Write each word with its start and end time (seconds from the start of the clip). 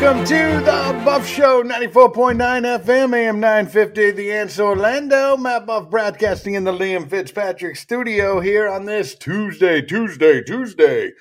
Welcome 0.00 0.24
to 0.24 0.60
the 0.64 1.02
Buff 1.04 1.26
Show, 1.26 1.62
94.9 1.62 2.38
FM, 2.38 3.14
AM 3.14 3.38
950, 3.38 4.12
The 4.12 4.32
Answer 4.32 4.62
Orlando. 4.62 5.36
Matt 5.36 5.66
Buff 5.66 5.90
broadcasting 5.90 6.54
in 6.54 6.64
the 6.64 6.72
Liam 6.72 7.06
Fitzpatrick 7.06 7.76
studio 7.76 8.40
here 8.40 8.66
on 8.66 8.86
this 8.86 9.14
Tuesday, 9.14 9.82
Tuesday, 9.82 10.40
Tuesday. 10.42 11.12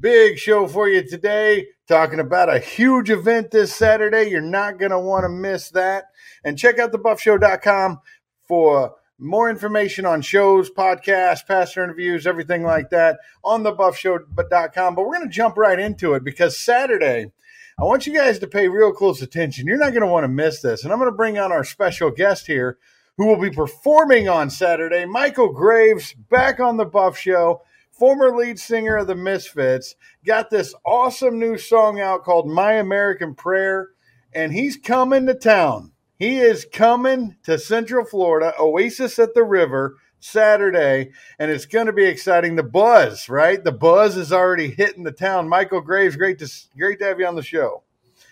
Big 0.00 0.36
show 0.36 0.66
for 0.66 0.88
you 0.88 1.08
today, 1.08 1.68
talking 1.86 2.18
about 2.18 2.52
a 2.52 2.58
huge 2.58 3.08
event 3.08 3.52
this 3.52 3.72
Saturday. 3.72 4.28
You're 4.28 4.40
not 4.40 4.80
going 4.80 4.90
to 4.90 4.98
want 4.98 5.22
to 5.22 5.28
miss 5.28 5.70
that. 5.70 6.06
And 6.42 6.58
check 6.58 6.80
out 6.80 6.90
thebuffshow.com 6.90 8.00
for 8.48 8.96
more 9.20 9.48
information 9.48 10.06
on 10.06 10.22
shows, 10.22 10.70
podcasts, 10.70 11.46
past 11.46 11.76
interviews, 11.76 12.26
everything 12.26 12.64
like 12.64 12.90
that 12.90 13.16
on 13.44 13.62
thebuffshow.com. 13.62 14.96
But 14.96 15.02
we're 15.06 15.18
going 15.18 15.28
to 15.28 15.32
jump 15.32 15.56
right 15.56 15.78
into 15.78 16.14
it 16.14 16.24
because 16.24 16.58
Saturday, 16.58 17.30
I 17.76 17.82
want 17.82 18.06
you 18.06 18.14
guys 18.14 18.38
to 18.38 18.46
pay 18.46 18.68
real 18.68 18.92
close 18.92 19.20
attention. 19.20 19.66
You're 19.66 19.78
not 19.78 19.90
going 19.90 20.02
to 20.02 20.06
want 20.06 20.22
to 20.24 20.28
miss 20.28 20.60
this. 20.60 20.84
And 20.84 20.92
I'm 20.92 20.98
going 21.00 21.10
to 21.10 21.16
bring 21.16 21.38
on 21.38 21.50
our 21.50 21.64
special 21.64 22.10
guest 22.10 22.46
here 22.46 22.78
who 23.16 23.26
will 23.26 23.40
be 23.40 23.50
performing 23.50 24.28
on 24.28 24.48
Saturday, 24.48 25.04
Michale 25.04 25.52
Graves, 25.52 26.14
back 26.14 26.60
on 26.60 26.76
the 26.76 26.84
Buff 26.84 27.18
Show, 27.18 27.62
former 27.90 28.36
lead 28.36 28.60
singer 28.60 28.96
of 28.96 29.08
the 29.08 29.14
Misfits, 29.16 29.96
got 30.24 30.50
this 30.50 30.74
awesome 30.84 31.38
new 31.38 31.58
song 31.58 32.00
out 32.00 32.22
called 32.22 32.48
My 32.48 32.74
American 32.74 33.34
Prayer, 33.34 33.90
and 34.32 34.52
he's 34.52 34.76
coming 34.76 35.26
to 35.26 35.34
town. 35.34 35.92
He 36.16 36.38
is 36.38 36.66
coming 36.72 37.36
to 37.42 37.58
Central 37.58 38.04
Florida, 38.04 38.54
Oasis 38.58 39.18
at 39.18 39.34
the 39.34 39.44
River, 39.44 39.96
Saturday, 40.24 41.10
and 41.38 41.50
it's 41.50 41.66
going 41.66 41.86
to 41.86 41.92
be 41.92 42.04
exciting. 42.04 42.56
The 42.56 42.62
buzz, 42.62 43.28
right? 43.28 43.62
The 43.62 43.72
buzz 43.72 44.16
is 44.16 44.32
already 44.32 44.70
hitting 44.70 45.04
the 45.04 45.12
town. 45.12 45.48
Michale 45.48 45.84
Graves, 45.84 46.16
great 46.16 46.38
to 46.38 46.50
great 46.76 46.98
to 47.00 47.04
have 47.04 47.20
you 47.20 47.26
on 47.26 47.36
the 47.36 47.42
show. 47.42 47.82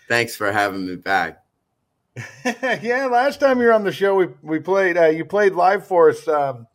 Thanks 0.09 0.35
for 0.35 0.51
having 0.51 0.87
me 0.87 0.97
back. 0.97 1.45
yeah, 2.45 3.07
last 3.11 3.41
time 3.41 3.61
you 3.61 3.67
were 3.67 3.73
on 3.73 3.85
the 3.85 3.93
show, 3.93 4.15
we 4.15 4.29
we 4.43 4.59
played. 4.59 4.97
Uh, 4.97 5.07
you 5.07 5.25
played 5.25 5.53
live 5.53 5.87
for 5.87 6.11
us. 6.11 6.27
Um, 6.27 6.67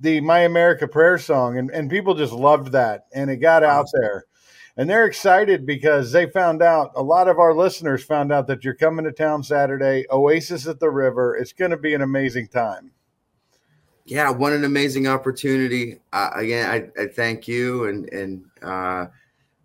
the 0.00 0.20
My 0.20 0.40
America 0.40 0.88
Prayer 0.88 1.18
song, 1.18 1.58
and, 1.58 1.70
and 1.70 1.88
people 1.88 2.14
just 2.14 2.32
loved 2.32 2.72
that, 2.72 3.06
and 3.14 3.30
it 3.30 3.36
got 3.36 3.62
out 3.62 3.86
there. 3.92 4.24
And 4.76 4.90
they're 4.90 5.06
excited 5.06 5.66
because 5.66 6.10
they 6.10 6.28
found 6.28 6.60
out 6.60 6.90
a 6.96 7.02
lot 7.02 7.28
of 7.28 7.38
our 7.38 7.54
listeners 7.54 8.02
found 8.02 8.32
out 8.32 8.48
that 8.48 8.64
you're 8.64 8.74
coming 8.74 9.04
to 9.04 9.12
town 9.12 9.44
Saturday, 9.44 10.04
Oasis 10.10 10.66
at 10.66 10.80
the 10.80 10.90
River. 10.90 11.36
It's 11.36 11.52
going 11.52 11.70
to 11.70 11.76
be 11.76 11.94
an 11.94 12.02
amazing 12.02 12.48
time 12.48 12.90
yeah, 14.04 14.30
what 14.30 14.52
an 14.52 14.64
amazing 14.64 15.06
opportunity. 15.06 16.00
Uh, 16.12 16.30
again, 16.34 16.70
I, 16.70 17.02
I, 17.02 17.06
thank 17.06 17.48
you 17.48 17.86
and 17.86 18.12
and 18.12 18.44
uh, 18.62 19.06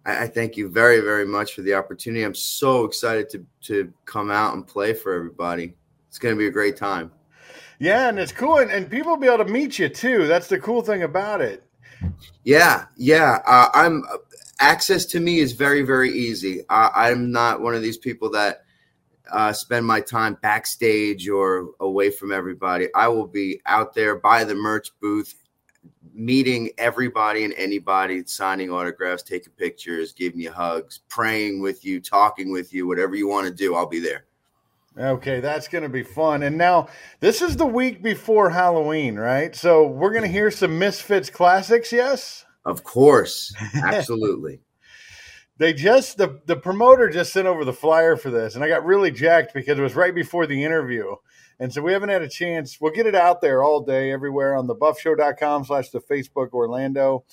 I, 0.05 0.23
I, 0.23 0.27
thank 0.27 0.55
you 0.55 0.69
very 0.69 1.01
very 1.01 1.25
much 1.25 1.53
for 1.53 1.61
the 1.61 1.73
opportunity. 1.73 2.23
I'm 2.23 2.35
so 2.35 2.85
excited 2.85 3.29
to 3.31 3.45
to 3.63 3.93
come 4.05 4.31
out 4.31 4.53
and 4.53 4.65
play 4.65 4.93
for 4.93 5.13
everybody. 5.13 5.75
It's 6.07 6.17
going 6.17 6.35
to 6.35 6.39
be 6.39 6.47
a 6.47 6.51
great 6.51 6.77
time. 6.77 7.11
Yeah, 7.79 8.09
and 8.09 8.19
it's 8.19 8.31
cool, 8.31 8.57
and, 8.57 8.71
and 8.71 8.89
people 8.89 9.11
will 9.11 9.19
be 9.19 9.27
able 9.27 9.45
to 9.45 9.51
meet 9.51 9.77
you 9.77 9.89
too. 9.89 10.27
That's 10.27 10.47
the 10.47 10.59
cool 10.59 10.81
thing 10.81 11.03
about 11.03 11.41
it. 11.41 11.63
Yeah, 12.43 12.85
yeah. 12.95 13.39
Uh, 13.45 13.69
I'm 13.73 14.03
access 14.61 15.05
to 15.05 15.19
me 15.19 15.39
is 15.39 15.51
very 15.51 15.81
very 15.81 16.11
easy. 16.11 16.63
I'm 16.69 17.31
not 17.31 17.61
one 17.61 17.75
of 17.75 17.81
these 17.81 17.97
people 17.97 18.29
that 18.31 18.63
uh, 19.31 19.53
spend 19.53 19.85
my 19.85 20.01
time 20.01 20.37
backstage 20.41 21.27
or 21.27 21.69
away 21.79 22.11
from 22.11 22.31
everybody. 22.31 22.87
I 22.93 23.07
will 23.07 23.27
be 23.27 23.61
out 23.65 23.93
there 23.93 24.15
by 24.15 24.43
the 24.43 24.55
merch 24.55 24.91
booth, 24.99 25.35
meeting 26.13 26.69
everybody 26.77 27.43
and 27.43 27.53
anybody, 27.55 28.23
signing 28.25 28.71
autographs, 28.71 29.23
taking 29.23 29.53
pictures, 29.53 30.11
giving 30.11 30.39
you 30.39 30.51
hugs, 30.51 30.99
praying 31.09 31.61
with 31.61 31.85
you, 31.85 31.99
talking 31.99 32.51
with 32.51 32.73
you, 32.73 32.87
whatever 32.87 33.15
you 33.15 33.27
want 33.27 33.47
to 33.47 33.53
do. 33.53 33.75
I'll 33.75 33.85
be 33.85 33.99
there. 33.99 34.25
Okay, 34.97 35.39
that's 35.39 35.67
going 35.67 35.83
to 35.83 35.89
be 35.89 36.03
fun. 36.03 36.43
And 36.43 36.57
now 36.57 36.87
this 37.19 37.41
is 37.41 37.55
the 37.55 37.65
week 37.65 38.03
before 38.03 38.49
Halloween, 38.49 39.15
right? 39.15 39.55
So 39.55 39.87
we're 39.87 40.11
going 40.11 40.23
to 40.23 40.29
hear 40.29 40.51
some 40.51 40.77
Misfits 40.77 41.29
classics, 41.29 41.93
yes? 41.93 42.45
Of 42.65 42.83
course. 42.83 43.53
Absolutely 43.75 44.59
they 45.59 45.73
just 45.73 46.17
the 46.17 46.41
the 46.47 46.55
promoter 46.55 47.09
just 47.09 47.31
sent 47.31 47.47
over 47.47 47.63
the 47.63 47.73
flyer 47.73 48.17
for 48.17 48.31
this 48.31 48.55
and 48.55 48.63
i 48.63 48.67
got 48.67 48.83
really 48.83 49.11
jacked 49.11 49.53
because 49.53 49.77
it 49.77 49.81
was 49.81 49.95
right 49.95 50.15
before 50.15 50.47
the 50.47 50.63
interview. 50.63 51.15
And 51.61 51.73
so 51.73 51.81
we 51.81 51.91
haven't 51.91 52.07
had 52.07 52.21
a 52.21 52.29
chance. 52.29 52.79
We'll 52.79 52.93
get 52.93 53.05
it 53.05 53.15
out 53.15 53.41
there 53.41 53.63
all 53.63 53.81
day 53.81 54.13
everywhere 54.13 54.55
on 54.55 54.65
the 54.65 54.75
buffshow.com 54.75 55.65
slash 55.65 55.89
the 55.89 55.99
facebook 55.99 56.53
orlando. 56.53 57.25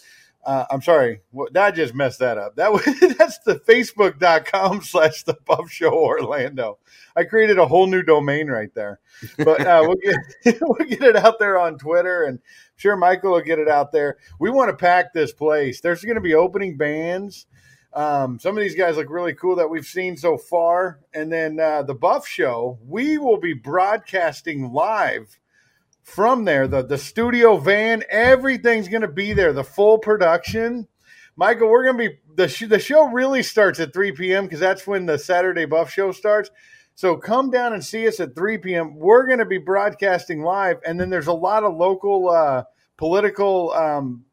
Uh, 0.44 0.64
i'm 0.70 0.82
sorry 0.82 1.20
I 1.56 1.70
just 1.72 1.94
messed 1.94 2.18
that 2.20 2.36
up. 2.36 2.56
That 2.56 2.72
was 2.72 2.84
that's 3.16 3.38
the 3.40 3.56
facebook.com 3.56 4.82
slash 4.82 5.22
the 5.22 5.36
buff 5.46 5.70
show 5.70 5.92
orlando. 5.92 6.78
I 7.14 7.24
created 7.24 7.58
a 7.58 7.66
whole 7.66 7.86
new 7.86 8.02
domain 8.02 8.48
right 8.48 8.74
there. 8.74 8.98
But 9.38 9.64
uh, 9.64 9.86
we'll 9.86 9.96
get 9.96 10.60
we'll 10.60 10.88
get 10.88 11.02
it 11.02 11.16
out 11.16 11.38
there 11.38 11.58
on 11.58 11.78
twitter 11.78 12.24
and 12.24 12.40
sure 12.74 12.96
michale 12.96 13.32
will 13.32 13.40
get 13.40 13.60
it 13.60 13.68
out 13.68 13.92
there. 13.92 14.18
We 14.40 14.50
want 14.50 14.70
to 14.70 14.76
pack 14.76 15.12
this 15.12 15.32
place. 15.32 15.80
There's 15.80 16.04
going 16.04 16.16
to 16.16 16.20
be 16.20 16.34
opening 16.34 16.76
bands 16.76 17.46
um, 17.96 18.38
some 18.38 18.56
of 18.58 18.62
these 18.62 18.74
guys 18.74 18.96
look 18.96 19.08
really 19.08 19.32
cool 19.32 19.56
that 19.56 19.70
we've 19.70 19.86
seen 19.86 20.18
so 20.18 20.36
far. 20.36 21.00
And 21.14 21.32
then 21.32 21.58
uh, 21.58 21.82
the 21.82 21.94
Buff 21.94 22.28
Show, 22.28 22.78
we 22.86 23.16
will 23.16 23.38
be 23.38 23.54
broadcasting 23.54 24.70
live 24.70 25.40
from 26.02 26.44
there. 26.44 26.68
The, 26.68 26.82
the 26.82 26.98
studio 26.98 27.56
van, 27.56 28.04
everything's 28.10 28.88
going 28.88 29.00
to 29.00 29.08
be 29.08 29.32
there, 29.32 29.54
the 29.54 29.64
full 29.64 29.98
production. 29.98 30.88
Michale, 31.38 31.70
we're 31.70 31.84
going 31.84 31.96
to 31.96 32.10
be, 32.10 32.18
the, 32.34 32.48
sh- 32.48 32.68
the 32.68 32.78
show 32.78 33.08
really 33.08 33.42
starts 33.42 33.80
at 33.80 33.94
3 33.94 34.12
p.m. 34.12 34.44
because 34.44 34.60
that's 34.60 34.86
when 34.86 35.06
the 35.06 35.18
Saturday 35.18 35.64
Buff 35.64 35.90
Show 35.90 36.12
starts. 36.12 36.50
So 36.96 37.16
come 37.16 37.50
down 37.50 37.72
and 37.72 37.82
see 37.84 38.06
us 38.06 38.20
at 38.20 38.34
3 38.34 38.58
p.m. 38.58 38.96
We're 38.96 39.26
going 39.26 39.38
to 39.38 39.46
be 39.46 39.58
broadcasting 39.58 40.42
live. 40.42 40.80
And 40.86 41.00
then 41.00 41.08
there's 41.08 41.26
a 41.28 41.32
lot 41.32 41.64
of 41.64 41.74
local 41.74 42.28
uh, 42.28 42.64
political 42.98 43.72
um, 43.72 44.26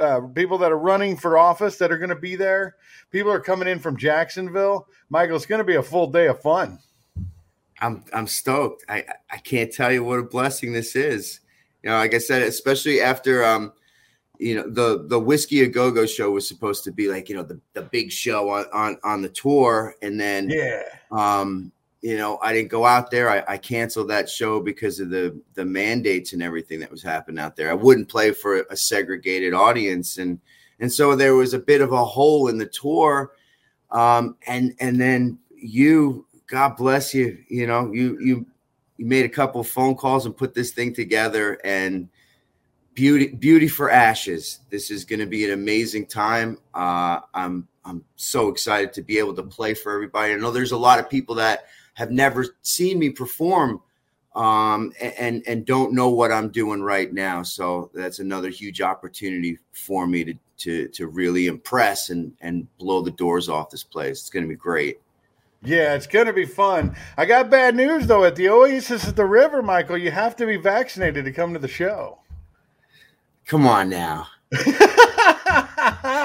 uh, 0.00 0.20
people 0.34 0.58
that 0.58 0.72
are 0.72 0.78
running 0.78 1.16
for 1.16 1.38
office 1.38 1.76
that 1.78 1.92
are 1.92 1.98
going 1.98 2.10
to 2.10 2.16
be 2.16 2.36
there. 2.36 2.76
People 3.10 3.30
are 3.32 3.40
coming 3.40 3.68
in 3.68 3.78
from 3.78 3.96
Jacksonville. 3.96 4.86
Michale, 5.10 5.36
it's 5.36 5.46
going 5.46 5.58
to 5.60 5.64
be 5.64 5.76
a 5.76 5.82
full 5.82 6.06
day 6.06 6.26
of 6.26 6.40
fun. 6.40 6.78
I'm 7.80 8.04
I'm 8.12 8.26
stoked. 8.26 8.84
I 8.88 9.04
I 9.30 9.38
can't 9.38 9.72
tell 9.72 9.90
you 9.92 10.04
what 10.04 10.18
a 10.18 10.22
blessing 10.22 10.72
this 10.72 10.94
is. 10.94 11.40
You 11.82 11.90
know, 11.90 11.96
like 11.96 12.14
I 12.14 12.18
said, 12.18 12.42
especially 12.42 13.00
after 13.00 13.44
um, 13.44 13.72
you 14.38 14.54
know, 14.54 14.68
the 14.68 15.06
the 15.06 15.18
whiskey 15.18 15.62
a 15.62 15.66
go 15.66 15.90
go 15.90 16.06
show 16.06 16.30
was 16.30 16.46
supposed 16.46 16.84
to 16.84 16.92
be 16.92 17.08
like 17.08 17.28
you 17.28 17.34
know 17.34 17.42
the 17.42 17.60
the 17.74 17.82
big 17.82 18.10
show 18.10 18.50
on 18.50 18.66
on 18.72 18.98
on 19.04 19.22
the 19.22 19.28
tour, 19.28 19.94
and 20.02 20.20
then 20.20 20.48
yeah, 20.50 20.82
um, 21.10 21.72
you 22.02 22.16
know, 22.16 22.38
I 22.42 22.52
didn't 22.52 22.70
go 22.70 22.86
out 22.86 23.10
there. 23.10 23.28
I, 23.28 23.44
I, 23.46 23.58
canceled 23.58 24.08
that 24.08 24.28
show 24.28 24.60
because 24.60 25.00
of 25.00 25.10
the 25.10 25.38
the 25.54 25.64
mandates 25.64 26.32
and 26.32 26.42
everything 26.42 26.80
that 26.80 26.90
was 26.90 27.02
happening 27.02 27.38
out 27.38 27.56
there. 27.56 27.70
I 27.70 27.74
wouldn't 27.74 28.08
play 28.08 28.32
for 28.32 28.62
a 28.70 28.76
segregated 28.76 29.52
audience, 29.52 30.16
and 30.16 30.40
and 30.78 30.90
so 30.90 31.14
there 31.14 31.34
was 31.34 31.52
a 31.52 31.58
bit 31.58 31.82
of 31.82 31.92
a 31.92 32.04
hole 32.04 32.48
in 32.48 32.56
the 32.56 32.66
tour. 32.66 33.32
Um, 33.90 34.36
and 34.46 34.74
and 34.80 34.98
then 34.98 35.38
you, 35.54 36.26
God 36.46 36.76
bless 36.76 37.12
you, 37.12 37.38
you 37.48 37.66
know, 37.66 37.92
you 37.92 38.18
you 38.20 38.46
you 38.96 39.06
made 39.06 39.26
a 39.26 39.30
couple 39.30 39.62
phone 39.62 39.94
calls 39.94 40.24
and 40.24 40.36
put 40.36 40.54
this 40.54 40.72
thing 40.72 40.94
together, 40.94 41.58
and 41.64 42.08
beauty 42.94 43.28
beauty 43.28 43.68
for 43.68 43.90
ashes. 43.90 44.60
This 44.70 44.90
is 44.90 45.04
going 45.04 45.20
to 45.20 45.26
be 45.26 45.44
an 45.44 45.52
amazing 45.52 46.06
time. 46.06 46.56
Uh, 46.72 47.20
I'm 47.34 47.68
I'm 47.84 48.04
so 48.16 48.48
excited 48.48 48.94
to 48.94 49.02
be 49.02 49.18
able 49.18 49.34
to 49.34 49.42
play 49.42 49.74
for 49.74 49.92
everybody. 49.92 50.32
I 50.32 50.36
know 50.36 50.50
there's 50.50 50.72
a 50.72 50.78
lot 50.78 50.98
of 50.98 51.10
people 51.10 51.34
that 51.34 51.66
have 51.94 52.10
never 52.10 52.46
seen 52.62 52.98
me 52.98 53.10
perform 53.10 53.80
um, 54.34 54.92
and 55.00 55.42
and 55.46 55.66
don't 55.66 55.92
know 55.92 56.08
what 56.08 56.30
I'm 56.30 56.50
doing 56.50 56.82
right 56.82 57.12
now. 57.12 57.42
So 57.42 57.90
that's 57.94 58.20
another 58.20 58.48
huge 58.48 58.80
opportunity 58.80 59.58
for 59.72 60.06
me 60.06 60.24
to 60.24 60.34
to 60.58 60.88
to 60.88 61.08
really 61.08 61.46
impress 61.46 62.10
and 62.10 62.32
and 62.40 62.66
blow 62.78 63.02
the 63.02 63.10
doors 63.10 63.48
off 63.48 63.70
this 63.70 63.82
place. 63.82 64.20
It's 64.20 64.30
going 64.30 64.44
to 64.44 64.48
be 64.48 64.56
great. 64.56 65.00
Yeah, 65.62 65.94
it's 65.94 66.06
going 66.06 66.26
to 66.26 66.32
be 66.32 66.46
fun. 66.46 66.96
I 67.18 67.26
got 67.26 67.50
bad 67.50 67.74
news 67.74 68.06
though. 68.06 68.24
At 68.24 68.36
the 68.36 68.48
Oasis 68.48 69.08
at 69.08 69.16
the 69.16 69.26
River, 69.26 69.62
Michale, 69.62 70.00
you 70.00 70.10
have 70.10 70.36
to 70.36 70.46
be 70.46 70.56
vaccinated 70.56 71.24
to 71.24 71.32
come 71.32 71.52
to 71.52 71.58
the 71.58 71.68
show. 71.68 72.18
Come 73.46 73.66
on 73.66 73.88
now. 73.88 74.28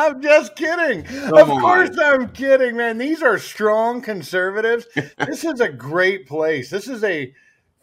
I'm 0.06 0.22
just 0.22 0.56
kidding. 0.56 1.04
Come 1.04 1.34
of 1.34 1.48
course, 1.48 1.98
I'm 1.98 2.30
kidding, 2.30 2.78
man. 2.78 3.00
These 3.00 3.24
are 3.24 3.40
strong 3.40 4.02
conservatives. 4.02 4.86
this 5.25 5.44
is 5.44 5.62
a 5.62 5.69
great 5.69 6.28
place. 6.28 6.69
This 6.69 6.88
is 6.88 7.04
a 7.04 7.34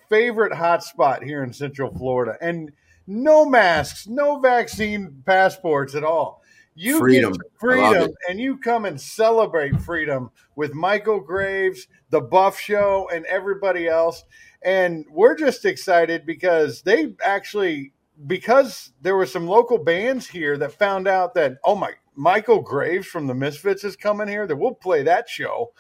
favorite 0.09 0.53
hotspot 0.53 1.25
here 1.25 1.43
in 1.43 1.53
Central 1.53 1.93
Florida, 1.93 2.37
and 2.41 2.71
no 3.09 3.45
masks, 3.45 4.07
no 4.07 4.39
vaccine 4.39 5.23
passports 5.27 5.97
at 5.97 6.05
all. 6.05 6.43
You 6.77 7.01
freedom, 7.01 7.35
freedom, 7.59 8.11
and 8.29 8.39
you 8.39 8.57
come 8.57 8.85
and 8.85 9.01
celebrate 9.01 9.81
freedom 9.81 10.31
with 10.55 10.75
Michale 10.75 11.27
Graves, 11.27 11.89
the 12.11 12.21
Buff 12.21 12.59
Show, 12.59 13.11
and 13.13 13.27
everybody 13.27 13.89
else. 13.89 14.23
And 14.63 15.05
we're 15.11 15.35
just 15.35 15.65
excited 15.65 16.25
because 16.25 16.83
they 16.83 17.15
actually 17.25 17.93
because 18.27 18.93
there 19.01 19.17
were 19.17 19.27
some 19.27 19.49
local 19.49 19.79
bands 19.79 20.29
here 20.29 20.57
that 20.59 20.73
found 20.73 21.09
out 21.09 21.35
that 21.35 21.57
oh 21.65 21.75
my 21.75 21.93
Michale 22.17 22.63
Graves 22.63 23.07
from 23.07 23.27
the 23.27 23.35
Misfits 23.35 23.85
is 23.85 23.97
coming 23.97 24.29
here 24.29 24.47
that 24.47 24.57
we'll 24.57 24.75
play 24.75 25.03
that 25.03 25.29
show. 25.29 25.73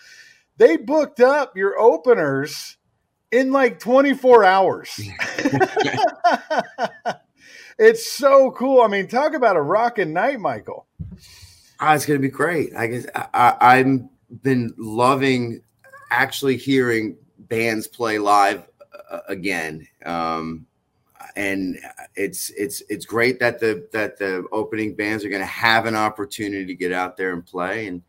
they 0.56 0.76
booked 0.76 1.20
up 1.20 1.56
your 1.56 1.78
openers 1.78 2.76
in 3.30 3.50
like 3.50 3.78
24 3.80 4.44
hours. 4.44 5.00
it's 7.78 8.10
so 8.10 8.50
cool. 8.52 8.82
I 8.82 8.88
mean, 8.88 9.08
talk 9.08 9.34
about 9.34 9.56
a 9.56 9.62
rocking 9.62 10.12
night, 10.12 10.38
Michale. 10.38 10.84
Oh, 11.80 11.92
it's 11.92 12.06
going 12.06 12.20
to 12.20 12.22
be 12.22 12.30
great. 12.30 12.74
I 12.76 12.86
guess 12.86 13.06
I, 13.14 13.56
I've 13.60 14.02
been 14.42 14.72
loving 14.76 15.62
actually 16.10 16.56
hearing 16.56 17.16
bands 17.38 17.86
play 17.88 18.18
live 18.18 18.68
uh, 19.10 19.20
again. 19.28 19.88
Um, 20.04 20.66
and 21.36 21.78
it's 22.14 22.50
it's 22.50 22.82
it's 22.88 23.06
great 23.06 23.38
that 23.40 23.60
the 23.60 23.86
that 23.92 24.18
the 24.18 24.44
opening 24.52 24.94
bands 24.94 25.24
are 25.24 25.28
going 25.28 25.40
to 25.40 25.46
have 25.46 25.86
an 25.86 25.96
opportunity 25.96 26.66
to 26.66 26.74
get 26.74 26.92
out 26.92 27.16
there 27.16 27.32
and 27.32 27.44
play. 27.44 27.86
And 27.86 28.02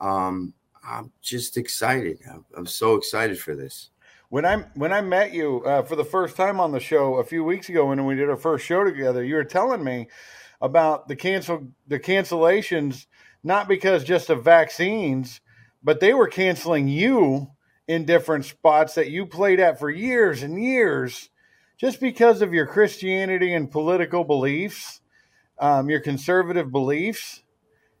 um, 0.00 0.52
i'm 0.84 1.12
just 1.20 1.56
excited. 1.56 2.18
I'm, 2.30 2.44
I'm, 2.56 2.66
so 2.66 2.96
excited 2.96 3.38
for 3.38 3.54
this. 3.54 3.90
When 4.28 4.44
i 4.44 4.58
when 4.74 4.92
i 4.92 5.00
met 5.00 5.32
you 5.32 5.62
uh, 5.64 5.82
for 5.82 5.96
the 5.96 6.04
first 6.04 6.36
time 6.36 6.60
on 6.60 6.72
the 6.72 6.80
show 6.80 7.14
a 7.16 7.24
few 7.24 7.44
weeks 7.44 7.68
ago 7.68 7.86
when 7.86 8.04
we 8.04 8.14
did 8.14 8.28
our 8.30 8.36
first 8.36 8.64
show 8.64 8.84
together 8.84 9.22
you 9.22 9.34
were 9.34 9.44
telling 9.44 9.84
me 9.84 10.08
about 10.60 11.08
the 11.08 11.16
cancel 11.16 11.68
the 11.88 12.00
cancellations 12.00 13.06
not 13.44 13.68
because 13.68 14.04
just 14.04 14.30
of 14.30 14.44
vaccines 14.44 15.40
but 15.82 16.00
they 16.00 16.14
were 16.14 16.28
canceling 16.28 16.88
you 16.88 17.48
in 17.88 18.04
different 18.04 18.44
spots 18.44 18.94
that 18.94 19.10
you 19.10 19.26
played 19.26 19.60
at 19.60 19.78
for 19.78 19.90
years 19.90 20.42
and 20.42 20.62
years 20.62 21.30
just 21.82 21.98
because 21.98 22.42
of 22.42 22.54
your 22.54 22.64
Christianity 22.64 23.54
and 23.54 23.68
political 23.68 24.22
beliefs, 24.22 25.00
um, 25.58 25.90
your 25.90 25.98
conservative 25.98 26.70
beliefs. 26.70 27.42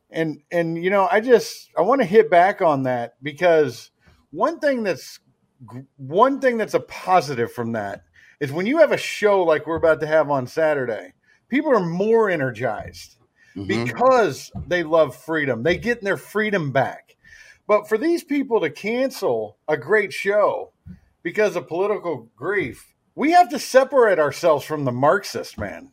And, 0.08 0.40
and, 0.52 0.82
you 0.82 0.88
know, 0.88 1.08
I 1.10 1.18
just, 1.18 1.68
I 1.76 1.80
want 1.80 2.00
to 2.00 2.06
hit 2.06 2.30
back 2.30 2.62
on 2.62 2.84
that 2.84 3.14
because 3.24 3.90
one 4.30 4.60
thing 4.60 4.84
that's, 4.84 5.18
one 5.96 6.40
thing 6.40 6.58
that's 6.58 6.74
a 6.74 6.80
positive 6.80 7.52
from 7.52 7.72
that 7.72 8.04
is 8.38 8.52
when 8.52 8.66
you 8.66 8.78
have 8.78 8.92
a 8.92 8.96
show 8.96 9.42
like 9.42 9.66
we're 9.66 9.76
about 9.76 9.98
to 10.00 10.06
have 10.06 10.30
on 10.30 10.46
Saturday, 10.46 11.12
people 11.48 11.74
are 11.74 11.84
more 11.84 12.30
energized 12.30 13.16
mm-hmm. 13.56 13.66
because 13.66 14.52
they 14.68 14.84
love 14.84 15.16
freedom. 15.16 15.64
They 15.64 15.76
get 15.76 16.02
their 16.02 16.16
freedom 16.16 16.70
back. 16.70 17.16
But 17.66 17.88
for 17.88 17.98
these 17.98 18.22
people 18.22 18.60
to 18.60 18.70
cancel 18.70 19.56
a 19.66 19.76
great 19.76 20.12
show 20.12 20.70
because 21.24 21.56
of 21.56 21.66
political 21.66 22.30
grief, 22.36 22.91
we 23.14 23.32
have 23.32 23.50
to 23.50 23.58
separate 23.58 24.18
ourselves 24.18 24.64
from 24.64 24.84
the 24.84 24.92
Marxist 24.92 25.58
man. 25.58 25.90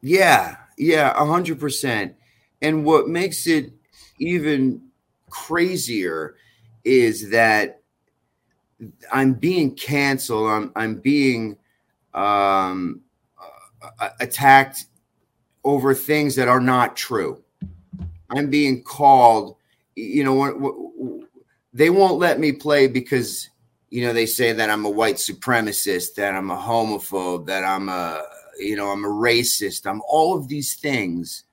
Yeah, 0.00 0.56
yeah, 0.78 1.12
a 1.16 1.26
hundred 1.26 1.60
percent. 1.60 2.14
And 2.62 2.84
what 2.84 3.08
makes 3.08 3.46
it 3.46 3.72
even 4.18 4.82
crazier 5.28 6.36
is 6.84 7.30
that 7.30 7.80
I'm 9.12 9.34
being 9.34 9.74
canceled. 9.74 10.48
I'm 10.48 10.72
I'm 10.74 10.94
being 10.96 11.58
um, 12.14 13.00
attacked 14.20 14.86
over 15.64 15.94
things 15.94 16.36
that 16.36 16.48
are 16.48 16.60
not 16.60 16.96
true. 16.96 17.42
I'm 18.30 18.48
being 18.48 18.82
called. 18.82 19.56
You 19.96 20.24
know, 20.24 21.26
they 21.74 21.90
won't 21.90 22.18
let 22.18 22.40
me 22.40 22.52
play 22.52 22.86
because 22.86 23.49
you 23.90 24.06
know, 24.06 24.12
they 24.12 24.26
say 24.26 24.52
that 24.52 24.70
I'm 24.70 24.84
a 24.84 24.90
white 24.90 25.16
supremacist, 25.16 26.14
that 26.14 26.34
I'm 26.34 26.50
a 26.50 26.56
homophobe, 26.56 27.46
that 27.46 27.64
I'm 27.64 27.88
a, 27.88 28.22
you 28.58 28.76
know, 28.76 28.88
I'm 28.88 29.04
a 29.04 29.08
racist. 29.08 29.86
I'm 29.86 30.00
all 30.08 30.36
of 30.36 30.48
these 30.48 30.76
things 30.76 31.44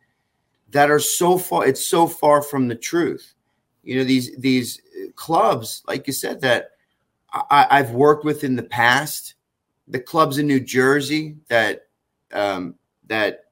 that 0.69 0.91
are 0.91 0.99
so 0.99 1.37
far, 1.37 1.65
it's 1.65 1.85
so 1.85 2.07
far 2.07 2.43
from 2.43 2.67
the 2.67 2.75
truth. 2.75 3.33
You 3.83 3.97
know, 3.97 4.03
these, 4.03 4.35
these 4.37 4.81
clubs, 5.15 5.81
like 5.87 6.05
you 6.05 6.13
said, 6.13 6.41
that 6.41 6.71
I, 7.33 7.67
I've 7.71 7.91
worked 7.91 8.23
with 8.23 8.43
in 8.43 8.55
the 8.55 8.63
past, 8.63 9.33
the 9.87 9.99
clubs 9.99 10.37
in 10.37 10.45
New 10.45 10.59
Jersey 10.59 11.37
that, 11.47 11.87
um, 12.33 12.75
that, 13.07 13.45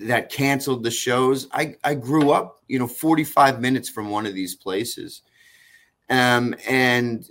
that 0.00 0.30
canceled 0.30 0.82
the 0.82 0.90
shows. 0.90 1.46
I, 1.52 1.76
I 1.84 1.94
grew 1.94 2.30
up, 2.30 2.60
you 2.66 2.78
know, 2.78 2.88
45 2.88 3.60
minutes 3.60 3.88
from 3.88 4.10
one 4.10 4.26
of 4.26 4.34
these 4.34 4.54
places. 4.56 5.22
Um, 6.08 6.56
and 6.68 7.28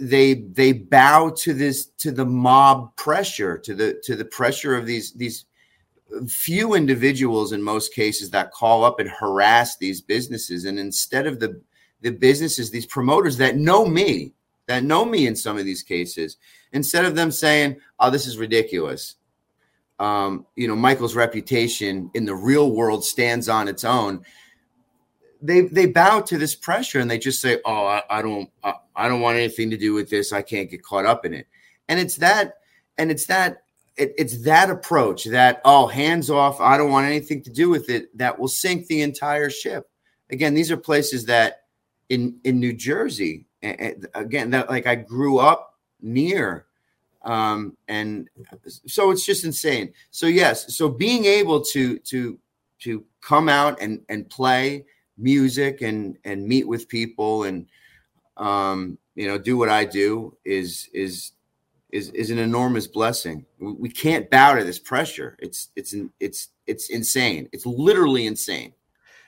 they 0.00 0.34
they 0.34 0.72
bow 0.72 1.30
to 1.38 1.54
this 1.54 1.86
to 1.98 2.12
the 2.12 2.24
mob 2.24 2.94
pressure 2.96 3.58
to 3.58 3.74
the 3.74 4.00
to 4.04 4.16
the 4.16 4.24
pressure 4.24 4.76
of 4.76 4.86
these 4.86 5.12
these 5.12 5.46
few 6.28 6.74
individuals 6.74 7.52
in 7.52 7.62
most 7.62 7.92
cases 7.92 8.30
that 8.30 8.52
call 8.52 8.84
up 8.84 9.00
and 9.00 9.10
harass 9.10 9.76
these 9.76 10.00
businesses. 10.00 10.64
And 10.64 10.78
instead 10.78 11.26
of 11.26 11.40
the 11.40 11.60
the 12.02 12.10
businesses 12.10 12.70
these 12.70 12.86
promoters 12.86 13.36
that 13.38 13.56
know 13.56 13.86
me 13.86 14.32
that 14.66 14.84
know 14.84 15.04
me 15.04 15.26
in 15.26 15.34
some 15.34 15.56
of 15.56 15.64
these 15.64 15.82
cases 15.82 16.36
instead 16.72 17.04
of 17.04 17.14
them 17.14 17.30
saying 17.30 17.76
oh 17.98 18.10
this 18.10 18.26
is 18.26 18.38
ridiculous. 18.38 19.16
Um, 19.98 20.44
you 20.56 20.68
know 20.68 20.76
michale's 20.76 21.14
reputation 21.14 22.10
in 22.14 22.26
the 22.26 22.34
real 22.34 22.70
world 22.72 23.04
stands 23.04 23.48
on 23.48 23.66
its 23.66 23.82
own 23.82 24.24
they 25.46 25.62
they 25.62 25.86
bow 25.86 26.20
to 26.20 26.38
this 26.38 26.54
pressure 26.54 27.00
and 27.00 27.10
they 27.10 27.18
just 27.18 27.40
say, 27.40 27.60
"Oh, 27.64 27.86
I, 27.86 28.02
I 28.10 28.22
don't 28.22 28.50
I, 28.62 28.74
I, 28.94 29.08
don't 29.08 29.20
want 29.20 29.38
anything 29.38 29.70
to 29.70 29.76
do 29.76 29.94
with 29.94 30.10
this. 30.10 30.32
I 30.32 30.42
can't 30.42 30.70
get 30.70 30.82
caught 30.82 31.06
up 31.06 31.24
in 31.24 31.32
it." 31.34 31.46
And 31.88 32.00
it's 32.00 32.16
that 32.16 32.54
and 32.98 33.10
it's 33.10 33.26
that 33.26 33.62
it, 33.96 34.14
it's 34.18 34.42
that 34.42 34.70
approach 34.70 35.24
that 35.24 35.60
oh, 35.64 35.86
hands 35.86 36.30
off. 36.30 36.60
I 36.60 36.76
don't 36.76 36.90
want 36.90 37.06
anything 37.06 37.42
to 37.42 37.50
do 37.50 37.68
with 37.68 37.88
it. 37.88 38.16
That 38.16 38.38
will 38.38 38.48
sink 38.48 38.86
the 38.86 39.02
entire 39.02 39.50
ship. 39.50 39.88
Again, 40.30 40.54
these 40.54 40.70
are 40.70 40.76
places 40.76 41.26
that 41.26 41.62
in 42.08 42.38
in 42.44 42.60
New 42.60 42.72
Jersey. 42.72 43.46
Again, 43.62 44.50
that 44.50 44.68
like 44.68 44.86
I 44.86 44.94
grew 44.94 45.38
up 45.38 45.74
near. 46.00 46.66
Um, 47.22 47.76
and 47.88 48.28
so 48.64 49.10
it's 49.10 49.26
just 49.26 49.44
insane. 49.44 49.92
So 50.10 50.26
yes, 50.26 50.76
so 50.76 50.88
being 50.88 51.24
able 51.24 51.60
to 51.72 51.98
to 51.98 52.38
to 52.80 53.04
come 53.20 53.48
out 53.48 53.80
and 53.80 54.02
and 54.08 54.28
play 54.28 54.84
music 55.18 55.80
and 55.82 56.16
and 56.24 56.46
meet 56.46 56.66
with 56.66 56.88
people 56.88 57.44
and 57.44 57.66
um, 58.36 58.98
you 59.14 59.26
know 59.26 59.38
do 59.38 59.56
what 59.56 59.68
I 59.68 59.84
do 59.84 60.36
is 60.44 60.88
is 60.92 61.32
is 61.90 62.10
is 62.10 62.30
an 62.30 62.38
enormous 62.38 62.86
blessing. 62.86 63.46
We, 63.58 63.88
can't 63.88 64.28
bow 64.30 64.54
to 64.54 64.64
this 64.64 64.78
pressure. 64.78 65.36
It's 65.38 65.68
it's 65.76 65.94
it's 66.20 66.48
it's 66.66 66.90
insane. 66.90 67.48
It's 67.52 67.64
literally 67.64 68.26
insane. 68.26 68.74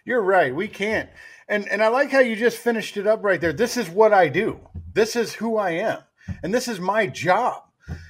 You're 0.05 0.23
right. 0.23 0.55
We 0.55 0.69
can't. 0.69 1.09
And 1.49 1.69
and 1.69 1.83
I 1.83 1.89
like 1.89 2.11
how 2.11 2.21
you 2.21 2.37
just 2.37 2.59
finished 2.59 2.97
it 2.97 3.07
up 3.07 3.25
right 3.25 3.41
there. 3.41 3.53
This 3.53 3.77
is 3.77 3.89
what 3.89 4.13
I 4.13 4.29
do. 4.29 4.61
This 4.93 5.17
is 5.17 5.33
who 5.33 5.57
I 5.57 5.71
am. 5.71 6.01
And 6.43 6.53
this 6.53 6.69
is 6.69 6.79
my 6.79 7.07
job. 7.07 7.63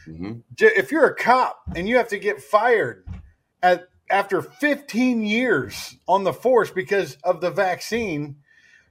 Mm-hmm. 0.09 0.39
If 0.59 0.91
you're 0.91 1.07
a 1.07 1.15
cop 1.15 1.63
and 1.77 1.89
you 1.89 1.97
have 1.97 2.09
to 2.09 2.19
get 2.19 2.43
fired 2.43 3.07
at 3.63 3.89
after 4.11 4.43
15 4.43 5.23
years 5.23 5.97
on 6.07 6.25
the 6.25 6.33
force 6.33 6.71
because 6.71 7.17
of 7.25 7.41
the 7.41 7.51
vaccine, 7.51 8.37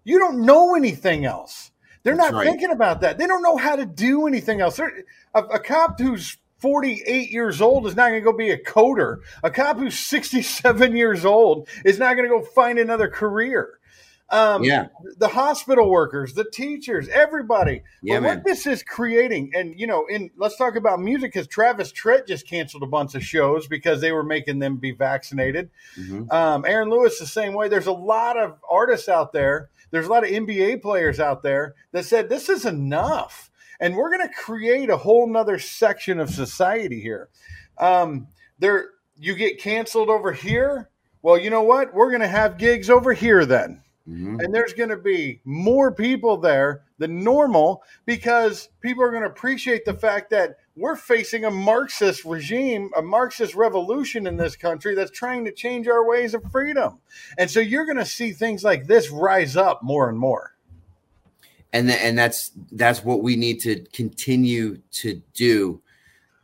you 0.04 0.20
don't 0.20 0.46
know 0.46 0.76
anything 0.76 1.26
else. 1.26 1.72
They're 2.04 2.16
That's 2.16 2.32
not 2.32 2.38
right. 2.40 2.48
thinking 2.48 2.72
about 2.72 3.02
that. 3.02 3.18
They 3.18 3.28
don't 3.28 3.44
know 3.44 3.58
how 3.58 3.76
to 3.76 3.86
do 3.86 4.28
anything 4.28 4.62
else. 4.62 4.80
A, 4.80 4.90
a, 5.34 5.60
cop 5.60 6.00
who's 6.00 6.38
48 6.60 7.32
years 7.32 7.62
old 7.62 7.86
is 7.86 7.96
not 7.96 8.10
going 8.10 8.22
to 8.22 8.32
go 8.32 8.36
be 8.36 8.52
a 8.52 8.58
coder. 8.58 9.18
A 9.44 9.52
cop 9.52 9.78
who's 9.78 10.00
67 10.00 10.96
years 10.96 11.26
old 11.26 11.68
is 11.84 12.00
not 12.00 12.16
going 12.16 12.30
to 12.30 12.34
go 12.34 12.42
find 12.42 12.80
another 12.80 13.10
career. 13.10 13.77
Um, 14.30 14.64
yeah, 14.64 14.88
the 15.18 15.30
hospital 15.30 15.90
workers, 15.90 16.34
the 16.34 16.44
teachers, 16.44 17.08
everybody. 17.08 17.84
Yeah, 18.04 18.20
but 18.20 18.28
what 18.28 18.44
this 18.44 18.68
is 18.68 18.84
creating, 18.84 19.52
and 19.56 19.80
you 19.80 19.88
know, 19.88 20.06
in 20.08 20.30
let's 20.36 20.58
talk 20.58 20.76
about 20.76 21.00
music 21.00 21.32
because 21.32 21.48
Travis 21.48 21.94
Tritt 21.94 22.28
just 22.28 22.46
canceled 22.46 22.84
a 22.84 22.88
bunch 22.88 23.16
of 23.16 23.24
shows 23.24 23.68
because 23.68 24.02
they 24.02 24.12
were 24.12 24.24
making 24.24 24.60
them 24.60 24.78
be 24.78 24.92
vaccinated. 24.92 25.70
Mm-hmm. 25.98 26.30
Um, 26.30 26.66
Aaron 26.68 26.90
Lewis 26.90 27.20
the 27.20 27.26
same 27.26 27.54
way. 27.54 27.70
There's 27.70 27.88
a 27.88 27.94
lot 27.94 28.38
of 28.38 28.60
artists 28.70 29.08
out 29.08 29.32
there. 29.32 29.70
There's 29.92 30.08
a 30.08 30.10
lot 30.10 30.26
of 30.26 30.30
NBA 30.30 30.82
players 30.82 31.22
out 31.22 31.42
there 31.42 31.76
that 31.94 32.04
said 32.04 32.28
this 32.28 32.50
is 32.50 32.66
enough, 32.66 33.50
and 33.80 33.96
we're 33.96 34.12
going 34.12 34.28
to 34.28 34.34
create 34.34 34.90
a 34.90 34.98
whole 34.98 35.26
nother 35.26 35.58
section 35.58 36.20
of 36.20 36.30
society 36.30 37.00
here. 37.00 37.30
Um, 37.78 38.28
there, 38.60 38.90
you 39.16 39.36
get 39.36 39.62
canceled 39.62 40.10
over 40.10 40.34
here. 40.34 40.90
Well, 41.22 41.38
you 41.38 41.50
know 41.50 41.64
what? 41.64 41.94
We're 41.94 42.10
going 42.10 42.22
to 42.22 42.28
have 42.28 42.58
gigs 42.58 42.90
over 42.90 43.14
here 43.14 43.46
then. 43.46 43.84
Mm-hmm. 44.10 44.40
And 44.40 44.54
there's 44.54 44.74
going 44.74 44.90
to 44.90 44.98
be 44.98 45.42
more 45.44 45.92
people 45.92 46.38
there 46.38 46.84
than 46.98 47.24
normal 47.24 47.84
because 48.06 48.70
people 48.80 49.04
are 49.04 49.12
going 49.12 49.24
to 49.24 49.30
appreciate 49.30 49.84
the 49.84 49.94
fact 49.94 50.30
that 50.30 50.58
we're 50.78 50.96
facing 50.96 51.44
a 51.44 51.52
Marxist 51.52 52.24
regime, 52.24 52.90
a 52.96 53.02
Marxist 53.02 53.56
revolution 53.56 54.26
in 54.26 54.38
this 54.38 54.56
country 54.56 54.96
that's 54.96 55.12
trying 55.12 55.44
to 55.46 55.52
change 55.52 55.88
our 55.88 56.08
ways 56.08 56.34
of 56.34 56.44
freedom. 56.52 57.00
And 57.38 57.52
so 57.52 57.60
you're 57.60 57.86
going 57.86 57.98
to 57.98 58.06
see 58.06 58.32
things 58.32 58.64
like 58.64 58.88
this 58.88 59.10
rise 59.10 59.58
up 59.58 59.84
more 59.84 60.08
and 60.08 60.18
more. 60.18 60.54
And 61.74 61.90
th- 61.90 62.00
and 62.02 62.18
that's 62.18 62.52
that's 62.72 63.04
what 63.04 63.22
we 63.22 63.36
need 63.36 63.60
to 63.62 63.84
continue 63.92 64.78
to 64.94 65.22
do 65.34 65.82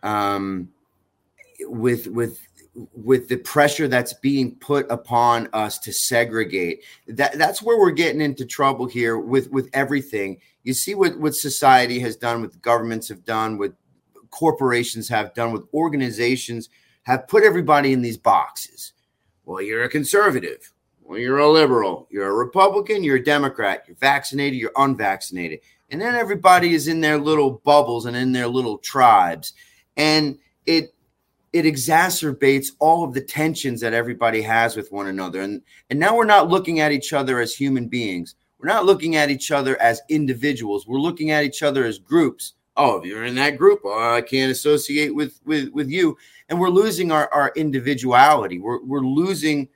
um, 0.03 0.70
with 1.62 2.08
with 2.08 2.39
with 2.75 3.27
the 3.27 3.38
pressure 3.38 3.88
that's 3.88 4.13
being 4.13 4.56
put 4.56 4.89
upon 4.89 5.48
us 5.53 5.77
to 5.80 5.94
segregate. 5.94 6.84
That 7.08 7.38
that's 7.38 7.62
where 7.62 7.80
we're 7.80 7.92
getting 7.92 8.22
into 8.22 8.46
trouble 8.46 8.88
here 8.88 9.18
with 9.18 9.51
with 9.51 9.70
everything. 9.74 10.39
You 10.63 10.74
see 10.74 10.96
what 10.96 11.18
what 11.20 11.36
society 11.36 12.00
has 12.00 12.15
done 12.15 12.42
what 12.42 12.60
governments 12.62 13.08
have 13.10 13.25
done 13.25 13.58
what 13.58 13.74
corporations 14.32 15.08
have 15.10 15.34
done 15.36 15.51
with 15.51 15.68
organizations 15.74 16.70
have 17.03 17.27
put 17.27 17.44
everybody 17.44 17.94
in 17.94 18.01
these 18.01 18.18
boxes. 18.18 18.94
Well 19.46 19.62
you're 19.62 19.84
a 19.84 19.89
conservative. 19.89 20.74
Well 21.03 21.20
you're 21.20 21.39
a 21.39 21.51
liberal. 21.51 22.08
You're 22.10 22.30
a 22.30 22.34
republican. 22.34 23.03
You're 23.03 23.18
a 23.18 23.24
democrat. 23.24 23.84
You're 23.88 23.98
vaccinated. 23.98 24.60
You're 24.60 24.72
unvaccinated. 24.77 25.60
And 25.92 26.01
then 26.01 26.15
everybody 26.15 26.74
is 26.74 26.88
in 26.88 27.01
their 27.01 27.20
little 27.20 27.62
bubbles 27.63 28.08
and 28.08 28.18
in 28.18 28.32
their 28.32 28.48
little 28.48 28.80
tribes. 28.80 29.53
And 29.96 30.39
it 30.65 30.96
it 31.53 31.65
exacerbates 31.65 32.72
all 32.79 33.03
of 33.03 33.13
the 33.13 33.22
tensions 33.22 33.79
that 33.79 33.93
everybody 33.93 34.41
has 34.41 34.75
with 34.75 34.91
one 34.91 35.07
another. 35.07 35.41
And 35.41 35.62
and 35.89 36.00
now 36.00 36.15
we're 36.15 36.25
not 36.25 36.50
looking 36.50 36.79
at 36.79 36.91
each 36.91 37.13
other 37.13 37.39
as 37.39 37.53
human 37.53 37.88
beings. 37.88 38.36
We're 38.60 38.69
not 38.69 38.86
looking 38.86 39.15
at 39.15 39.29
each 39.29 39.51
other 39.51 39.79
as 39.81 40.01
individuals. 40.10 40.88
We're 40.88 41.00
looking 41.00 41.31
at 41.31 41.43
each 41.43 41.62
other 41.62 41.86
as 41.86 42.00
groups. 42.00 42.53
Oh 42.75 42.98
if 42.98 43.05
you're 43.05 43.25
in 43.25 43.36
that 43.36 43.57
group 43.57 43.81
oh, 43.86 44.15
i 44.15 44.22
can't 44.22 44.51
associate 44.51 45.13
with 45.13 45.39
with 45.45 45.69
with 45.74 45.89
you. 45.89 46.17
And 46.50 46.60
we're 46.60 46.69
losing 46.69 47.12
our 47.12 47.31
our 47.31 47.53
individuality. 47.55 48.60
We're 48.60 48.83
we're 48.83 49.01
losing 49.01 49.69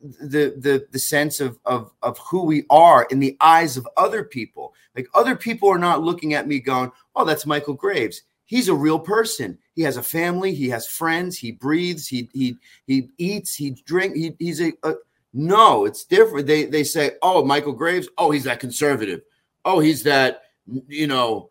the 0.00 0.54
the 0.56 0.86
the 0.92 0.98
sense 0.98 1.40
of 1.40 1.58
of 1.66 1.90
of 2.02 2.18
who 2.18 2.44
we 2.44 2.64
are 2.70 3.06
in 3.10 3.18
the 3.18 3.36
eyes 3.40 3.76
of 3.76 3.88
other 3.96 4.22
people. 4.22 4.74
Like 4.94 5.08
other 5.12 5.34
people 5.34 5.68
are 5.70 5.78
not 5.78 6.04
looking 6.04 6.34
at 6.34 6.46
me 6.46 6.60
going 6.60 6.92
oh 7.16 7.24
that's 7.24 7.46
michale 7.46 7.76
graves 7.76 8.22
he's 8.50 8.68
a 8.68 8.74
real 8.74 8.98
person. 8.98 9.56
He 9.74 9.82
has 9.82 9.96
a 9.96 10.02
family. 10.02 10.52
He 10.52 10.68
has 10.70 10.86
friends. 10.86 11.38
He 11.38 11.52
breathes. 11.52 12.08
He 12.08 12.28
he 12.34 12.56
he 12.86 13.08
eats. 13.16 13.54
He 13.54 13.70
drink. 13.86 14.16
He, 14.16 14.34
he's 14.38 14.60
a, 14.60 14.72
a 14.82 14.94
no. 15.32 15.86
It's 15.86 16.04
different. 16.04 16.46
They 16.46 16.64
they 16.64 16.84
say, 16.84 17.12
oh, 17.22 17.42
Michale 17.42 17.76
Graves. 17.76 18.08
Oh, 18.18 18.30
he's 18.32 18.44
that 18.44 18.60
conservative. 18.60 19.22
Oh, 19.64 19.78
he's 19.78 20.02
that 20.02 20.42
you 20.88 21.06
know 21.06 21.50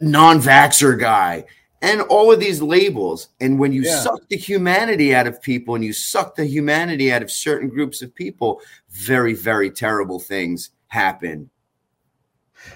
non-vaxer 0.00 0.98
guy. 0.98 1.44
And 1.82 2.00
all 2.02 2.30
of 2.32 2.38
these 2.38 2.62
labels. 2.62 3.30
And 3.40 3.58
when 3.58 3.72
you 3.72 3.82
yeah. 3.82 3.98
suck 3.98 4.28
the 4.28 4.36
humanity 4.36 5.16
out 5.16 5.26
of 5.26 5.42
people 5.42 5.74
and 5.74 5.84
you 5.84 5.92
suck 5.92 6.36
the 6.36 6.44
humanity 6.44 7.12
out 7.12 7.22
of 7.22 7.30
certain 7.30 7.68
groups 7.68 8.02
of 8.02 8.14
people, 8.14 8.60
very, 8.88 9.34
very 9.34 9.68
terrible 9.68 10.20
things 10.20 10.70
happen 10.86 11.50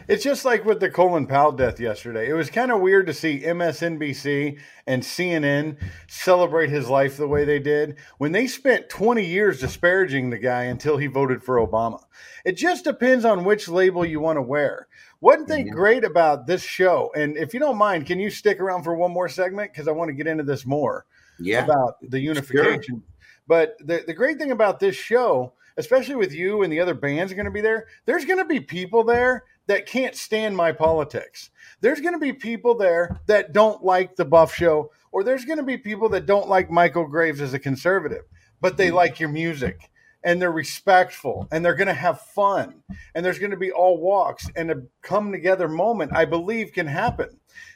it's 0.09 0.25
just 0.25 0.45
like 0.45 0.65
with 0.65 0.81
the 0.81 0.91
Colin 0.91 1.27
Powell 1.27 1.53
death 1.53 1.81
yesterday. 1.81 2.29
It 2.29 2.35
was 2.35 2.51
kind 2.51 2.71
of 2.71 2.81
weird 2.81 3.07
to 3.07 3.15
see 3.15 3.41
MSNBC 3.41 4.59
and 4.87 5.03
CNN 5.03 5.77
celebrate 6.09 6.71
his 6.71 6.89
life 6.89 7.17
the 7.17 7.29
way 7.29 7.45
they 7.45 7.59
did 7.59 7.97
when 8.19 8.33
they 8.33 8.47
spent 8.47 8.89
20 8.89 9.25
years 9.25 9.61
disparaging 9.61 10.31
the 10.31 10.39
guy 10.39 10.65
until 10.65 10.97
he 10.97 11.07
voted 11.07 11.43
for 11.43 11.57
Obama. 11.57 12.03
It 12.45 12.57
just 12.57 12.85
depends 12.85 13.25
on 13.25 13.45
which 13.45 13.69
label 13.69 14.05
you 14.05 14.21
want 14.21 14.37
to 14.37 14.43
wear. 14.43 14.89
One 15.21 15.47
thing 15.47 15.67
mm-hmm. 15.67 15.77
great 15.77 16.05
about 16.05 16.47
this 16.47 16.63
show, 16.63 17.11
and 17.15 17.37
if 17.37 17.55
you 17.55 17.61
don't 17.61 17.79
mind, 17.79 18.07
can 18.07 18.21
you 18.21 18.31
stick 18.31 18.61
around 18.61 18.83
for 18.83 18.95
one 18.95 19.13
more 19.13 19.29
segment? 19.29 19.73
Because 19.73 19.89
I 19.89 19.93
want 19.93 20.09
to 20.09 20.15
get 20.15 20.27
into 20.27 20.45
this 20.45 20.67
more 20.67 21.07
yeah. 21.39 21.65
about 21.65 21.95
the 22.03 22.21
unification. 22.21 22.83
Sure. 22.83 23.01
But 23.47 23.77
the, 23.81 24.03
the 24.07 24.15
great 24.15 24.39
thing 24.39 24.51
about 24.51 24.81
this 24.81 24.97
show, 24.97 25.55
especially 25.77 26.17
with 26.17 26.33
you 26.33 26.63
and 26.63 26.73
the 26.73 26.81
other 26.81 26.95
bands 26.95 27.33
going 27.33 27.47
to 27.47 27.51
be 27.51 27.61
there, 27.61 27.87
there's 28.05 28.25
going 28.25 28.39
to 28.39 28.45
be 28.45 28.61
people 28.61 29.05
there 29.05 29.45
that 29.67 29.87
can't 29.87 30.15
stand 30.15 30.57
my 30.57 30.73
politics. 30.73 31.51
There's 31.81 32.01
going 32.01 32.15
to 32.15 32.21
be 32.21 32.33
people 32.33 32.75
there 32.75 33.21
that 33.27 33.53
don't 33.53 33.85
like 33.85 34.17
the 34.17 34.25
Buff 34.25 34.55
Show, 34.55 34.91
or 35.13 35.25
there's 35.25 35.45
going 35.45 35.59
to 35.59 35.65
be 35.65 35.79
people 35.79 36.09
that 36.11 36.27
don't 36.27 36.49
like 36.49 36.71
Michale 36.71 37.09
Graves 37.09 37.41
as 37.41 37.55
a 37.55 37.59
conservative, 37.59 38.25
but 38.61 38.77
they 38.77 38.89
mm-hmm. 38.89 38.97
like 38.97 39.21
your 39.21 39.29
music 39.29 39.91
and 40.27 40.43
they're 40.43 40.53
respectful 40.53 41.47
and 41.53 41.65
they're 41.65 41.75
going 41.75 41.87
to 41.87 41.95
have 41.95 42.21
fun 42.21 42.83
and 43.15 43.25
there's 43.25 43.39
going 43.39 43.53
to 43.53 43.57
be 43.57 43.71
all 43.71 43.97
walks 43.99 44.51
and 44.57 44.71
a 44.71 44.83
come 45.01 45.31
together 45.31 45.69
moment 45.69 46.13
i 46.15 46.25
believe 46.25 46.73
can 46.73 46.87
happen. 46.87 47.29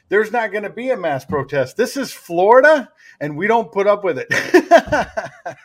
There's 0.09 0.33
not 0.33 0.51
going 0.51 0.65
to 0.65 0.69
be 0.69 0.89
a 0.89 0.97
mass 0.97 1.23
protest. 1.23 1.77
This 1.77 1.95
is 1.95 2.11
florida 2.11 2.91
and 3.21 3.37
we 3.37 3.47
don't 3.47 3.71
put 3.71 3.87
up 3.87 4.03
with 4.03 4.19
it. 4.19 4.27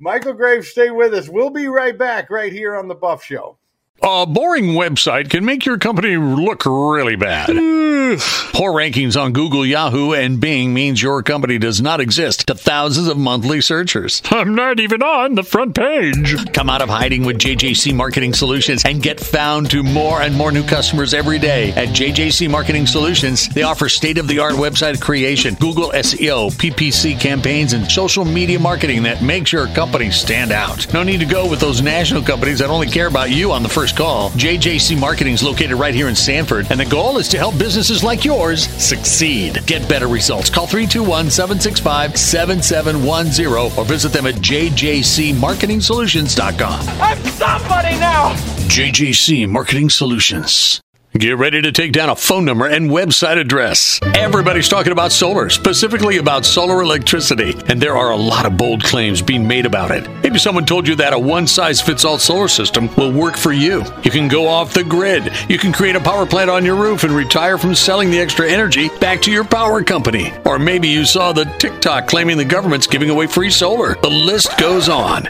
Michale 0.00 0.36
graves 0.36 0.68
stay 0.68 0.90
with 0.90 1.12
us. 1.12 1.28
We'll 1.28 1.50
be 1.50 1.66
right 1.66 1.98
back 1.98 2.30
right 2.30 2.52
here 2.52 2.76
on 2.76 2.86
the 2.86 2.94
buff 2.94 3.24
show 3.24 3.58
a 4.02 4.26
boring 4.26 4.66
website 4.74 5.30
can 5.30 5.44
make 5.44 5.64
your 5.64 5.78
company 5.78 6.16
look 6.16 6.66
really 6.66 7.16
bad. 7.16 7.48
Poor 8.54 8.72
rankings 8.72 9.20
on 9.20 9.32
Google, 9.32 9.64
Yahoo, 9.64 10.12
and 10.12 10.40
Bing 10.40 10.74
means 10.74 11.02
your 11.02 11.22
company 11.22 11.58
does 11.58 11.80
not 11.80 12.00
exist 12.00 12.46
to 12.46 12.54
thousands 12.54 13.08
of 13.08 13.16
monthly 13.16 13.60
searchers. 13.60 14.20
I'm 14.30 14.54
not 14.54 14.78
even 14.78 15.02
on 15.02 15.34
the 15.34 15.42
front 15.42 15.74
page. 15.74 16.52
Come 16.52 16.68
out 16.68 16.82
of 16.82 16.88
hiding 16.88 17.24
with 17.24 17.38
JJC 17.38 17.94
Marketing 17.94 18.34
Solutions 18.34 18.82
and 18.84 19.02
get 19.02 19.18
found 19.18 19.70
to 19.70 19.82
more 19.82 20.20
and 20.20 20.36
more 20.36 20.52
new 20.52 20.64
customers 20.64 21.14
every 21.14 21.38
day. 21.38 21.70
At 21.72 21.88
JJC 21.88 22.50
Marketing 22.50 22.86
Solutions, 22.86 23.48
they 23.48 23.62
offer 23.62 23.88
state 23.88 24.18
of 24.18 24.28
the 24.28 24.38
art 24.38 24.54
website 24.54 25.00
creation, 25.00 25.54
Google 25.54 25.90
SEO, 25.90 26.52
PPC 26.52 27.18
campaigns, 27.18 27.72
and 27.72 27.90
social 27.90 28.24
media 28.24 28.60
marketing 28.60 29.02
that 29.04 29.22
makes 29.22 29.52
your 29.52 29.66
company 29.68 30.10
stand 30.10 30.52
out. 30.52 30.92
No 30.92 31.02
need 31.02 31.20
to 31.20 31.26
go 31.26 31.48
with 31.48 31.60
those 31.60 31.80
national 31.80 32.22
companies 32.22 32.58
that 32.58 32.70
only 32.70 32.86
care 32.86 33.06
about 33.06 33.30
you 33.30 33.50
on 33.50 33.62
the 33.62 33.68
first 33.68 33.83
call. 33.92 34.30
JJC 34.30 34.98
Marketing 34.98 35.34
is 35.34 35.42
located 35.42 35.74
right 35.74 35.94
here 35.94 36.08
in 36.08 36.14
Sanford, 36.14 36.70
and 36.70 36.78
the 36.78 36.84
goal 36.84 37.18
is 37.18 37.26
to 37.28 37.38
help 37.38 37.58
businesses 37.58 38.04
like 38.04 38.24
yours 38.24 38.68
succeed. 38.82 39.64
Get 39.66 39.88
better 39.88 40.08
results. 40.08 40.50
Call 40.50 40.66
321 40.66 41.30
765 41.30 42.18
7710 42.18 43.78
or 43.78 43.84
visit 43.84 44.12
them 44.12 44.26
at 44.26 44.34
jjcmarketingsolutions.com. 44.36 46.88
I'm 47.00 47.22
somebody 47.24 47.98
now! 47.98 48.34
JJC 48.68 49.48
Marketing 49.48 49.90
Solutions. 49.90 50.83
Get 51.16 51.38
ready 51.38 51.62
to 51.62 51.70
take 51.70 51.92
down 51.92 52.08
a 52.08 52.16
phone 52.16 52.44
number 52.44 52.66
and 52.66 52.90
website 52.90 53.38
address. 53.38 54.00
Everybody's 54.16 54.68
talking 54.68 54.90
about 54.90 55.12
solar, 55.12 55.48
specifically 55.48 56.16
about 56.16 56.44
solar 56.44 56.82
electricity, 56.82 57.54
and 57.68 57.80
there 57.80 57.96
are 57.96 58.10
a 58.10 58.16
lot 58.16 58.46
of 58.46 58.56
bold 58.56 58.82
claims 58.82 59.22
being 59.22 59.46
made 59.46 59.64
about 59.64 59.92
it. 59.92 60.10
Maybe 60.24 60.40
someone 60.40 60.66
told 60.66 60.88
you 60.88 60.96
that 60.96 61.12
a 61.12 61.18
one 61.18 61.46
size 61.46 61.80
fits 61.80 62.04
all 62.04 62.18
solar 62.18 62.48
system 62.48 62.92
will 62.96 63.12
work 63.12 63.36
for 63.36 63.52
you. 63.52 63.84
You 64.02 64.10
can 64.10 64.26
go 64.26 64.48
off 64.48 64.74
the 64.74 64.82
grid, 64.82 65.32
you 65.48 65.56
can 65.56 65.72
create 65.72 65.94
a 65.94 66.00
power 66.00 66.26
plant 66.26 66.50
on 66.50 66.64
your 66.64 66.74
roof 66.74 67.04
and 67.04 67.12
retire 67.12 67.58
from 67.58 67.76
selling 67.76 68.10
the 68.10 68.18
extra 68.18 68.50
energy 68.50 68.88
back 68.98 69.22
to 69.22 69.30
your 69.30 69.44
power 69.44 69.84
company. 69.84 70.32
Or 70.44 70.58
maybe 70.58 70.88
you 70.88 71.04
saw 71.04 71.32
the 71.32 71.44
TikTok 71.44 72.08
claiming 72.08 72.38
the 72.38 72.44
government's 72.44 72.88
giving 72.88 73.10
away 73.10 73.28
free 73.28 73.50
solar. 73.50 73.94
The 73.94 74.10
list 74.10 74.58
goes 74.58 74.88
on. 74.88 75.28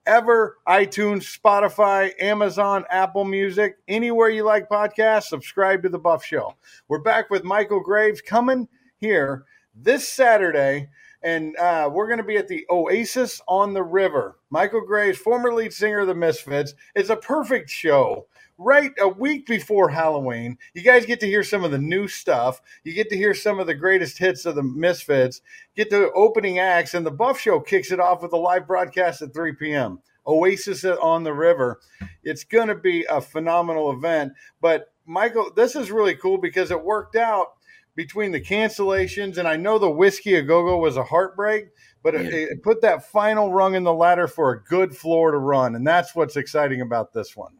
ever 0.05 0.57
iTunes, 0.67 1.37
Spotify, 1.37 2.11
Amazon, 2.21 2.85
Apple 2.89 3.25
Music, 3.25 3.77
anywhere 3.87 4.29
you 4.29 4.43
like 4.43 4.69
podcasts, 4.69 5.23
subscribe 5.23 5.83
to 5.83 5.89
The 5.89 5.99
Buff 5.99 6.23
Show. 6.23 6.55
We're 6.87 6.99
back 6.99 7.29
with 7.29 7.43
Michale 7.43 7.83
Graves 7.83 8.21
coming 8.21 8.67
here 8.97 9.45
this 9.75 10.07
Saturday 10.07 10.89
and 11.25 11.57
uh, 11.57 11.89
we're 11.91 12.05
going 12.05 12.19
to 12.19 12.23
be 12.23 12.37
at 12.37 12.47
the 12.47 12.65
Oasis 12.69 13.41
on 13.47 13.73
the 13.73 13.83
River. 13.83 14.37
Michale 14.53 14.85
Graves, 14.85 15.17
former 15.17 15.51
lead 15.51 15.73
singer 15.73 16.01
of 16.01 16.07
the 16.07 16.13
Misfits, 16.13 16.75
it's 16.93 17.09
a 17.09 17.15
perfect 17.15 17.69
show. 17.69 18.27
Right 18.57 18.91
a 18.99 19.09
week 19.09 19.47
before 19.47 19.89
Halloween, 19.89 20.57
you 20.73 20.81
guys 20.81 21.05
get 21.05 21.19
to 21.21 21.27
hear 21.27 21.43
some 21.43 21.65
of 21.65 21.71
the 21.71 21.79
new 21.79 22.07
stuff. 22.07 22.61
You 22.85 22.93
get 22.93 23.09
to 23.09 23.17
hear 23.17 23.33
some 23.33 23.59
of 23.59 23.67
the 23.67 23.73
greatest 23.73 24.17
hits 24.17 24.45
of 24.45 24.55
the 24.55 24.63
Misfits. 24.63 25.41
Get 25.75 25.89
the 25.89 26.09
opening 26.13 26.59
acts, 26.59 26.93
and 26.93 27.05
the 27.05 27.11
Buff 27.11 27.37
Show 27.37 27.59
kicks 27.59 27.91
it 27.91 27.99
off 27.99 28.21
with 28.21 28.31
a 28.31 28.37
live 28.37 28.65
broadcast 28.65 29.21
at 29.21 29.33
3 29.33 29.55
p.m. 29.55 29.99
Oasis 30.25 30.85
on 30.85 31.23
the 31.23 31.33
River. 31.33 31.81
It's 32.23 32.45
going 32.45 32.69
to 32.69 32.75
be 32.75 33.03
a 33.09 33.19
phenomenal 33.19 33.91
event. 33.91 34.31
But 34.61 34.93
Michale, 35.05 35.53
this 35.53 35.75
is 35.75 35.91
really 35.91 36.15
cool 36.15 36.37
because 36.37 36.71
it 36.71 36.81
worked 36.81 37.17
out 37.17 37.55
between 37.95 38.31
the 38.31 38.41
cancellations, 38.41 39.37
and 39.37 39.47
I 39.47 39.55
know 39.55 39.79
the 39.79 39.89
whiskey 39.89 40.35
a 40.35 40.41
go 40.41 40.63
go 40.63 40.77
was 40.77 40.97
a 40.97 41.03
heartbreak, 41.03 41.69
but 42.03 42.13
yeah. 42.13 42.21
it, 42.21 42.33
it, 42.33 42.63
put 42.63 42.81
that 42.81 43.09
final 43.09 43.51
rung 43.51 43.75
in 43.75 43.83
the 43.83 43.93
ladder 43.93 44.27
for 44.27 44.51
a 44.51 44.63
good 44.63 44.95
Florida 44.95 45.37
run, 45.37 45.75
and 45.75 45.87
that's 45.87 46.15
what's 46.15 46.35
exciting 46.35 46.81
about 46.81 47.13
this 47.13 47.35
one. 47.35 47.53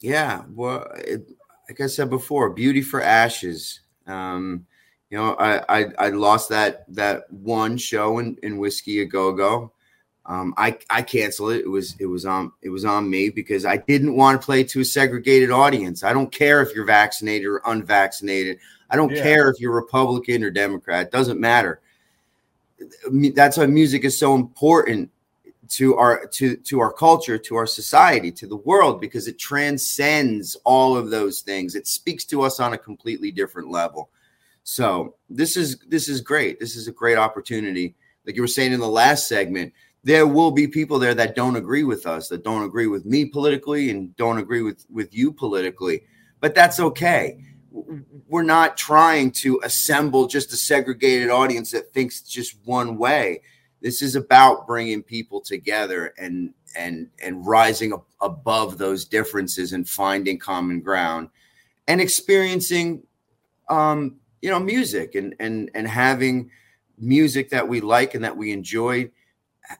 Yeah, 0.00 0.42
well, 0.54 0.86
it, 0.96 1.26
like 1.68 1.80
I 1.80 1.86
said 1.86 2.10
before, 2.10 2.50
beauty 2.50 2.82
for 2.82 3.00
ashes. 3.00 3.80
Um, 4.06 4.66
you 5.10 5.18
know, 5.18 5.34
I, 5.34 5.80
I, 5.80 5.86
I 5.98 6.08
lost 6.10 6.50
that 6.50 6.84
that 6.94 7.30
one 7.32 7.76
show 7.76 8.18
in, 8.18 8.36
in 8.42 8.58
whiskey 8.58 9.00
a 9.00 9.04
go 9.04 9.32
go. 9.32 9.72
Um, 10.26 10.54
I 10.56 10.78
I 10.90 11.02
canceled 11.02 11.52
it. 11.52 11.60
It 11.60 11.68
was 11.68 11.94
it 12.00 12.06
was 12.06 12.26
on 12.26 12.52
it 12.60 12.68
was 12.68 12.84
on 12.84 13.08
me 13.08 13.30
because 13.30 13.64
I 13.64 13.76
didn't 13.76 14.16
want 14.16 14.40
to 14.40 14.44
play 14.44 14.64
to 14.64 14.80
a 14.80 14.84
segregated 14.84 15.50
audience. 15.50 16.02
I 16.02 16.12
don't 16.12 16.32
care 16.32 16.60
if 16.62 16.74
you're 16.74 16.84
vaccinated 16.84 17.46
or 17.46 17.62
unvaccinated. 17.64 18.58
I 18.90 18.96
don't 18.96 19.14
yeah. 19.14 19.22
care 19.22 19.48
if 19.48 19.60
you're 19.60 19.72
Republican 19.72 20.44
or 20.44 20.50
Democrat. 20.50 21.06
It 21.06 21.12
doesn't 21.12 21.40
matter. 21.40 21.80
That's 23.34 23.56
why 23.56 23.66
music 23.66 24.04
is 24.04 24.18
so 24.18 24.34
important 24.34 25.10
to 25.68 25.96
our 25.96 26.26
to 26.26 26.56
to 26.56 26.80
our 26.80 26.92
culture, 26.92 27.38
to 27.38 27.56
our 27.56 27.66
society, 27.66 28.30
to 28.32 28.46
the 28.46 28.56
world 28.56 29.00
because 29.00 29.26
it 29.26 29.38
transcends 29.38 30.56
all 30.64 30.96
of 30.96 31.10
those 31.10 31.40
things. 31.40 31.74
It 31.74 31.86
speaks 31.86 32.24
to 32.26 32.42
us 32.42 32.60
on 32.60 32.74
a 32.74 32.78
completely 32.78 33.30
different 33.30 33.70
level. 33.70 34.10
So 34.62 35.14
this 35.30 35.56
is 35.56 35.78
this 35.88 36.08
is 36.08 36.20
great. 36.20 36.60
This 36.60 36.76
is 36.76 36.86
a 36.86 36.92
great 36.92 37.18
opportunity. 37.18 37.94
Like 38.26 38.36
you 38.36 38.42
were 38.42 38.48
saying 38.48 38.72
in 38.72 38.80
the 38.80 38.88
last 38.88 39.28
segment, 39.28 39.72
there 40.04 40.26
will 40.26 40.50
be 40.50 40.68
people 40.68 40.98
there 40.98 41.14
that 41.14 41.34
don't 41.34 41.56
agree 41.56 41.84
with 41.84 42.06
us, 42.06 42.28
that 42.28 42.44
don't 42.44 42.64
agree 42.64 42.86
with 42.86 43.04
me 43.04 43.24
politically, 43.24 43.90
and 43.90 44.14
don't 44.16 44.38
agree 44.38 44.62
with 44.62 44.86
with 44.90 45.14
you 45.14 45.32
politically. 45.32 46.02
But 46.40 46.54
that's 46.54 46.78
okay 46.78 47.38
we're 48.28 48.42
not 48.42 48.76
trying 48.76 49.30
to 49.30 49.60
assemble 49.64 50.26
just 50.26 50.52
a 50.52 50.56
segregated 50.56 51.30
audience 51.30 51.70
that 51.72 51.92
thinks 51.92 52.20
just 52.20 52.56
one 52.64 52.96
way. 52.96 53.42
This 53.80 54.02
is 54.02 54.16
about 54.16 54.66
bringing 54.66 55.02
people 55.02 55.40
together 55.40 56.14
and 56.18 56.52
and 56.76 57.08
and 57.22 57.46
rising 57.46 57.92
up 57.92 58.06
above 58.20 58.78
those 58.78 59.04
differences 59.04 59.72
and 59.72 59.88
finding 59.88 60.38
common 60.38 60.80
ground 60.80 61.28
and 61.88 62.00
experiencing 62.00 63.02
um 63.68 64.16
you 64.42 64.50
know 64.50 64.58
music 64.58 65.14
and 65.14 65.34
and 65.40 65.70
and 65.74 65.88
having 65.88 66.50
music 66.98 67.50
that 67.50 67.66
we 67.66 67.80
like 67.80 68.14
and 68.14 68.24
that 68.24 68.36
we 68.36 68.52
enjoy 68.52 69.10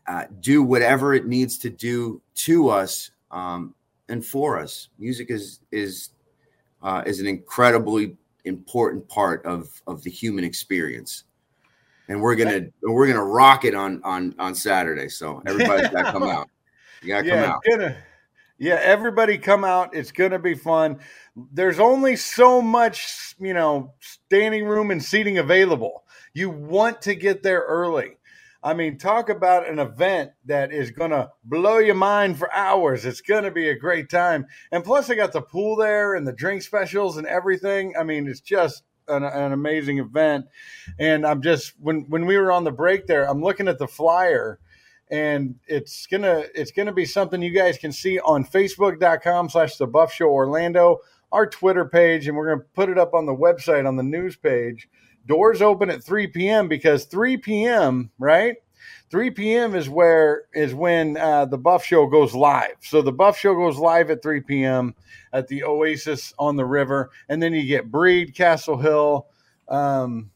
uh, 0.08 0.25
do 0.40 0.62
whatever 0.62 1.14
it 1.14 1.26
needs 1.26 1.58
to 1.58 1.71
do 1.71 2.21
to 2.34 2.68
us 2.68 3.10
um 3.30 3.75
and 4.08 4.25
for 4.25 4.58
us 4.58 4.88
music 4.99 5.30
is 5.30 5.60
is 5.71 6.10
uh, 6.86 7.02
is 7.04 7.18
an 7.18 7.26
incredibly 7.26 8.16
important 8.44 9.06
part 9.08 9.44
of 9.44 9.82
of 9.88 10.02
the 10.04 10.10
human 10.10 10.44
experience. 10.44 11.25
And 12.08 12.22
we're 12.22 12.36
gonna 12.36 12.68
we're 12.82 13.08
gonna 13.08 13.25
rock 13.25 13.64
it 13.64 13.75
on 13.75 14.00
on 14.04 14.34
on 14.38 14.54
saturday. 14.54 15.08
So 15.08 15.42
everybody's 15.46 15.90
gotta 15.90 16.12
come 16.12 16.22
out. 16.28 16.49
You 17.02 17.08
gotta 17.08 17.26
yeah, 17.26 17.42
come 17.42 17.50
out. 17.50 17.62
gonna, 17.68 17.96
yeah 18.58 18.78
everybody 18.80 19.36
come 19.36 19.64
out. 19.64 19.96
It's 19.96 20.12
gonna 20.12 20.38
be 20.38 20.54
fun. 20.54 21.00
There's 21.52 21.80
only 21.80 22.14
so 22.14 22.62
much 22.62 23.34
you 23.40 23.52
know 23.52 23.92
standing 23.99 24.64
room 24.64 24.92
and 24.92 25.02
seating 25.02 25.38
available. 25.38 26.04
You 26.34 26.50
want 26.50 27.02
to 27.02 27.16
get 27.16 27.42
there 27.42 27.62
early 27.62 28.16
I 28.66 28.74
mean, 28.74 28.98
talk 28.98 29.28
about 29.28 29.68
an 29.68 29.78
event 29.78 30.32
that 30.46 30.72
is 30.72 30.90
going 30.90 31.12
to 31.12 31.30
blow 31.44 31.78
your 31.78 31.94
mind 31.94 32.36
for 32.36 32.52
hours. 32.52 33.06
It's 33.06 33.20
going 33.20 33.44
to 33.44 33.52
be 33.52 33.68
a 33.68 33.78
great 33.78 34.10
time. 34.10 34.44
And 34.72 34.82
plus, 34.82 35.08
I 35.08 35.14
got 35.14 35.32
the 35.32 35.40
pool 35.40 35.76
there 35.76 36.16
and 36.16 36.26
the 36.26 36.32
drink 36.32 36.62
specials 36.62 37.16
and 37.16 37.28
everything. 37.28 37.94
I 37.96 38.02
mean, 38.02 38.26
it's 38.26 38.40
just 38.40 38.82
an, 39.06 39.22
an, 39.22 39.52
amazing 39.52 39.98
event. 39.98 40.46
And 40.98 41.24
I'm 41.24 41.42
just 41.42 41.74
when 41.78 42.06
when 42.08 42.26
we 42.26 42.36
were 42.38 42.50
on 42.50 42.64
the 42.64 42.72
break 42.72 43.06
there, 43.06 43.30
I'm 43.30 43.40
looking 43.40 43.68
at 43.68 43.78
the 43.78 43.86
flyer, 43.86 44.58
and 45.12 45.54
it's 45.68 46.08
gonna 46.08 46.46
it's 46.52 46.72
gonna 46.72 46.92
be 46.92 47.04
something 47.04 47.40
you 47.40 47.54
guys 47.54 47.78
can 47.78 47.92
see 47.92 48.18
on 48.18 48.44
Facebook.com/slash 48.44 49.76
The 49.76 49.86
Buff 49.86 50.12
Show 50.12 50.28
Orlando, 50.28 50.98
our 51.30 51.46
Twitter 51.46 51.84
page, 51.84 52.26
and 52.26 52.36
we're 52.36 52.48
gonna 52.48 52.66
put 52.74 52.88
it 52.88 52.98
up 52.98 53.14
on 53.14 53.26
the 53.26 53.36
website 53.36 53.86
on 53.86 53.94
the 53.94 54.02
news 54.02 54.34
page 54.34 54.88
doors 55.26 55.62
open 55.62 55.91
at 55.91 56.02
3 56.02 56.28
p.m. 56.28 56.69
because 56.69 57.04
3 57.04 57.36
p.m. 57.39 58.10
right 58.19 58.56
3 59.10 59.30
p.m. 59.30 59.75
is 59.75 59.89
where 59.89 60.45
is 60.52 60.75
when 60.75 61.17
uh, 61.17 61.45
the 61.45 61.58
Buff 61.58 61.84
Show 61.84 62.06
goes 62.06 62.34
live. 62.34 62.76
So 62.80 63.02
the 63.02 63.12
Buff 63.12 63.39
Show 63.39 63.54
goes 63.54 63.78
live 63.78 64.10
at 64.10 64.23
3 64.23 64.41
p.m. 64.41 64.95
at 65.32 65.47
the 65.49 65.62
Oasis 65.62 66.34
on 66.39 66.56
the 66.56 66.65
river, 66.65 67.10
and 67.28 67.41
then 67.43 67.52
you 67.54 67.65
get 67.67 67.91
Breed, 67.91 68.34
Castle 68.34 68.76
Hill, 68.76 69.26
um, 69.69 70.30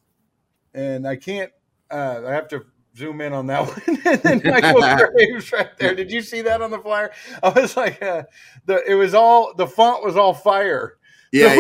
and 0.72 1.06
I 1.06 1.16
can't. 1.16 1.50
Uh, 1.90 2.22
I 2.24 2.30
have 2.32 2.46
to 2.48 2.64
zoom 2.96 3.20
in 3.20 3.32
on 3.32 3.46
that 3.48 3.66
one. 3.86 3.98
and 4.06 4.22
then 4.22 4.40
Michale 4.40 5.10
Graves 5.12 5.52
right 5.52 5.76
there. 5.78 5.94
Did 5.94 6.12
you 6.12 6.22
see 6.22 6.42
that 6.42 6.62
on 6.62 6.70
the 6.70 6.78
flyer? 6.78 7.10
I 7.42 7.48
was 7.48 7.76
like, 7.76 8.00
uh, 8.00 8.22
the 8.66 8.88
it 8.88 8.94
was 8.94 9.14
all 9.14 9.52
the 9.54 9.66
font 9.66 10.04
was 10.04 10.16
all 10.16 10.34
fire. 10.34 10.98
Yeah, 11.32 11.54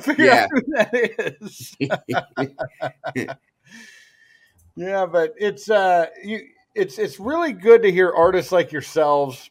so 0.00 0.12
yeah. 0.18 0.18
yeah. 0.18 0.46
that 0.68 1.34
is. 1.42 1.76
yeah, 4.76 5.06
but 5.06 5.34
it's 5.36 5.68
uh 5.68 6.06
you 6.24 6.40
it's 6.74 6.98
it's 6.98 7.20
really 7.20 7.52
good 7.52 7.82
to 7.82 7.92
hear 7.92 8.10
artists 8.10 8.52
like 8.52 8.72
yourselves, 8.72 9.50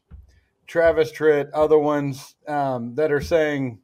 Travis 0.68 1.12
Tritt, 1.12 1.50
other 1.54 1.78
ones 1.78 2.36
um, 2.48 2.96
that 2.96 3.12
are 3.12 3.22
saying 3.22 3.80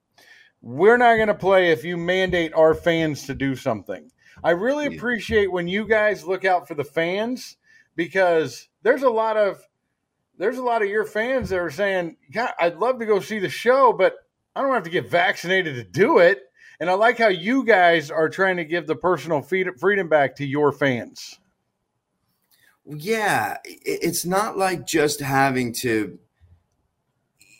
we're 0.61 0.97
not 0.97 1.15
going 1.15 1.27
to 1.27 1.35
play 1.35 1.71
if 1.71 1.83
you 1.83 1.97
mandate 1.97 2.53
our 2.53 2.73
fans 2.73 3.27
to 3.27 3.35
do 3.35 3.55
something. 3.55 4.09
I 4.43 4.51
really 4.51 4.87
appreciate 4.87 5.51
when 5.51 5.67
you 5.67 5.87
guys 5.87 6.25
look 6.25 6.43
out 6.43 6.67
for 6.67 6.75
the 6.75 6.83
fans 6.83 7.57
because 7.95 8.67
there's 8.81 9.03
a 9.03 9.09
lot 9.09 9.37
of 9.37 9.61
there's 10.37 10.57
a 10.57 10.63
lot 10.63 10.81
of 10.81 10.89
your 10.89 11.05
fans 11.05 11.49
that 11.49 11.59
are 11.59 11.71
saying, 11.71 12.17
"God, 12.31 12.51
I'd 12.59 12.77
love 12.77 12.99
to 12.99 13.05
go 13.05 13.19
see 13.19 13.39
the 13.39 13.49
show, 13.49 13.93
but 13.93 14.15
I 14.55 14.61
don't 14.61 14.73
have 14.73 14.83
to 14.83 14.89
get 14.89 15.09
vaccinated 15.09 15.75
to 15.75 15.83
do 15.83 16.19
it. 16.19 16.43
And 16.79 16.89
I 16.89 16.93
like 16.93 17.17
how 17.17 17.27
you 17.27 17.63
guys 17.63 18.11
are 18.11 18.29
trying 18.29 18.57
to 18.57 18.65
give 18.65 18.87
the 18.87 18.95
personal 18.95 19.41
freedom 19.41 20.09
back 20.09 20.35
to 20.37 20.45
your 20.45 20.71
fans. 20.71 21.39
Yeah, 22.85 23.57
it's 23.63 24.25
not 24.25 24.57
like 24.57 24.85
just 24.85 25.19
having 25.19 25.73
to, 25.81 26.19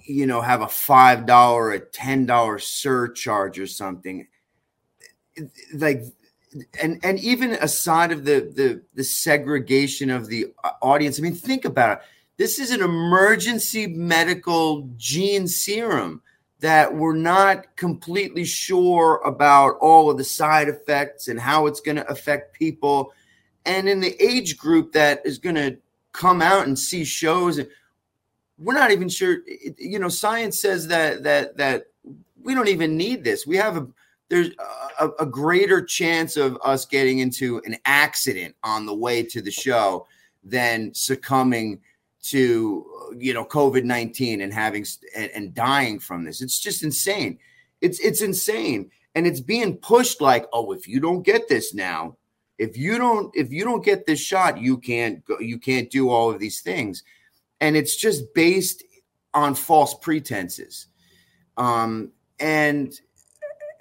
you 0.05 0.27
know, 0.27 0.41
have 0.41 0.61
a 0.61 0.67
five 0.67 1.25
dollar, 1.25 1.71
a 1.71 1.79
ten 1.79 2.25
dollar 2.25 2.59
surcharge 2.59 3.57
or 3.57 3.67
something. 3.67 4.27
Like, 5.73 6.03
and 6.81 6.99
and 7.03 7.19
even 7.19 7.53
aside 7.53 8.11
of 8.11 8.25
the 8.25 8.51
the 8.53 8.83
the 8.93 9.03
segregation 9.03 10.09
of 10.09 10.27
the 10.27 10.47
uh, 10.63 10.71
audience, 10.81 11.19
I 11.19 11.23
mean, 11.23 11.33
think 11.33 11.65
about 11.65 11.97
it. 11.97 12.03
This 12.37 12.59
is 12.59 12.69
an 12.69 12.81
emergency 12.81 13.87
medical 13.87 14.89
gene 14.97 15.47
serum 15.47 16.21
that 16.59 16.95
we're 16.95 17.15
not 17.15 17.75
completely 17.75 18.45
sure 18.45 19.21
about 19.25 19.77
all 19.81 20.09
of 20.09 20.17
the 20.17 20.23
side 20.23 20.69
effects 20.69 21.27
and 21.27 21.39
how 21.39 21.67
it's 21.67 21.81
going 21.81 21.97
to 21.97 22.09
affect 22.09 22.57
people. 22.57 23.13
And 23.65 23.89
in 23.89 23.99
the 23.99 24.15
age 24.23 24.57
group 24.57 24.93
that 24.93 25.21
is 25.25 25.37
going 25.37 25.55
to 25.55 25.77
come 26.11 26.41
out 26.41 26.65
and 26.65 26.77
see 26.79 27.03
shows, 27.03 27.59
we're 28.57 28.73
not 28.73 28.91
even 28.91 29.09
sure. 29.09 29.39
You 29.77 29.99
know, 29.99 30.07
science 30.07 30.61
says 30.61 30.87
that 30.87 31.23
that 31.23 31.57
that 31.57 31.87
we 32.41 32.55
don't 32.55 32.69
even 32.69 32.95
need 32.95 33.23
this. 33.23 33.45
We 33.45 33.57
have 33.57 33.75
a 33.75 33.87
there's 34.29 34.49
a, 34.99 35.09
a 35.19 35.25
greater 35.25 35.83
chance 35.83 36.37
of 36.37 36.57
us 36.63 36.85
getting 36.85 37.19
into 37.19 37.61
an 37.65 37.77
accident 37.85 38.55
on 38.63 38.85
the 38.85 38.95
way 38.95 39.23
to 39.23 39.41
the 39.41 39.51
show 39.51 40.07
than 40.43 40.93
succumbing 40.93 41.81
to 42.31 42.85
you 43.17 43.33
know 43.33 43.45
COVID 43.45 43.83
nineteen 43.83 44.41
and 44.41 44.53
having 44.53 44.85
and, 45.15 45.31
and 45.35 45.53
dying 45.53 45.99
from 45.99 46.23
this. 46.25 46.41
It's 46.41 46.59
just 46.59 46.83
insane. 46.83 47.39
It's 47.81 47.99
it's 47.99 48.21
insane, 48.21 48.91
and 49.15 49.27
it's 49.27 49.41
being 49.41 49.77
pushed 49.77 50.21
like, 50.21 50.45
oh, 50.53 50.71
if 50.71 50.87
you 50.87 50.99
don't 50.99 51.23
get 51.23 51.47
this 51.47 51.73
now, 51.73 52.17
if 52.57 52.77
you 52.77 52.97
don't 52.97 53.31
if 53.35 53.51
you 53.51 53.63
don't 53.63 53.83
get 53.85 54.05
this 54.05 54.19
shot, 54.19 54.59
you 54.59 54.77
can't 54.77 55.23
go, 55.25 55.39
you 55.39 55.59
can't 55.59 55.89
do 55.89 56.09
all 56.09 56.31
of 56.31 56.39
these 56.39 56.61
things. 56.61 57.03
and 57.61 57.75
it's 57.75 57.95
just 57.95 58.33
based 58.33 58.83
on 59.33 59.55
false 59.55 59.93
pretenses. 59.93 60.87
Um, 61.57 62.11
and 62.39 62.93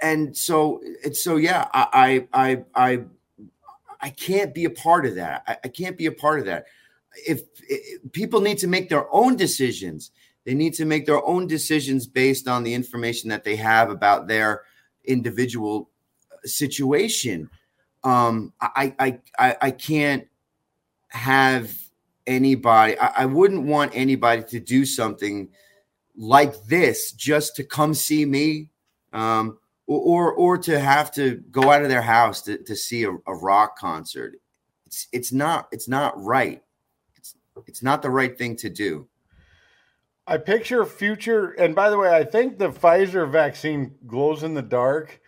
and 0.02 0.37
so 0.37 0.80
it's 0.83 1.22
so 1.22 1.37
yeah, 1.37 1.68
I 1.72 2.26
I 2.33 2.64
I 2.74 3.04
I 4.00 4.11
can't 4.11 4.54
be 4.54 4.64
a 4.64 4.70
part 4.70 5.07
of 5.07 5.16
that. 5.16 5.44
I, 5.46 5.57
I 5.64 5.68
can't 5.68 5.96
be 5.96 6.07
a 6.07 6.12
part 6.12 6.40
of 6.40 6.46
that. 6.46 6.66
If, 7.27 7.42
if 7.68 8.12
people 8.12 8.40
need 8.40 8.59
to 8.59 8.66
make 8.66 8.88
their 8.88 9.12
own 9.12 9.37
decisions, 9.37 10.11
they 10.44 10.55
need 10.55 10.74
to 10.74 10.85
make 10.85 11.07
their 11.07 11.24
own 11.24 11.46
decisions 11.46 12.07
based 12.07 12.48
on 12.48 12.62
the 12.62 12.74
information 12.74 13.31
that 13.31 13.44
they 13.44 13.57
have 13.57 13.90
about 13.90 14.29
their 14.29 14.62
individual 15.05 15.90
situation. 16.44 17.48
Um, 18.03 18.53
I, 18.61 18.94
I, 18.98 19.18
I, 19.38 19.57
I 19.62 19.70
can't 19.70 20.27
have 21.09 21.74
anybody, 22.27 22.98
I, 22.98 23.22
I 23.22 23.27
wouldn't 23.27 23.66
want 23.66 23.92
anybody 23.94 24.42
to 24.42 24.61
do 24.61 24.85
something 24.85 25.48
like 26.16 26.64
this 26.64 27.12
just 27.12 27.57
to 27.57 27.64
come 27.64 27.94
see 27.94 28.24
me. 28.24 28.70
Um, 29.12 29.59
or, 29.87 30.00
or, 30.00 30.33
or 30.33 30.59
to 30.59 30.81
have 30.81 31.12
to 31.12 31.42
go 31.50 31.70
out 31.70 31.83
of 31.83 31.90
their 31.90 32.00
house 32.00 32.40
to, 32.40 32.57
to 32.57 32.74
see 32.74 33.05
a, 33.05 33.11
a 33.27 33.35
rock 33.35 33.77
concert. 33.77 34.40
It's, 34.87 35.09
it's 35.12 35.31
not, 35.31 35.68
it's 35.72 35.88
not 35.88 36.14
right. 36.16 36.62
It's, 37.67 37.83
not 37.83 38.03
the 38.03 38.11
right 38.11 38.37
thing 38.37 38.57
to 38.57 38.71
do. 38.71 39.09
I 40.27 40.38
picture 40.38 40.85
future, 40.87 41.51
and 41.51 41.75
by 41.75 41.90
the 41.90 41.99
way, 41.99 42.14
I 42.14 42.25
think 42.25 42.59
the 42.59 42.71
Pfizer 42.71 43.31
vaccine 43.31 43.95
glows 44.07 44.43
in 44.43 44.55
the 44.55 44.62
dark. 44.62 45.21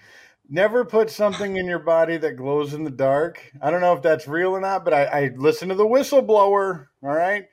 Never 0.49 0.85
put 0.85 1.11
something 1.11 1.57
in 1.57 1.67
your 1.67 1.81
body 1.81 2.17
that 2.17 2.37
glows 2.37 2.73
in 2.73 2.85
the 2.85 2.91
dark. 2.91 3.53
I 3.61 3.71
don't 3.71 3.81
know 3.81 3.95
if 3.95 4.03
that's 4.03 4.29
real 4.29 4.53
or 4.53 4.61
not, 4.61 4.85
but 4.85 4.95
I, 4.95 5.05
I 5.05 5.31
listened 5.37 5.71
to 5.71 5.75
the 5.75 5.87
whistleblower, 5.87 6.87
all 7.03 7.11
right, 7.11 7.45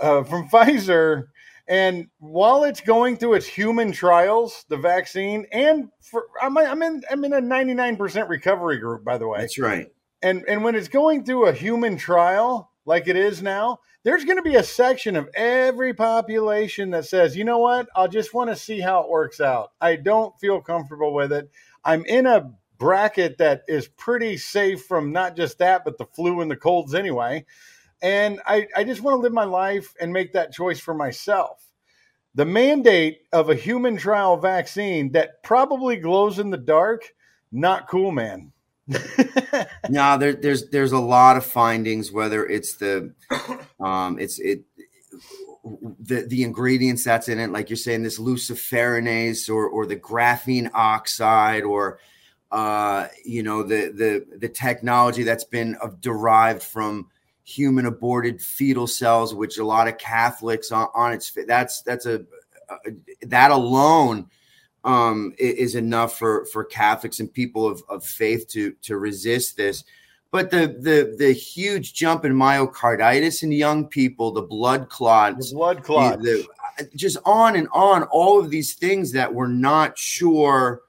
uh, 0.00 0.22
from 0.24 0.48
Pfizer. 0.52 1.24
And 1.68 2.08
while 2.18 2.64
it's 2.64 2.80
going 2.80 3.16
through 3.16 3.34
its 3.34 3.46
human 3.46 3.92
trials, 3.92 4.64
the 4.68 4.76
vaccine, 4.76 5.46
and 5.52 5.88
for 6.00 6.26
I'm, 6.40 6.56
I'm 6.58 6.82
in 6.82 7.02
I'm 7.10 7.24
in 7.24 7.32
a 7.32 7.40
99% 7.40 8.28
recovery 8.28 8.78
group, 8.78 9.04
by 9.04 9.18
the 9.18 9.28
way. 9.28 9.40
That's 9.40 9.58
right. 9.58 9.86
And 10.22 10.44
and 10.48 10.64
when 10.64 10.74
it's 10.74 10.88
going 10.88 11.24
through 11.24 11.46
a 11.46 11.52
human 11.52 11.96
trial 11.96 12.69
like 12.84 13.08
it 13.08 13.16
is 13.16 13.42
now, 13.42 13.78
there's 14.02 14.24
going 14.24 14.38
to 14.38 14.42
be 14.42 14.56
a 14.56 14.62
section 14.62 15.16
of 15.16 15.28
every 15.34 15.92
population 15.92 16.90
that 16.90 17.04
says, 17.04 17.36
you 17.36 17.44
know 17.44 17.58
what, 17.58 17.88
I 17.94 18.06
just 18.06 18.32
want 18.32 18.50
to 18.50 18.56
see 18.56 18.80
how 18.80 19.02
it 19.02 19.10
works 19.10 19.40
out. 19.40 19.72
I 19.80 19.96
don't 19.96 20.38
feel 20.40 20.60
comfortable 20.60 21.12
with 21.12 21.32
it. 21.32 21.50
I'm 21.84 22.04
in 22.06 22.26
a 22.26 22.52
bracket 22.78 23.38
that 23.38 23.62
is 23.68 23.88
pretty 23.88 24.38
safe 24.38 24.84
from 24.84 25.12
not 25.12 25.36
just 25.36 25.58
that, 25.58 25.84
but 25.84 25.98
the 25.98 26.06
flu 26.06 26.40
and 26.40 26.50
the 26.50 26.56
colds 26.56 26.94
anyway. 26.94 27.44
And 28.02 28.40
I, 28.46 28.66
I 28.74 28.84
just 28.84 29.02
want 29.02 29.14
to 29.14 29.20
live 29.20 29.34
my 29.34 29.44
life 29.44 29.94
and 30.00 30.12
make 30.12 30.32
that 30.32 30.52
choice 30.52 30.80
for 30.80 30.94
myself. 30.94 31.62
The 32.34 32.46
mandate 32.46 33.22
of 33.32 33.50
a 33.50 33.54
human 33.54 33.98
trial 33.98 34.38
vaccine 34.38 35.12
that 35.12 35.42
probably 35.42 35.96
glows 35.96 36.38
in 36.38 36.48
the 36.48 36.56
dark, 36.56 37.12
not 37.52 37.88
cool, 37.88 38.12
man. 38.12 38.52
no, 39.88 40.18
there, 40.18 40.32
there's 40.32 40.68
there's 40.70 40.92
a 40.92 40.98
lot 40.98 41.36
of 41.36 41.44
findings. 41.44 42.10
Whether 42.10 42.46
it's 42.46 42.76
the, 42.76 43.14
um, 43.80 44.18
it's 44.18 44.38
it, 44.38 44.64
the 46.00 46.26
the 46.28 46.42
ingredients 46.42 47.04
that's 47.04 47.28
in 47.28 47.38
it, 47.38 47.50
like 47.50 47.70
you're 47.70 47.76
saying, 47.76 48.02
this 48.02 48.18
luciferase 48.18 49.48
or 49.48 49.68
or 49.68 49.86
the 49.86 49.96
graphene 49.96 50.70
oxide, 50.74 51.62
or 51.62 52.00
uh, 52.50 53.06
you 53.24 53.42
know 53.42 53.62
the 53.62 53.92
the 53.92 54.38
the 54.38 54.48
technology 54.48 55.22
that's 55.22 55.44
been 55.44 55.76
of, 55.76 56.00
derived 56.00 56.62
from 56.62 57.08
human 57.44 57.86
aborted 57.86 58.40
fetal 58.40 58.86
cells, 58.86 59.34
which 59.34 59.58
a 59.58 59.64
lot 59.64 59.88
of 59.88 59.98
Catholics 59.98 60.72
on, 60.72 60.88
on 60.94 61.12
its 61.12 61.36
that's 61.46 61.82
that's 61.82 62.06
a, 62.06 62.24
a 62.68 62.76
that 63.26 63.50
alone 63.50 64.28
um, 64.84 65.34
is 65.38 65.74
enough 65.74 66.18
for 66.18 66.46
for 66.46 66.64
Catholics 66.64 67.20
and 67.20 67.32
people 67.32 67.66
of, 67.66 67.82
of 67.88 68.04
faith 68.04 68.48
to 68.48 68.72
to 68.82 68.96
resist 68.96 69.56
this. 69.56 69.84
But 70.30 70.50
the 70.50 70.68
the 70.68 71.14
the 71.18 71.32
huge 71.32 71.94
jump 71.94 72.24
in 72.24 72.32
myocarditis 72.32 73.42
in 73.42 73.52
young 73.52 73.86
people, 73.86 74.30
the 74.30 74.42
blood 74.42 74.88
clots, 74.88 75.50
the 75.50 75.56
blood 75.56 75.82
clots, 75.82 76.22
the, 76.22 76.46
the, 76.78 76.88
just 76.94 77.18
on 77.24 77.56
and 77.56 77.68
on, 77.72 78.04
all 78.04 78.38
of 78.38 78.50
these 78.50 78.74
things 78.74 79.12
that 79.12 79.34
we're 79.34 79.48
not 79.48 79.98
sure 79.98 80.82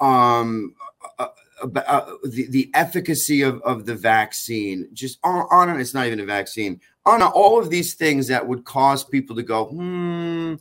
um, 0.00 0.74
uh, 1.18 1.28
uh, 1.62 2.12
the, 2.24 2.46
the 2.50 2.70
efficacy 2.74 3.42
of, 3.42 3.60
of 3.62 3.86
the 3.86 3.94
vaccine, 3.94 4.88
just 4.92 5.18
on, 5.24 5.46
on 5.50 5.68
and 5.70 5.80
it's 5.80 5.94
not 5.94 6.06
even 6.06 6.20
a 6.20 6.24
vaccine, 6.24 6.80
on 7.04 7.22
all 7.22 7.58
of 7.58 7.70
these 7.70 7.94
things 7.94 8.28
that 8.28 8.46
would 8.46 8.64
cause 8.64 9.04
people 9.04 9.36
to 9.36 9.42
go, 9.42 9.66
hmm, 9.66 10.54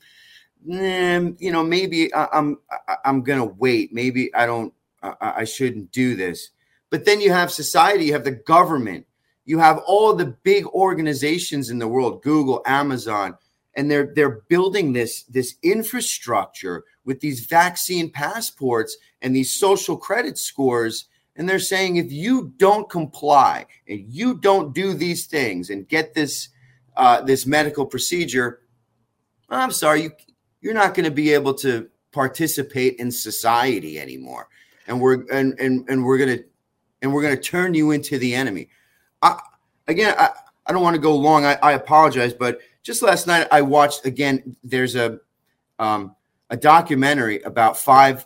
you 0.65 1.51
know, 1.51 1.63
maybe 1.63 2.13
I, 2.13 2.27
I'm 2.33 2.57
I'm 3.03 3.23
gonna 3.23 3.45
wait. 3.45 3.93
Maybe 3.93 4.33
I 4.33 4.45
don't. 4.45 4.73
I, 5.03 5.15
I 5.21 5.43
shouldn't 5.43 5.91
do 5.91 6.15
this. 6.15 6.49
But 6.89 7.05
then 7.05 7.21
you 7.21 7.31
have 7.31 7.51
society. 7.51 8.05
You 8.05 8.13
have 8.13 8.23
the 8.23 8.31
government. 8.31 9.05
You 9.45 9.59
have 9.59 9.79
all 9.85 10.13
the 10.13 10.35
big 10.43 10.65
organizations 10.67 11.69
in 11.69 11.77
the 11.77 11.87
world, 11.87 12.23
Google, 12.23 12.63
Amazon, 12.65 13.37
and 13.75 13.89
they're 13.91 14.11
they're 14.15 14.41
building 14.49 14.93
this 14.93 15.23
this 15.23 15.55
infrastructure 15.61 16.83
with 17.03 17.19
these 17.19 17.45
vaccine 17.45 18.09
passports 18.09 18.97
and 19.21 19.35
these 19.35 19.53
social 19.53 19.97
credit 19.97 20.37
scores 20.37 21.05
and 21.35 21.47
they're 21.47 21.59
saying 21.59 21.97
if 21.97 22.11
you 22.11 22.53
don't 22.57 22.89
comply 22.89 23.65
and 23.87 24.05
you 24.07 24.35
don't 24.35 24.73
do 24.73 24.93
these 24.93 25.25
things 25.25 25.69
and 25.69 25.87
get 25.87 26.13
this 26.13 26.49
uh, 26.97 27.21
this 27.21 27.45
medical 27.45 27.85
procedure 27.85 28.61
i'm 29.49 29.71
sorry 29.71 30.03
you 30.03 30.11
you're 30.65 30.73
not 30.73 30.95
going 30.95 31.03
to 31.03 31.11
be 31.11 31.31
able 31.31 31.53
to 31.53 31.87
participate 32.11 32.95
in 32.95 33.11
society 33.11 33.99
anymore. 33.99 34.49
And 34.87 34.99
we're 34.99 35.23
and 35.31 35.53
and, 35.59 35.87
and 35.87 36.03
we're 36.03 36.17
going 36.17 36.39
to 36.39 36.43
and 37.03 37.13
we're 37.13 37.21
to 37.21 37.41
turn 37.41 37.75
you 37.75 37.91
into 37.91 38.17
the 38.17 38.33
enemy. 38.33 38.69
I, 39.21 39.39
again 39.87 40.15
I, 40.17 40.31
I 40.65 40.73
don't 40.73 40.81
want 40.81 40.95
to 40.95 41.01
go 41.01 41.15
long. 41.15 41.45
I, 41.45 41.53
I 41.61 41.73
apologize 41.73 42.33
but 42.33 42.59
just 42.81 43.03
last 43.03 43.27
night 43.27 43.47
i 43.51 43.61
watched 43.61 44.05
again 44.05 44.55
there's 44.63 44.95
a 44.95 45.19
um, 45.77 46.15
a 46.49 46.57
documentary 46.57 47.41
about 47.43 47.77
five 47.77 48.25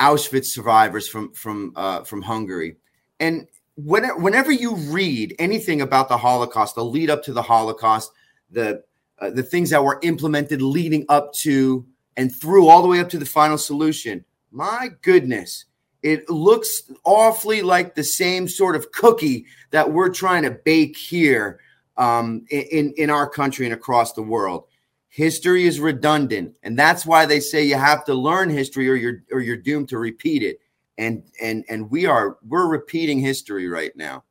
auschwitz 0.00 0.46
survivors 0.46 1.06
from 1.06 1.32
from 1.34 1.72
uh, 1.76 2.02
from 2.02 2.20
hungary. 2.20 2.78
And 3.20 3.46
whenever, 3.76 4.18
whenever 4.18 4.50
you 4.50 4.74
read 4.74 5.36
anything 5.38 5.82
about 5.82 6.08
the 6.08 6.18
holocaust 6.18 6.74
the 6.74 6.84
lead 6.84 7.10
up 7.10 7.22
to 7.22 7.32
the 7.32 7.42
holocaust 7.42 8.10
the 8.50 8.82
uh, 9.18 9.30
the 9.30 9.42
things 9.42 9.70
that 9.70 9.82
were 9.82 9.98
implemented 10.02 10.62
leading 10.62 11.04
up 11.08 11.32
to 11.32 11.86
and 12.16 12.34
through 12.34 12.68
all 12.68 12.82
the 12.82 12.88
way 12.88 13.00
up 13.00 13.08
to 13.10 13.18
the 13.18 13.26
final 13.26 13.58
solution. 13.58 14.24
My 14.50 14.90
goodness, 15.02 15.66
it 16.02 16.28
looks 16.30 16.82
awfully 17.04 17.62
like 17.62 17.94
the 17.94 18.04
same 18.04 18.48
sort 18.48 18.76
of 18.76 18.92
cookie 18.92 19.46
that 19.70 19.92
we're 19.92 20.08
trying 20.08 20.42
to 20.44 20.50
bake 20.50 20.96
here 20.96 21.60
um, 21.96 22.44
in 22.50 22.92
in 22.96 23.10
our 23.10 23.28
country 23.28 23.66
and 23.66 23.74
across 23.74 24.12
the 24.12 24.22
world. 24.22 24.64
History 25.08 25.66
is 25.66 25.80
redundant, 25.80 26.56
and 26.62 26.78
that's 26.78 27.06
why 27.06 27.24
they 27.24 27.40
say 27.40 27.64
you 27.64 27.76
have 27.76 28.04
to 28.04 28.14
learn 28.14 28.50
history, 28.50 28.88
or 28.88 28.94
you're 28.94 29.22
or 29.32 29.40
you're 29.40 29.56
doomed 29.56 29.88
to 29.88 29.98
repeat 29.98 30.42
it. 30.42 30.60
And 30.98 31.22
and 31.42 31.64
and 31.68 31.90
we 31.90 32.06
are 32.06 32.38
we're 32.46 32.68
repeating 32.68 33.18
history 33.18 33.68
right 33.68 33.94
now. 33.96 34.24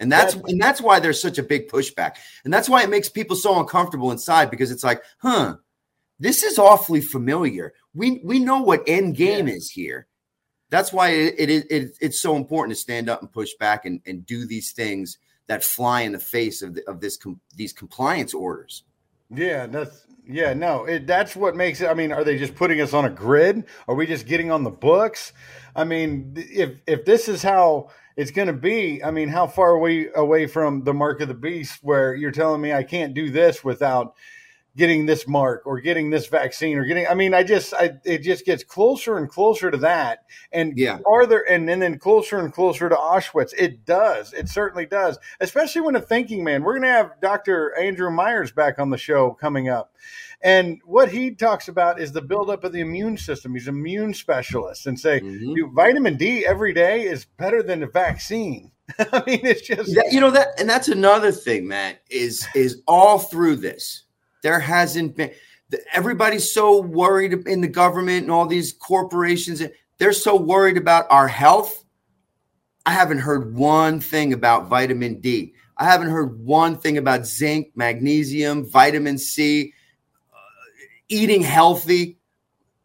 And 0.00 0.12
that's 0.12 0.34
and 0.34 0.60
that's 0.60 0.80
why 0.80 1.00
there's 1.00 1.20
such 1.20 1.38
a 1.38 1.42
big 1.42 1.68
pushback. 1.68 2.16
And 2.44 2.52
that's 2.52 2.68
why 2.68 2.82
it 2.82 2.90
makes 2.90 3.08
people 3.08 3.34
so 3.34 3.58
uncomfortable 3.58 4.12
inside 4.12 4.50
because 4.50 4.70
it's 4.70 4.84
like, 4.84 5.02
huh, 5.18 5.56
this 6.20 6.42
is 6.42 6.58
awfully 6.58 7.00
familiar. 7.00 7.74
We 7.94 8.20
we 8.24 8.38
know 8.38 8.62
what 8.62 8.84
end 8.86 9.16
game 9.16 9.48
yeah. 9.48 9.54
is 9.54 9.70
here. 9.70 10.06
That's 10.70 10.92
why 10.92 11.10
it, 11.10 11.34
it, 11.38 11.66
it, 11.70 11.96
it's 12.00 12.20
so 12.20 12.36
important 12.36 12.76
to 12.76 12.80
stand 12.80 13.08
up 13.08 13.22
and 13.22 13.32
push 13.32 13.54
back 13.58 13.86
and, 13.86 14.00
and 14.06 14.26
do 14.26 14.46
these 14.46 14.72
things 14.72 15.16
that 15.46 15.64
fly 15.64 16.02
in 16.02 16.12
the 16.12 16.18
face 16.18 16.60
of, 16.60 16.74
the, 16.74 16.86
of 16.86 17.00
this 17.00 17.16
com, 17.16 17.40
these 17.56 17.72
compliance 17.72 18.34
orders. 18.34 18.84
Yeah, 19.30 19.66
that's 19.66 20.06
yeah, 20.30 20.52
no, 20.52 20.84
it, 20.84 21.06
that's 21.06 21.34
what 21.34 21.56
makes 21.56 21.80
it. 21.80 21.88
I 21.88 21.94
mean, 21.94 22.12
are 22.12 22.22
they 22.22 22.36
just 22.36 22.54
putting 22.54 22.80
us 22.82 22.92
on 22.92 23.06
a 23.06 23.10
grid? 23.10 23.64
Are 23.88 23.94
we 23.94 24.06
just 24.06 24.26
getting 24.26 24.50
on 24.50 24.62
the 24.62 24.70
books? 24.70 25.32
I 25.74 25.84
mean, 25.84 26.34
if 26.36 26.80
if 26.86 27.04
this 27.06 27.28
is 27.28 27.42
how 27.42 27.88
it's 28.18 28.32
going 28.32 28.48
to 28.48 28.52
be. 28.52 29.02
I 29.02 29.12
mean, 29.12 29.28
how 29.28 29.46
far 29.46 29.70
are 29.70 29.78
we 29.78 30.08
away 30.12 30.48
from 30.48 30.82
the 30.82 30.92
mark 30.92 31.20
of 31.20 31.28
the 31.28 31.34
beast 31.34 31.78
where 31.82 32.16
you're 32.16 32.32
telling 32.32 32.60
me 32.60 32.72
I 32.72 32.82
can't 32.82 33.14
do 33.14 33.30
this 33.30 33.62
without 33.62 34.16
getting 34.78 35.04
this 35.04 35.26
mark 35.28 35.62
or 35.66 35.80
getting 35.80 36.08
this 36.08 36.28
vaccine 36.28 36.78
or 36.78 36.84
getting 36.84 37.06
i 37.08 37.12
mean 37.14 37.34
i 37.34 37.42
just 37.42 37.74
I, 37.74 37.90
it 38.04 38.18
just 38.22 38.46
gets 38.46 38.62
closer 38.64 39.18
and 39.18 39.28
closer 39.28 39.70
to 39.70 39.76
that 39.78 40.20
and 40.52 40.72
Yeah. 40.78 40.98
farther 41.04 41.40
and, 41.40 41.68
and 41.68 41.82
then 41.82 41.98
closer 41.98 42.38
and 42.38 42.52
closer 42.52 42.88
to 42.88 42.94
auschwitz 42.94 43.52
it 43.58 43.84
does 43.84 44.32
it 44.32 44.48
certainly 44.48 44.86
does 44.86 45.18
especially 45.40 45.80
when 45.82 45.96
a 45.96 46.00
thinking 46.00 46.44
man 46.44 46.62
we're 46.62 46.74
going 46.78 46.82
to 46.82 46.88
have 46.88 47.20
dr 47.20 47.74
andrew 47.78 48.10
meyers 48.10 48.52
back 48.52 48.78
on 48.78 48.88
the 48.88 48.96
show 48.96 49.32
coming 49.32 49.68
up 49.68 49.92
and 50.42 50.78
what 50.84 51.10
he 51.10 51.32
talks 51.32 51.66
about 51.66 52.00
is 52.00 52.12
the 52.12 52.22
buildup 52.22 52.62
of 52.62 52.72
the 52.72 52.80
immune 52.80 53.16
system 53.18 53.52
he's 53.54 53.66
an 53.66 53.74
immune 53.74 54.14
specialist 54.14 54.86
and 54.86 54.98
say 54.98 55.20
Mhm. 55.20 55.54
"Dude, 55.56 55.72
vitamin 55.74 56.16
d 56.16 56.46
every 56.46 56.72
day 56.72 57.02
is 57.02 57.24
better 57.24 57.62
than 57.64 57.82
a 57.82 57.88
vaccine 57.88 58.70
i 59.12 59.22
mean 59.26 59.40
it's 59.44 59.62
just 59.62 59.92
That, 59.96 60.12
you 60.12 60.20
know 60.20 60.30
that, 60.30 60.48
and 60.60 60.70
that's 60.70 60.88
another 60.88 61.32
thing, 61.32 61.66
Matt. 61.68 62.00
Is 62.10 62.46
is 62.54 62.80
all 62.86 63.18
through 63.18 63.56
this. 63.56 64.04
There 64.42 64.60
hasn't 64.60 65.16
been. 65.16 65.32
Everybody's 65.92 66.52
so 66.52 66.80
worried 66.80 67.46
in 67.46 67.60
the 67.60 67.68
government 67.68 68.22
and 68.22 68.30
all 68.30 68.46
these 68.46 68.72
corporations. 68.72 69.62
They're 69.98 70.12
so 70.12 70.36
worried 70.36 70.76
about 70.76 71.06
our 71.10 71.28
health. 71.28 71.84
I 72.86 72.92
haven't 72.92 73.18
heard 73.18 73.54
one 73.54 74.00
thing 74.00 74.32
about 74.32 74.68
vitamin 74.68 75.20
D. 75.20 75.52
I 75.76 75.84
haven't 75.84 76.08
heard 76.08 76.40
one 76.40 76.78
thing 76.78 76.98
about 76.98 77.26
zinc, 77.26 77.72
magnesium, 77.74 78.68
vitamin 78.68 79.18
C, 79.18 79.74
uh, 80.32 80.36
eating 81.08 81.42
healthy. 81.42 82.18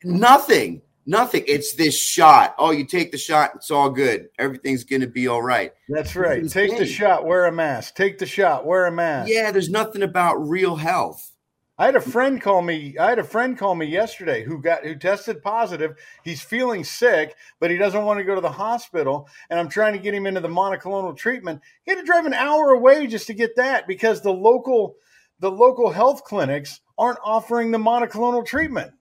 Nothing. 0.04 0.82
Nothing. 1.06 1.44
It's 1.48 1.76
this 1.76 1.98
shot. 1.98 2.56
Oh, 2.58 2.72
you 2.72 2.86
take 2.86 3.12
the 3.12 3.18
shot, 3.18 3.52
it's 3.56 3.72
all 3.72 3.90
good. 3.90 4.30
Everything's 4.40 4.84
going 4.84 5.02
to 5.02 5.08
be 5.08 5.28
all 5.28 5.42
right. 5.42 5.74
That's 5.90 6.16
right. 6.16 6.48
Take 6.50 6.78
the 6.78 6.86
shot, 6.86 7.26
wear 7.26 7.46
a 7.46 7.52
mask. 7.52 7.96
Take 7.96 8.20
the 8.20 8.26
shot, 8.26 8.66
wear 8.66 8.86
a 8.86 8.92
mask. 8.92 9.30
Yeah, 9.30 9.52
there's 9.52 9.70
nothing 9.70 10.04
about 10.04 10.36
real 10.36 10.76
health. 10.76 11.33
I 11.78 11.86
had 11.88 11.96
a 11.96 12.02
friend 12.02 12.40
call 12.40 12.62
me. 12.62 12.96
I 13.00 13.10
had 13.10 13.20
a 13.20 13.24
friend 13.24 13.58
call 13.58 13.74
me 13.74 13.88
yesterday 13.88 14.44
who 14.44 14.62
got 14.62 14.84
who 14.86 14.96
tested 14.96 15.42
positive. 15.42 15.96
He's 16.24 16.42
feeling 16.42 16.84
sick, 16.84 17.36
but 17.60 17.72
he 17.72 17.78
doesn't 17.78 18.06
want 18.06 18.20
to 18.20 18.24
go 18.24 18.36
to 18.36 18.42
the 18.42 18.52
hospital. 18.52 19.28
And 19.50 19.60
I'm 19.60 19.70
trying 19.70 19.94
to 19.94 20.00
get 20.00 20.14
him 20.14 20.28
into 20.28 20.40
the 20.42 20.48
monoclonal 20.48 21.18
treatment. 21.18 21.62
He 21.84 21.92
had 21.92 22.00
to 22.00 22.06
drive 22.06 22.26
an 22.28 22.34
hour 22.34 22.70
away 22.70 23.08
just 23.08 23.26
to 23.28 23.34
get 23.34 23.56
that 23.56 23.88
because 23.88 24.22
the 24.22 24.32
local 24.34 24.96
the 25.40 25.50
local 25.52 25.90
health 25.92 26.24
clinics 26.24 26.80
aren't 26.98 27.20
offering 27.24 27.72
the 27.72 27.80
monoclonal 27.80 28.46
treatment. 28.46 28.92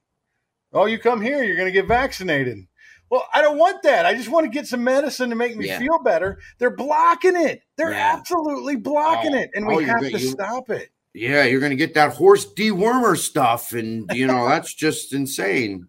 Oh, 0.73 0.87
you 0.87 0.99
come 0.99 1.21
here, 1.21 1.43
you're 1.43 1.57
going 1.57 1.67
to 1.69 1.73
get 1.73 1.87
vaccinated. 1.87 2.67
Well, 3.11 3.27
I 3.35 3.43
don't 3.43 3.59
want 3.59 3.83
that. 3.83 4.07
I 4.07 4.15
just 4.15 4.31
want 4.31 4.45
to 4.47 4.51
get 4.51 4.67
some 4.67 4.83
medicine 4.83 5.29
to 5.29 5.37
make 5.37 5.55
me 5.55 5.67
Yeah. 5.67 5.79
feel 5.79 5.99
better. 6.03 6.39
They're 6.59 6.75
blocking 6.75 7.37
it. 7.37 7.61
They're 7.77 7.93
Yeah. 7.93 8.17
absolutely 8.19 8.77
blocking 8.77 9.35
Oh. 9.35 9.39
it, 9.39 9.51
and 9.55 9.67
Oh, 9.67 9.77
we 9.77 9.85
you're 9.85 9.93
have 9.93 10.01
to 10.01 10.19
You- 10.19 10.19
stop 10.19 10.71
it. 10.71 10.89
Yeah, 11.15 11.45
you're 11.45 11.61
going 11.61 11.71
to 11.71 11.77
get 11.77 11.95
that 11.95 12.15
horse 12.15 12.47
dewormer 12.55 13.17
stuff. 13.17 13.73
And, 13.73 14.11
you 14.15 14.27
know, 14.27 14.49
that's 14.49 14.75
just 14.75 15.13
insane. 15.13 15.87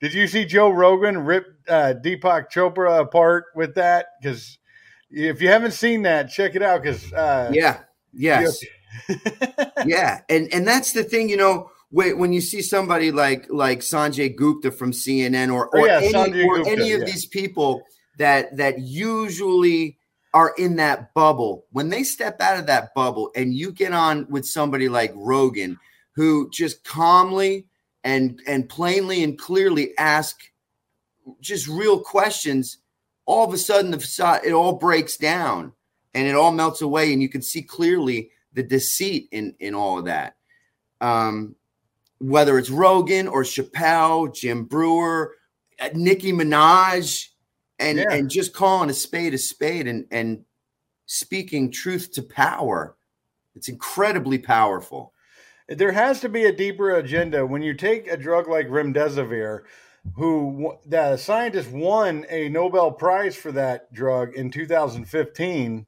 Did 0.00 0.14
you 0.14 0.26
see 0.26 0.44
Joe 0.44 0.70
Rogan 0.70 1.18
rip 1.18 1.46
uh, 1.68 1.94
Deepak 2.02 2.50
Chopra 2.50 3.00
apart 3.00 3.46
with 3.54 3.74
that? 3.74 4.06
Because 4.20 4.58
if 5.10 5.42
you 5.42 5.48
haven't 5.48 5.72
seen 5.72 6.02
that, 6.02 6.30
check 6.30 6.54
it 6.54 6.62
out. 6.62 6.82
Because 6.82 7.12
uh, 7.12 7.50
Yeah. 7.52 7.80
Yes. 8.12 8.64
yeah. 9.86 10.20
And, 10.30 10.52
and 10.52 10.66
that's 10.66 10.92
the 10.92 11.04
thing, 11.04 11.28
you 11.28 11.36
know, 11.36 11.70
when, 11.90 12.18
when 12.18 12.32
you 12.32 12.40
see 12.40 12.62
somebody 12.62 13.12
like, 13.12 13.46
like 13.50 13.80
Sanjay 13.80 14.34
Gupta 14.34 14.70
from 14.70 14.92
CNN 14.92 15.52
or, 15.52 15.68
Oh, 15.76 15.80
or, 15.80 15.86
yeah, 15.86 16.00
any, 16.02 16.44
or 16.44 16.56
Gupta, 16.56 16.70
any 16.70 16.92
of 16.92 17.00
yeah. 17.00 17.06
these 17.06 17.26
people 17.26 17.82
that, 18.18 18.56
that 18.56 18.78
usually 18.80 19.98
are 20.34 20.54
in 20.58 20.76
that 20.76 21.14
bubble, 21.14 21.64
when 21.72 21.88
they 21.88 22.02
step 22.02 22.40
out 22.40 22.58
of 22.58 22.66
that 22.66 22.94
bubble 22.94 23.30
and 23.34 23.54
you 23.54 23.72
get 23.72 23.92
on 23.92 24.26
with 24.28 24.46
somebody 24.46 24.88
like 24.88 25.12
Rogan, 25.14 25.78
who 26.12 26.50
just 26.50 26.84
calmly 26.84 27.66
and, 28.04 28.40
and 28.46 28.68
plainly 28.68 29.22
and 29.22 29.38
clearly 29.38 29.96
ask 29.98 30.38
just 31.40 31.68
real 31.68 32.00
questions, 32.00 32.78
all 33.24 33.46
of 33.46 33.52
a 33.52 33.58
sudden 33.58 33.90
the 33.90 33.98
facade 33.98 34.40
it 34.44 34.52
all 34.52 34.74
breaks 34.74 35.16
down 35.16 35.72
and 36.14 36.26
it 36.26 36.34
all 36.34 36.52
melts 36.52 36.80
away, 36.80 37.12
and 37.12 37.20
you 37.20 37.28
can 37.28 37.42
see 37.42 37.62
clearly 37.62 38.30
the 38.54 38.62
deceit 38.62 39.28
in 39.32 39.54
in 39.60 39.74
all 39.74 39.98
of 39.98 40.06
that. 40.06 40.36
Um, 41.00 41.56
whether 42.18 42.58
it's 42.58 42.70
Rogan 42.70 43.28
or 43.28 43.42
Chappelle, 43.42 44.34
Jim 44.34 44.64
Breuer, 44.64 45.34
uh, 45.78 45.90
Nicki 45.94 46.32
Minaj, 46.32 47.28
and 47.78 47.98
Yeah. 47.98 48.12
and 48.12 48.30
just 48.30 48.52
calling 48.54 48.90
a 48.90 48.94
spade 48.94 49.34
a 49.34 49.38
spade 49.38 49.86
and 49.86 50.06
and 50.10 50.44
speaking 51.06 51.70
truth 51.70 52.12
to 52.12 52.22
power. 52.22 52.96
It's 53.54 53.68
incredibly 53.68 54.38
powerful. 54.38 55.12
there 55.68 55.90
has 55.92 56.20
to 56.20 56.28
be 56.28 56.44
a 56.44 56.52
deeper 56.52 56.92
agenda 56.94 57.44
when 57.44 57.60
you 57.60 57.74
take 57.74 58.06
a 58.06 58.16
drug 58.16 58.48
like 58.48 58.68
remdesivir 58.68 59.62
who 60.14 60.76
the 60.86 61.16
scientists 61.16 61.72
won 61.72 62.24
a 62.30 62.48
nobel 62.48 62.92
prize 62.92 63.34
for 63.34 63.50
that 63.50 63.92
drug 63.92 64.32
in 64.34 64.48
2015 64.48 65.84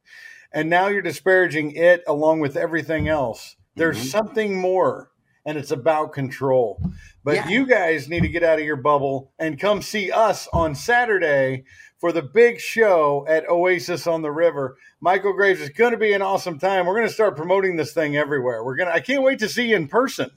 and 0.52 0.68
now 0.68 0.88
you're 0.88 1.00
disparaging 1.00 1.70
it 1.76 2.02
along 2.08 2.40
with 2.40 2.56
everything 2.56 3.06
else 3.06 3.54
there's 3.76 3.98
Mhm. 3.98 4.10
something 4.10 4.56
more 4.58 5.12
and 5.48 5.56
it's 5.56 5.70
about 5.70 6.12
control 6.12 6.80
but 7.24 7.34
Yeah. 7.36 7.48
you 7.48 7.66
guys 7.66 8.08
need 8.08 8.20
to 8.20 8.28
get 8.28 8.42
out 8.42 8.58
of 8.58 8.64
your 8.64 8.76
bubble 8.76 9.32
and 9.38 9.58
come 9.58 9.80
see 9.82 10.10
us 10.12 10.46
on 10.52 10.74
saturday 10.74 11.64
for 11.98 12.12
the 12.12 12.22
big 12.22 12.60
show 12.60 13.24
at 13.28 13.48
Oasis 13.48 14.06
on 14.06 14.22
the 14.22 14.30
River. 14.30 14.76
Michale 15.02 15.34
Graves 15.34 15.60
is 15.60 15.70
going 15.70 15.90
to 15.90 15.98
be 15.98 16.12
an 16.12 16.22
awesome 16.22 16.58
time. 16.58 16.86
We're 16.86 16.94
going 16.94 17.08
to 17.08 17.12
start 17.12 17.36
promoting 17.36 17.74
this 17.74 17.92
thing 17.92 18.16
everywhere. 18.16 18.62
We're 18.64 18.76
going 18.76 18.86
to 18.88 18.94
I 18.94 19.00
can't 19.00 19.22
wait 19.24 19.40
to 19.40 19.48
see 19.48 19.70
you 19.70 19.76
in 19.76 19.88
person. 19.88 20.30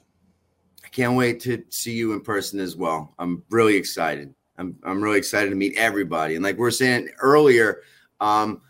I 0.84 0.88
can't 0.88 1.16
wait 1.16 1.40
to 1.42 1.62
see 1.68 1.92
you 1.92 2.14
in 2.14 2.20
person 2.20 2.58
as 2.58 2.74
well. 2.76 3.14
I'm 3.18 3.44
really 3.50 3.76
excited. 3.76 4.34
I'm 4.58 4.76
I'm 4.82 5.02
really 5.02 5.18
excited 5.18 5.50
to 5.50 5.56
meet 5.56 5.76
everybody. 5.76 6.34
And 6.34 6.42
like 6.44 6.58
we 6.58 6.66
are 6.66 6.72
saying 6.72 7.10
earlier, 7.20 7.82
um, 8.20 8.60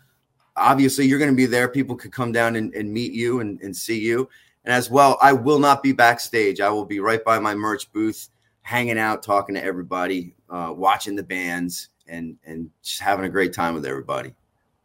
obviously 0.55 1.07
you're 1.07 1.19
going 1.19 1.31
to 1.31 1.35
be 1.35 1.47
there. 1.47 1.67
People 1.67 1.95
could 1.95 2.11
come 2.11 2.31
down 2.31 2.55
and, 2.55 2.73
and 2.75 2.93
meet 2.93 3.13
you 3.13 3.39
and, 3.39 3.59
and 3.61 3.75
see 3.75 3.99
you. 3.99 4.29
And 4.65 4.73
as 4.73 4.89
well, 4.89 5.17
I 5.21 5.33
will 5.33 5.59
not 5.59 5.83
be 5.83 5.91
backstage. 5.91 6.61
I 6.61 6.69
will 6.69 6.85
be 6.85 6.99
right 6.99 7.23
by 7.23 7.39
my 7.39 7.53
merch 7.55 7.91
booth, 7.91 8.29
hanging 8.61 8.97
out, 8.97 9.23
talking 9.23 9.55
to 9.55 9.63
everybody, 9.63 10.35
uh, 10.49 10.73
watching 10.75 11.15
the 11.15 11.23
bands, 11.23 11.89
and 12.07 12.37
and 12.45 12.69
just 12.81 13.01
having 13.01 13.25
a 13.25 13.29
great 13.29 13.53
time 13.53 13.73
with 13.73 13.85
everybody. 13.85 14.35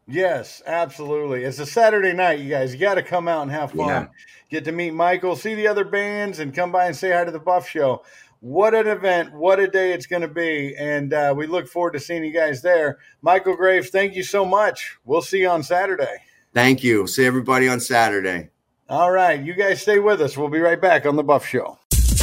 Yes, 0.06 0.62
absolutely. 0.66 1.44
It's 1.44 1.58
a 1.58 1.66
Saturday 1.66 2.14
night, 2.14 2.38
you 2.40 2.48
guys. 2.48 2.72
You 2.72 2.80
got 2.80 2.94
to 2.94 3.02
come 3.02 3.28
out 3.28 3.42
and 3.42 3.50
have 3.50 3.72
fun. 3.72 3.88
Yeah. 3.88 4.06
Get 4.48 4.64
to 4.64 4.72
meet 4.72 4.94
Michale, 4.94 5.36
see 5.36 5.54
the 5.54 5.66
other 5.66 5.84
bands, 5.84 6.38
and 6.38 6.54
come 6.54 6.72
by 6.72 6.86
and 6.86 6.96
say 6.96 7.12
hi 7.12 7.24
to 7.24 7.30
the 7.30 7.38
Buff 7.38 7.68
Show. 7.68 8.02
What 8.40 8.74
an 8.74 8.86
event! 8.86 9.34
What 9.34 9.60
a 9.60 9.66
day 9.66 9.92
it's 9.92 10.06
going 10.06 10.22
to 10.22 10.28
be, 10.28 10.74
and 10.78 11.12
uh, 11.12 11.34
we 11.36 11.46
look 11.46 11.68
forward 11.68 11.92
to 11.92 12.00
seeing 12.00 12.24
you 12.24 12.32
guys 12.32 12.62
there. 12.62 12.98
Michale 13.22 13.56
Graves, 13.56 13.90
thank 13.90 14.14
you 14.14 14.22
so 14.22 14.44
much. 14.44 14.96
We'll 15.04 15.22
see 15.22 15.40
you 15.40 15.48
on 15.48 15.62
Saturday. 15.62 16.16
Thank 16.54 16.82
you. 16.82 17.06
See 17.06 17.26
everybody 17.26 17.68
on 17.68 17.80
Saturday. 17.80 18.50
All 18.90 19.10
right, 19.10 19.38
you 19.38 19.52
guys 19.52 19.82
stay 19.82 19.98
with 19.98 20.22
us. 20.22 20.34
We'll 20.38 20.48
be 20.48 20.60
right 20.60 20.80
back 20.80 21.04
on 21.04 21.16
the 21.16 21.22
Buff 21.22 21.44
Show. 21.44 21.76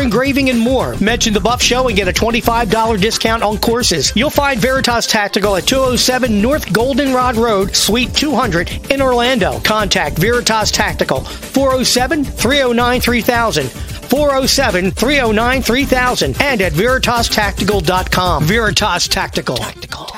engraving, 0.00 0.50
and 0.50 0.58
more. 0.58 0.96
Mention 0.96 1.32
the 1.32 1.40
Buff 1.40 1.62
Show 1.62 1.88
and 1.88 1.96
get 1.96 2.08
a 2.08 2.12
$25 2.12 3.00
discount 3.00 3.42
on 3.42 3.58
courses. 3.58 4.12
You'll 4.14 4.30
find 4.30 4.60
Veritas 4.60 5.06
Tactical 5.06 5.56
at 5.56 5.66
207 5.66 6.40
North 6.40 6.72
Goldenrod 6.72 7.36
Road, 7.36 7.74
Suite 7.74 8.14
200 8.14 8.90
in 8.90 9.00
Orlando. 9.00 9.60
Contact 9.60 10.18
Veritas 10.18 10.70
Tactical 10.70 11.20
407 11.20 12.24
309 12.24 13.00
3000. 13.00 13.70
407 13.70 14.90
309 14.90 15.62
3000 15.62 16.42
and 16.42 16.62
at 16.62 16.72
veritastactical.com. 16.72 18.44
Veritas 18.44 19.08
Tactical. 19.08 19.56
Tactical. 19.56 20.17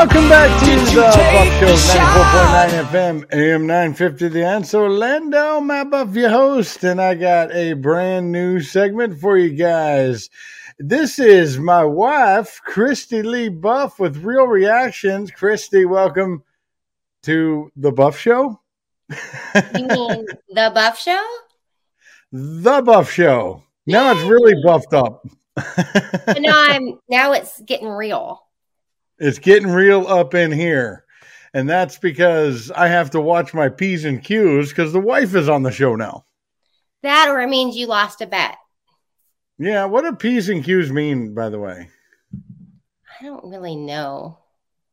Welcome 0.00 0.30
back 0.30 0.60
to 0.60 0.64
Did 0.64 0.86
the 0.86 1.02
Buff 1.02 1.60
Show, 1.60 1.98
94.9 1.98 2.84
FM, 2.86 3.34
AM 3.34 3.66
950 3.66 4.28
The 4.28 4.46
Answer. 4.46 4.78
Orlando, 4.78 5.60
my 5.60 5.84
Buff, 5.84 6.14
your 6.14 6.30
host, 6.30 6.82
and 6.84 6.98
I 6.98 7.14
got 7.14 7.54
a 7.54 7.74
brand 7.74 8.32
new 8.32 8.60
segment 8.62 9.20
for 9.20 9.36
you 9.36 9.50
guys. 9.50 10.30
This 10.78 11.18
is 11.18 11.58
my 11.58 11.84
wife, 11.84 12.62
Christy 12.64 13.22
Lee 13.22 13.50
Buff, 13.50 13.98
with 13.98 14.24
Real 14.24 14.46
Reactions. 14.46 15.30
Christy, 15.30 15.84
welcome 15.84 16.44
to 17.24 17.70
the 17.76 17.92
Buff 17.92 18.18
Show. 18.18 18.58
You 19.10 19.86
mean 19.86 20.26
the 20.48 20.72
Buff 20.74 20.98
Show? 20.98 21.22
The 22.32 22.80
Buff 22.80 23.12
Show. 23.12 23.64
Now 23.84 24.12
it's 24.12 24.22
really 24.22 24.54
buffed 24.64 24.94
up. 24.94 25.26
Now 26.38 26.64
I'm 26.70 26.98
now 27.10 27.32
it's 27.32 27.60
getting 27.60 27.88
real. 27.88 28.46
It's 29.20 29.38
getting 29.38 29.70
real 29.70 30.06
up 30.06 30.34
in 30.34 30.50
here. 30.50 31.04
And 31.52 31.68
that's 31.68 31.98
because 31.98 32.70
I 32.70 32.88
have 32.88 33.10
to 33.10 33.20
watch 33.20 33.52
my 33.52 33.68
P's 33.68 34.04
and 34.04 34.22
Q's 34.24 34.70
because 34.70 34.92
the 34.92 35.00
wife 35.00 35.34
is 35.34 35.48
on 35.48 35.62
the 35.62 35.70
show 35.70 35.94
now. 35.94 36.24
That 37.02 37.28
or 37.28 37.40
it 37.40 37.48
means 37.48 37.76
you 37.76 37.86
lost 37.86 38.20
a 38.20 38.26
bet. 38.26 38.56
Yeah, 39.58 39.84
what 39.84 40.02
do 40.02 40.14
P's 40.14 40.48
and 40.48 40.64
Q's 40.64 40.90
mean, 40.90 41.34
by 41.34 41.50
the 41.50 41.58
way? 41.58 41.88
I 43.20 43.24
don't 43.24 43.44
really 43.44 43.76
know. 43.76 44.38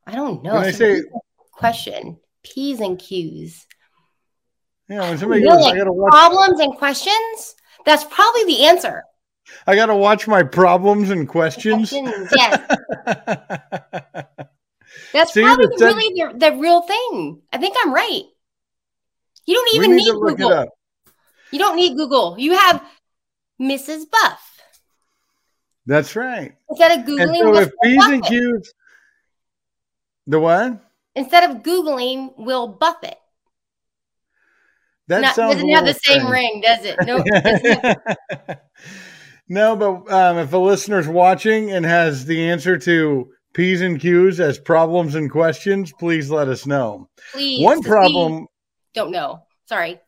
I 0.06 0.16
don't 0.16 0.44
know. 0.44 0.56
When 0.56 0.64
I 0.64 0.72
say- 0.72 1.04
question. 1.54 2.20
P's 2.44 2.80
and 2.80 3.00
Q's. 3.00 3.66
Yeah, 4.90 5.02
when 5.02 5.18
somebody 5.18 5.44
goes, 5.44 5.66
I 5.66 5.76
gotta 5.76 5.92
watch 5.92 6.12
problems 6.12 6.60
and 6.60 6.76
questions. 6.76 7.56
That's 7.86 8.06
probably 8.06 8.46
the 8.46 8.66
answer. 8.66 9.04
I 9.66 9.76
gotta 9.76 9.96
watch 9.96 10.28
my 10.28 10.44
problems 10.44 11.10
and 11.10 11.28
questions. 11.28 11.90
Questions, 11.90 12.30
yes. 12.36 12.78
That's 15.14 15.34
See, 15.34 15.42
probably 15.42 15.68
really 15.80 16.14
the, 16.16 16.38
the 16.38 16.58
real 16.58 16.82
thing. 16.82 17.42
I 17.52 17.58
think 17.58 17.76
I'm 17.82 17.94
right. 17.94 18.24
You 19.46 19.56
don't 19.56 19.76
even 19.76 19.92
need 19.92 20.06
need, 20.06 20.12
to 20.12 20.20
Google. 20.20 20.66
You 21.52 21.60
don't 21.60 21.76
need 21.76 21.96
Google. 21.96 22.36
You 22.38 22.58
have 22.58 22.84
Mrs. 23.62 24.04
Buff. 24.12 24.62
That's 25.86 26.16
right. 26.16 26.54
Instead 26.70 27.00
of 27.00 27.06
Googling, 27.06 27.38
so 27.38 27.52
Will 27.52 27.58
if 27.60 27.72
P's 27.82 28.06
and 28.06 28.22
Buffett. 28.22 28.40
Q's 28.40 28.74
the 30.28 30.40
what? 30.40 30.82
instead 31.18 31.50
of 31.50 31.64
Googling 31.64 32.38
Will 32.38 32.68
Buffett. 32.68 33.18
That 35.08 35.22
Not, 35.22 35.36
sounds 35.36 35.56
doesn't 35.56 35.70
have 35.70 35.86
the 35.86 35.94
same 35.94 36.28
ring, 36.30 36.62
does 36.62 36.80
it? 36.84 36.98
No, 37.06 37.24
have- 37.34 38.60
no, 39.50 39.76
but 39.76 40.12
um, 40.12 40.38
if 40.38 40.52
a 40.54 40.58
listener's 40.58 41.08
watching 41.08 41.72
and 41.72 41.86
has 41.86 42.26
the 42.26 42.50
answer 42.50 42.78
to 42.80 43.30
P's 43.54 43.82
and 43.82 44.00
Q's 44.00 44.40
as 44.40 44.60
problems 44.60 45.16
and 45.16 45.32
questions, 45.32 45.92
please 45.94 46.30
let 46.30 46.48
us 46.48 46.66
know. 46.66 47.10
please. 47.34 47.64
One 47.64 47.82
problem, 47.82 48.48
Don't 48.94 49.12
know. 49.12 49.44
Sorry. 49.66 50.00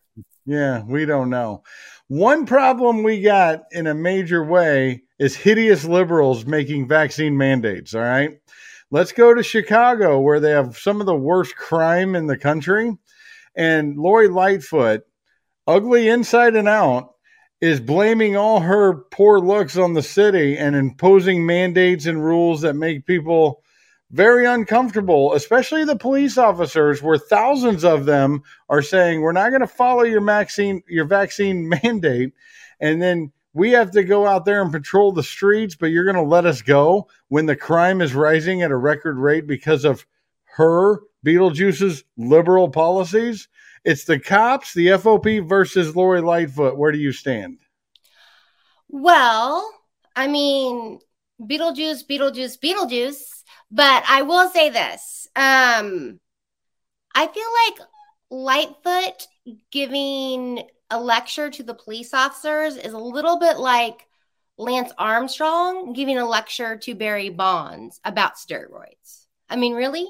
yeah, 0.45 0.84
we 0.84 1.06
don't 1.06 1.30
know. 1.30 1.63
One 2.08 2.45
problem 2.45 3.04
we 3.04 3.21
got 3.21 3.63
in 3.71 3.88
a 3.88 3.93
major 3.93 4.43
way 4.43 5.04
is 5.19 5.36
hideous 5.36 5.86
liberals 5.86 6.45
making 6.45 6.88
vaccine 6.88 7.38
mandates. 7.38 7.93
All 7.93 8.02
right. 8.02 8.39
Let's 8.91 9.12
go 9.12 9.34
to 9.36 9.43
Chicago, 9.43 10.19
where 10.19 10.39
they 10.39 10.49
have 10.52 10.75
some 10.78 10.99
of 10.99 11.06
the 11.06 11.15
worst 11.15 11.56
crime 11.56 12.15
in 12.15 12.25
the 12.25 12.38
country. 12.38 12.97
And 13.56 13.97
Lori 13.97 14.28
Lightfoot, 14.28 15.02
ugly 15.67 16.08
inside 16.10 16.56
and 16.56 16.67
out, 16.67 17.13
is 17.62 17.80
blaming 17.80 18.36
all 18.36 18.62
her 18.62 18.93
poor 19.12 19.39
looks 19.39 19.78
on 19.78 19.93
the 19.93 20.02
city 20.02 20.58
and 20.58 20.76
imposing 20.76 21.45
mandates 21.45 22.06
and 22.06 22.24
rules 22.24 22.62
that 22.62 22.76
make 22.76 23.06
people 23.06 23.62
very 24.12 24.45
uncomfortable, 24.45 25.34
especially 25.34 25.86
the 25.86 25.95
police 25.95 26.38
officers, 26.38 27.02
where 27.02 27.17
thousands 27.17 27.84
of 27.84 28.06
them 28.06 28.41
are 28.67 28.82
saying, 28.82 29.22
We're 29.22 29.34
not 29.34 29.50
going 29.50 29.62
to 29.62 29.67
follow 29.67 30.04
your 30.04 30.24
vaccine, 30.24 30.82
your 30.88 31.06
vaccine 31.06 31.69
mandate. 31.84 32.34
And 32.80 33.02
then 33.02 33.32
we 33.54 33.72
have 33.72 33.91
to 33.91 34.04
go 34.04 34.26
out 34.26 34.45
there 34.45 34.62
and 34.62 34.72
patrol 34.72 35.12
the 35.12 35.24
streets, 35.24 35.76
but 35.76 35.88
you're 35.88 36.06
going 36.06 36.15
to 36.15 36.22
let 36.22 36.45
us 36.45 36.62
go 36.62 37.08
when 37.28 37.45
the 37.45 37.56
crime 37.56 38.02
is 38.02 38.13
rising 38.13 38.62
at 38.62 38.72
a 38.72 38.78
record 38.78 39.17
rate 39.17 39.48
because 39.48 39.86
of 39.86 40.06
her, 40.56 41.02
Beetlejuice's 41.26 42.04
liberal 42.17 42.69
policies. 42.69 43.48
It's 43.86 44.04
the 44.04 44.20
cops, 44.20 44.74
the 44.74 44.88
FOP 44.88 45.48
versus 45.48 45.96
Lori 45.96 46.22
Lightfoot. 46.22 46.78
Where 46.78 46.92
do 46.92 46.98
you 46.98 47.12
stand? 47.12 47.60
Well, 48.88 49.72
I 50.15 50.28
mean, 50.28 51.00
Beetlejuice, 51.42 52.06
Beetlejuice, 52.08 52.60
Beetlejuice. 52.60 53.44
But 53.72 54.04
I 54.08 54.24
will 54.24 54.50
say 54.50 54.70
this. 54.70 55.28
Um, 55.36 56.20
I 57.13 57.28
feel 57.28 57.48
like 57.68 57.88
Lightfoot 58.32 59.28
giving 59.72 60.63
a 60.89 61.00
lecture 61.00 61.50
to 61.50 61.63
the 61.63 61.76
police 61.76 62.13
officers 62.13 62.76
is 62.76 62.94
a 62.94 62.98
little 62.98 63.39
bit 63.39 63.58
like 63.58 64.08
Lance 64.58 64.92
Armstrong 64.98 65.94
giving 65.94 66.18
a 66.18 66.28
lecture 66.28 66.78
to 66.78 66.96
Barry 66.96 67.30
Bonds 67.30 68.00
about 68.04 68.36
steroids. 68.36 69.26
I 69.50 69.56
mean, 69.56 69.74
really? 69.74 70.08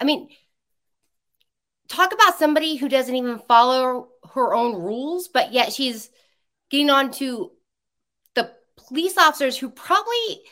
I 0.00 0.04
mean, 0.04 0.28
talk 1.92 2.12
about 2.12 2.38
somebody 2.38 2.76
who 2.76 2.88
doesn't 2.88 3.14
even 3.14 3.38
follow 3.38 4.08
her 4.32 4.54
own 4.54 4.74
rules, 4.74 5.28
but 5.28 5.52
yet 5.52 5.72
she's 5.72 6.10
getting 6.70 6.90
on 6.90 7.10
to 7.12 7.52
the 8.34 8.50
police 8.76 9.18
officers 9.18 9.58
who 9.58 9.68
probably, 9.68 10.42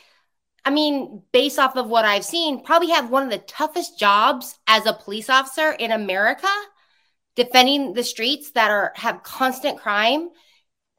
I 0.63 0.69
mean, 0.69 1.23
based 1.33 1.57
off 1.57 1.75
of 1.75 1.89
what 1.89 2.05
I've 2.05 2.23
seen, 2.23 2.63
probably 2.63 2.91
have 2.91 3.09
one 3.09 3.23
of 3.23 3.31
the 3.31 3.39
toughest 3.39 3.97
jobs 3.97 4.57
as 4.67 4.85
a 4.85 4.93
police 4.93 5.29
officer 5.29 5.71
in 5.71 5.91
America, 5.91 6.47
defending 7.35 7.93
the 7.93 8.03
streets 8.03 8.51
that 8.51 8.69
are 8.69 8.93
have 8.95 9.23
constant 9.23 9.79
crime. 9.79 10.29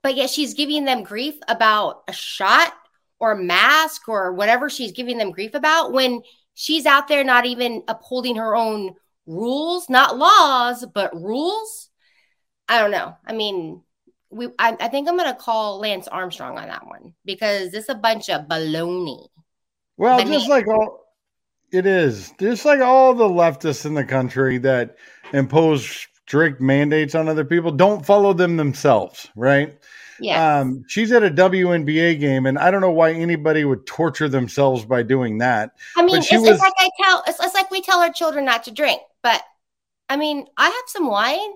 But 0.03 0.17
yet 0.17 0.31
she's 0.31 0.55
giving 0.55 0.85
them 0.85 1.05
grief 1.05 1.37
about 1.47 2.03
a 2.09 2.13
shot 2.13 2.73
or 3.21 3.33
a 3.33 3.39
mask 3.39 4.09
or 4.09 4.33
whatever 4.33 4.69
she's 4.69 4.91
giving 4.91 5.19
them 5.19 5.31
grief 5.31 5.55
about 5.55 5.93
when 5.93 6.23
she's 6.55 6.87
out 6.87 7.07
there 7.07 7.23
not 7.23 7.47
even 7.47 7.85
upholding 7.87 8.35
her 8.35 8.57
own 8.57 8.97
rules, 9.27 9.89
not 9.89 10.19
laws, 10.19 10.85
but 10.93 11.15
rules. 11.15 11.91
I 12.69 12.81
don't 12.81 12.91
know. 12.91 13.17
I 13.27 13.33
mean, 13.33 13.83
we 14.31 14.49
I, 14.59 14.77
I 14.81 14.89
think 14.89 15.09
I'm 15.09 15.17
gonna 15.17 15.35
call 15.35 15.79
Lance 15.79 16.09
Armstrong 16.09 16.59
on 16.59 16.69
that 16.69 16.87
one 16.87 17.15
because 17.25 17.75
it's 17.75 17.89
a 17.89 17.95
bunch 17.95 18.31
of 18.31 18.47
baloney. 18.47 19.29
Well, 19.97 20.25
just 20.25 20.49
like 20.49 20.67
all 20.67 21.03
it 21.71 21.87
is, 21.87 22.33
just 22.39 22.65
like 22.65 22.81
all 22.81 23.15
the 23.15 23.29
leftists 23.29 23.87
in 23.87 23.95
the 23.95 24.05
country 24.05 24.59
that 24.59 24.97
impose 25.33 26.07
strict 26.27 26.61
mandates 26.61 27.15
on 27.15 27.29
other 27.29 27.45
people, 27.45 27.71
don't 27.71 28.05
follow 28.05 28.33
them 28.33 28.57
themselves, 28.57 29.29
right? 29.37 29.79
Yeah. 30.23 30.61
Um, 30.61 30.85
she's 30.87 31.11
at 31.13 31.23
a 31.23 31.31
WNBA 31.31 32.21
game, 32.21 32.47
and 32.47 32.59
I 32.59 32.71
don't 32.71 32.81
know 32.81 32.91
why 32.91 33.13
anybody 33.13 33.65
would 33.65 33.87
torture 33.87 34.29
themselves 34.29 34.85
by 34.85 35.03
doing 35.03 35.39
that. 35.39 35.73
I 35.97 36.03
mean, 36.03 36.17
it's, 36.19 36.27
she 36.27 36.37
it's 36.37 36.61
like 36.61 36.73
I 36.79 36.91
tell 37.03 37.25
it's, 37.27 37.43
it's 37.43 37.55
like 37.55 37.71
we 37.71 37.83
tell 37.83 38.01
our 38.01 38.13
children 38.13 38.45
not 38.45 38.65
to 38.65 38.71
drink, 38.71 39.01
but 39.23 39.43
I 40.09 40.17
mean, 40.17 40.47
I 40.57 40.67
have 40.67 40.85
some 40.87 41.09
wine. 41.09 41.51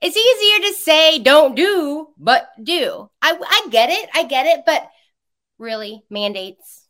It's 0.00 0.16
easier 0.16 0.68
to 0.68 0.74
say 0.78 1.18
don't 1.18 1.54
do, 1.54 2.08
but 2.18 2.48
do. 2.62 3.10
I 3.20 3.38
I 3.40 3.68
get 3.70 3.90
it, 3.90 4.08
I 4.14 4.24
get 4.24 4.46
it, 4.46 4.64
but 4.64 4.88
really 5.58 6.02
mandates. 6.10 6.86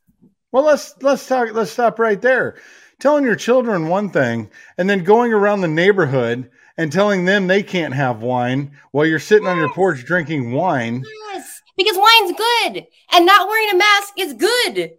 Well, 0.53 0.64
let's 0.64 0.94
let's 1.03 1.26
talk. 1.26 1.53
Let's 1.53 1.72
stop 1.72 1.98
right 1.98 2.20
there. 2.20 2.57
telling 2.98 3.24
your 3.24 3.36
children 3.36 3.88
one 3.88 4.11
thing 4.11 4.51
and 4.78 4.88
then 4.88 5.05
going 5.05 5.32
around 5.32 5.61
the 5.61 5.68
neighborhood 5.68 6.51
and 6.79 6.93
telling 6.93 7.24
them 7.24 7.47
they 7.47 7.62
can't 7.62 7.95
have 7.95 8.22
wine 8.22 8.72
while 8.91 9.07
you're 9.07 9.18
sitting 9.18 9.49
on 9.49 9.57
your 9.57 9.72
porch 9.72 10.05
drinking 10.05 10.53
wine. 10.53 11.05
Yes, 11.33 11.62
because 11.77 11.97
wine's 11.97 12.37
good, 12.37 12.87
and 13.12 13.27
not 13.27 13.49
wearing 13.49 13.70
a 13.70 13.77
mask 13.77 14.14
is 14.18 14.35
good. 14.35 14.93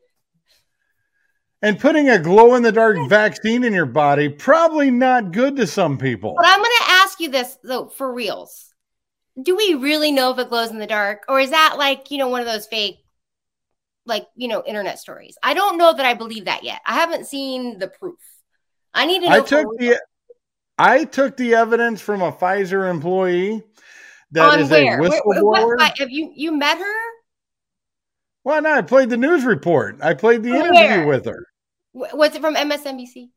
And 1.62 1.80
putting 1.80 2.10
a 2.10 2.20
glow 2.20 2.54
in 2.54 2.62
the 2.62 2.72
dark 2.72 2.98
vaccine 3.10 3.64
in 3.64 3.74
your 3.74 3.88
body 3.88 4.30
probably 4.30 4.92
not 4.92 5.32
good 5.32 5.56
to 5.56 5.66
some 5.66 5.98
people. 5.98 6.36
But 6.38 6.46
I'm 6.48 6.60
going 6.60 6.70
to 6.80 6.92
ask 6.92 7.20
you 7.20 7.30
this 7.30 7.58
though, 7.64 7.88
for 7.88 8.14
reals: 8.14 8.74
Do 9.42 9.56
we 9.56 9.74
really 9.74 10.12
know 10.12 10.32
if 10.32 10.40
it 10.40 10.50
glows 10.50 10.70
in 10.70 10.78
the 10.78 10.88
dark, 10.88 11.24
or 11.28 11.40
is 11.40 11.50
that 11.50 11.76
like 11.78 12.12
you 12.12 12.20
know 12.20 12.28
one 12.28 12.42
of 12.42 12.48
those 12.48 12.68
fake, 12.68 12.98
like 14.06 14.28
you 14.36 14.48
know, 14.48 14.64
internet 14.66 15.00
stories? 15.00 15.36
I 15.42 15.56
don't 15.56 15.80
know 15.80 15.94
that 15.94 16.06
I 16.06 16.14
believe 16.14 16.46
that 16.46 16.64
yet. 16.64 16.80
I 16.86 16.94
haven't 16.94 17.26
seen 17.26 17.80
the 17.80 17.88
proof. 17.88 18.20
I 18.94 19.08
need 19.08 19.22
to 19.22 19.30
know. 19.30 19.36
I 19.36 19.42
took 19.42 19.66
the 19.80 20.00
I 20.78 21.06
took 21.06 21.38
the 21.38 21.56
evidence 21.56 22.02
from 22.02 22.22
a 22.22 22.32
Pfizer 22.32 22.90
employee 22.90 23.64
that 24.32 24.54
On 24.54 24.60
is 24.60 24.70
where? 24.70 24.98
a 24.98 25.02
Where- 25.02 25.10
where- 25.10 25.22
whistleblower. 25.42 25.78
what- 25.78 25.98
have 25.98 26.10
you 26.12 26.32
you 26.36 26.52
met 26.56 26.78
her? 26.78 26.96
Well, 28.44 28.62
no, 28.62 28.72
I 28.74 28.82
played 28.82 29.10
the 29.10 29.18
news 29.18 29.44
report. 29.44 29.98
I 30.02 30.14
played 30.14 30.44
the 30.44 30.52
From 30.52 30.74
interview 30.76 31.08
with 31.08 31.26
her. 31.26 31.46
Was 31.94 32.36
it 32.36 32.42
from 32.42 32.56
MSNBC? 32.56 33.32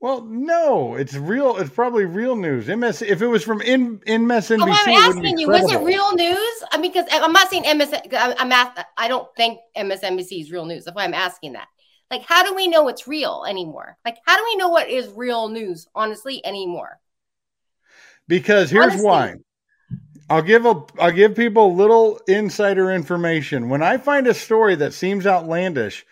Well, 0.00 0.22
no, 0.24 0.94
it's 0.94 1.14
real. 1.14 1.56
It's 1.58 1.68
probably 1.70 2.06
real 2.06 2.34
news. 2.36 2.68
MS. 2.68 3.02
If 3.02 3.20
it 3.20 3.26
was 3.26 3.42
from 3.44 3.60
in 3.60 4.00
in 4.06 4.22
MSNBC, 4.26 4.62
Oh, 4.62 4.72
I'm 4.72 5.10
asking 5.16 5.38
you, 5.38 5.48
was 5.48 5.70
it 5.70 5.80
real 5.80 6.14
news? 6.14 6.64
I 6.72 6.78
mean, 6.78 6.90
because 6.92 7.06
I'm 7.10 7.32
not 7.32 7.50
saying 7.50 7.64
MS. 7.66 7.92
I'm 8.16 8.34
I'm 8.38 8.52
ask, 8.52 8.80
I 8.96 9.08
don't 9.08 9.28
think 9.36 9.58
MSNBC 9.76 10.40
is 10.40 10.50
real 10.52 10.64
news. 10.64 10.84
That's 10.84 10.94
why 10.94 11.04
I'm 11.04 11.12
asking 11.14 11.52
that. 11.54 11.68
Like, 12.10 12.22
how 12.22 12.42
do 12.44 12.54
we 12.54 12.66
know 12.66 12.88
it's 12.88 13.06
real 13.06 13.44
anymore? 13.48 13.96
Like, 14.04 14.18
how 14.26 14.36
do 14.36 14.44
we 14.44 14.56
know 14.56 14.68
what 14.68 14.88
is 14.88 15.12
real 15.14 15.48
news, 15.48 15.86
honestly, 15.94 16.44
anymore? 16.44 16.98
Because 18.26 18.70
here's 18.70 18.92
Honestly. 18.92 19.06
why. 19.06 19.34
I'll 20.28 20.42
give 20.42 20.64
a 20.64 20.84
I'll 21.00 21.10
give 21.10 21.34
people 21.34 21.66
a 21.66 21.74
little 21.74 22.20
insider 22.28 22.92
information. 22.92 23.68
When 23.68 23.82
I 23.82 23.96
find 23.96 24.28
a 24.28 24.34
story 24.34 24.76
that 24.76 24.94
seems 24.94 25.26
outlandish, 25.26 26.06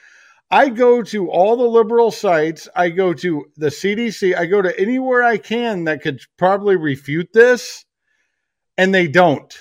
I 0.51 0.71
go 0.71 1.03
to 1.05 1.31
all 1.31 1.57
the 1.57 1.65
liberal 1.65 2.11
sites, 2.11 2.69
I 2.75 2.89
go 2.91 3.13
to 3.15 3.47
the 3.57 3.69
CDC, 3.69 4.37
I 4.37 4.47
go 4.47 4.61
to 4.61 4.79
anywhere 4.81 5.23
I 5.23 5.37
can 5.37 5.85
that 5.85 6.03
could 6.03 6.21
probably 6.37 6.75
refute 6.75 7.33
this, 7.33 7.85
and 8.77 8.93
they 8.93 9.07
don't. 9.07 9.55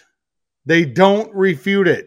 They 0.65 0.85
don't 0.85 1.33
refute 1.35 1.87
it. 1.87 2.06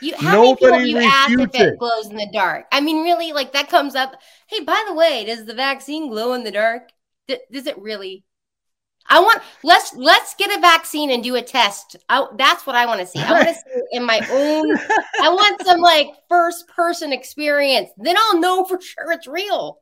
You, 0.00 0.14
how 0.16 0.42
many 0.42 0.54
people 0.54 0.70
Nobody 0.70 0.90
you 0.90 0.98
ask 0.98 1.30
if 1.30 1.54
it, 1.54 1.54
it. 1.54 1.78
glows 1.78 2.08
in 2.08 2.16
the 2.16 2.28
dark? 2.32 2.66
I 2.72 2.80
mean, 2.80 3.02
really, 3.02 3.32
like 3.32 3.52
that 3.52 3.68
comes 3.68 3.94
up. 3.94 4.14
Hey, 4.46 4.62
by 4.62 4.84
the 4.86 4.94
way, 4.94 5.24
does 5.24 5.44
the 5.44 5.54
vaccine 5.54 6.08
glow 6.10 6.34
in 6.34 6.44
the 6.44 6.50
dark? 6.50 6.90
D- 7.28 7.38
does 7.50 7.66
it 7.66 7.78
really? 7.78 8.24
I 9.08 9.20
want 9.20 9.40
let's 9.62 9.94
let's 9.94 10.34
get 10.34 10.56
a 10.56 10.60
vaccine 10.60 11.10
and 11.10 11.22
do 11.22 11.36
a 11.36 11.42
test. 11.42 11.96
I, 12.08 12.26
that's 12.36 12.66
what 12.66 12.76
I 12.76 12.86
want 12.86 13.00
to 13.00 13.06
see. 13.06 13.20
I 13.20 13.32
want 13.32 13.48
to 13.48 13.54
see 13.54 13.82
in 13.92 14.04
my 14.04 14.20
own. 14.30 14.76
I 15.22 15.28
want 15.28 15.64
some 15.64 15.80
like 15.80 16.08
first 16.28 16.66
person 16.68 17.12
experience. 17.12 17.90
Then 17.96 18.16
I'll 18.18 18.40
know 18.40 18.64
for 18.64 18.80
sure 18.80 19.12
it's 19.12 19.26
real. 19.26 19.78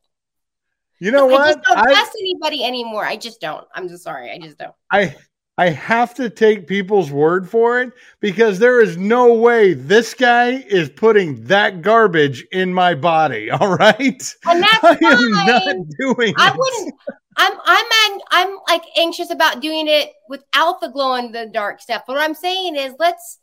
You 0.99 1.11
know 1.11 1.27
I 1.27 1.31
what? 1.31 1.47
just 1.47 1.67
don't 1.67 1.77
I, 1.77 1.93
trust 1.93 2.11
anybody 2.19 2.63
anymore. 2.63 3.05
I 3.05 3.17
just 3.17 3.41
don't. 3.41 3.67
I'm 3.73 3.89
just 3.89 4.03
sorry. 4.03 4.31
I 4.31 4.37
just 4.37 4.57
don't. 4.57 4.75
I 4.91 5.15
I 5.57 5.69
have 5.69 6.13
to 6.15 6.29
take 6.29 6.67
people's 6.67 7.11
word 7.11 7.49
for 7.49 7.79
it 7.79 7.93
because 8.19 8.59
there 8.59 8.81
is 8.81 8.97
no 8.97 9.33
way 9.33 9.73
this 9.73 10.13
guy 10.13 10.65
is 10.67 10.89
putting 10.89 11.45
that 11.45 11.81
garbage 11.81 12.45
in 12.51 12.73
my 12.73 12.93
body. 12.93 13.49
All 13.51 13.77
right, 13.77 14.21
And 14.47 14.61
that's 14.61 14.83
I 14.83 14.97
am 15.01 15.31
not 15.31 15.63
doing. 15.99 16.33
I 16.37 16.51
it. 16.51 16.57
wouldn't. 16.57 16.95
I'm 17.37 17.53
I'm 17.65 18.19
I'm 18.31 18.59
like 18.67 18.83
anxious 18.97 19.31
about 19.31 19.61
doing 19.61 19.87
it 19.87 20.11
without 20.27 20.81
the 20.81 20.89
glow 20.89 21.15
in 21.15 21.31
the 21.31 21.45
dark 21.45 21.81
stuff. 21.81 22.03
But 22.05 22.17
what 22.17 22.23
I'm 22.23 22.35
saying 22.35 22.75
is 22.75 22.93
let's 22.99 23.39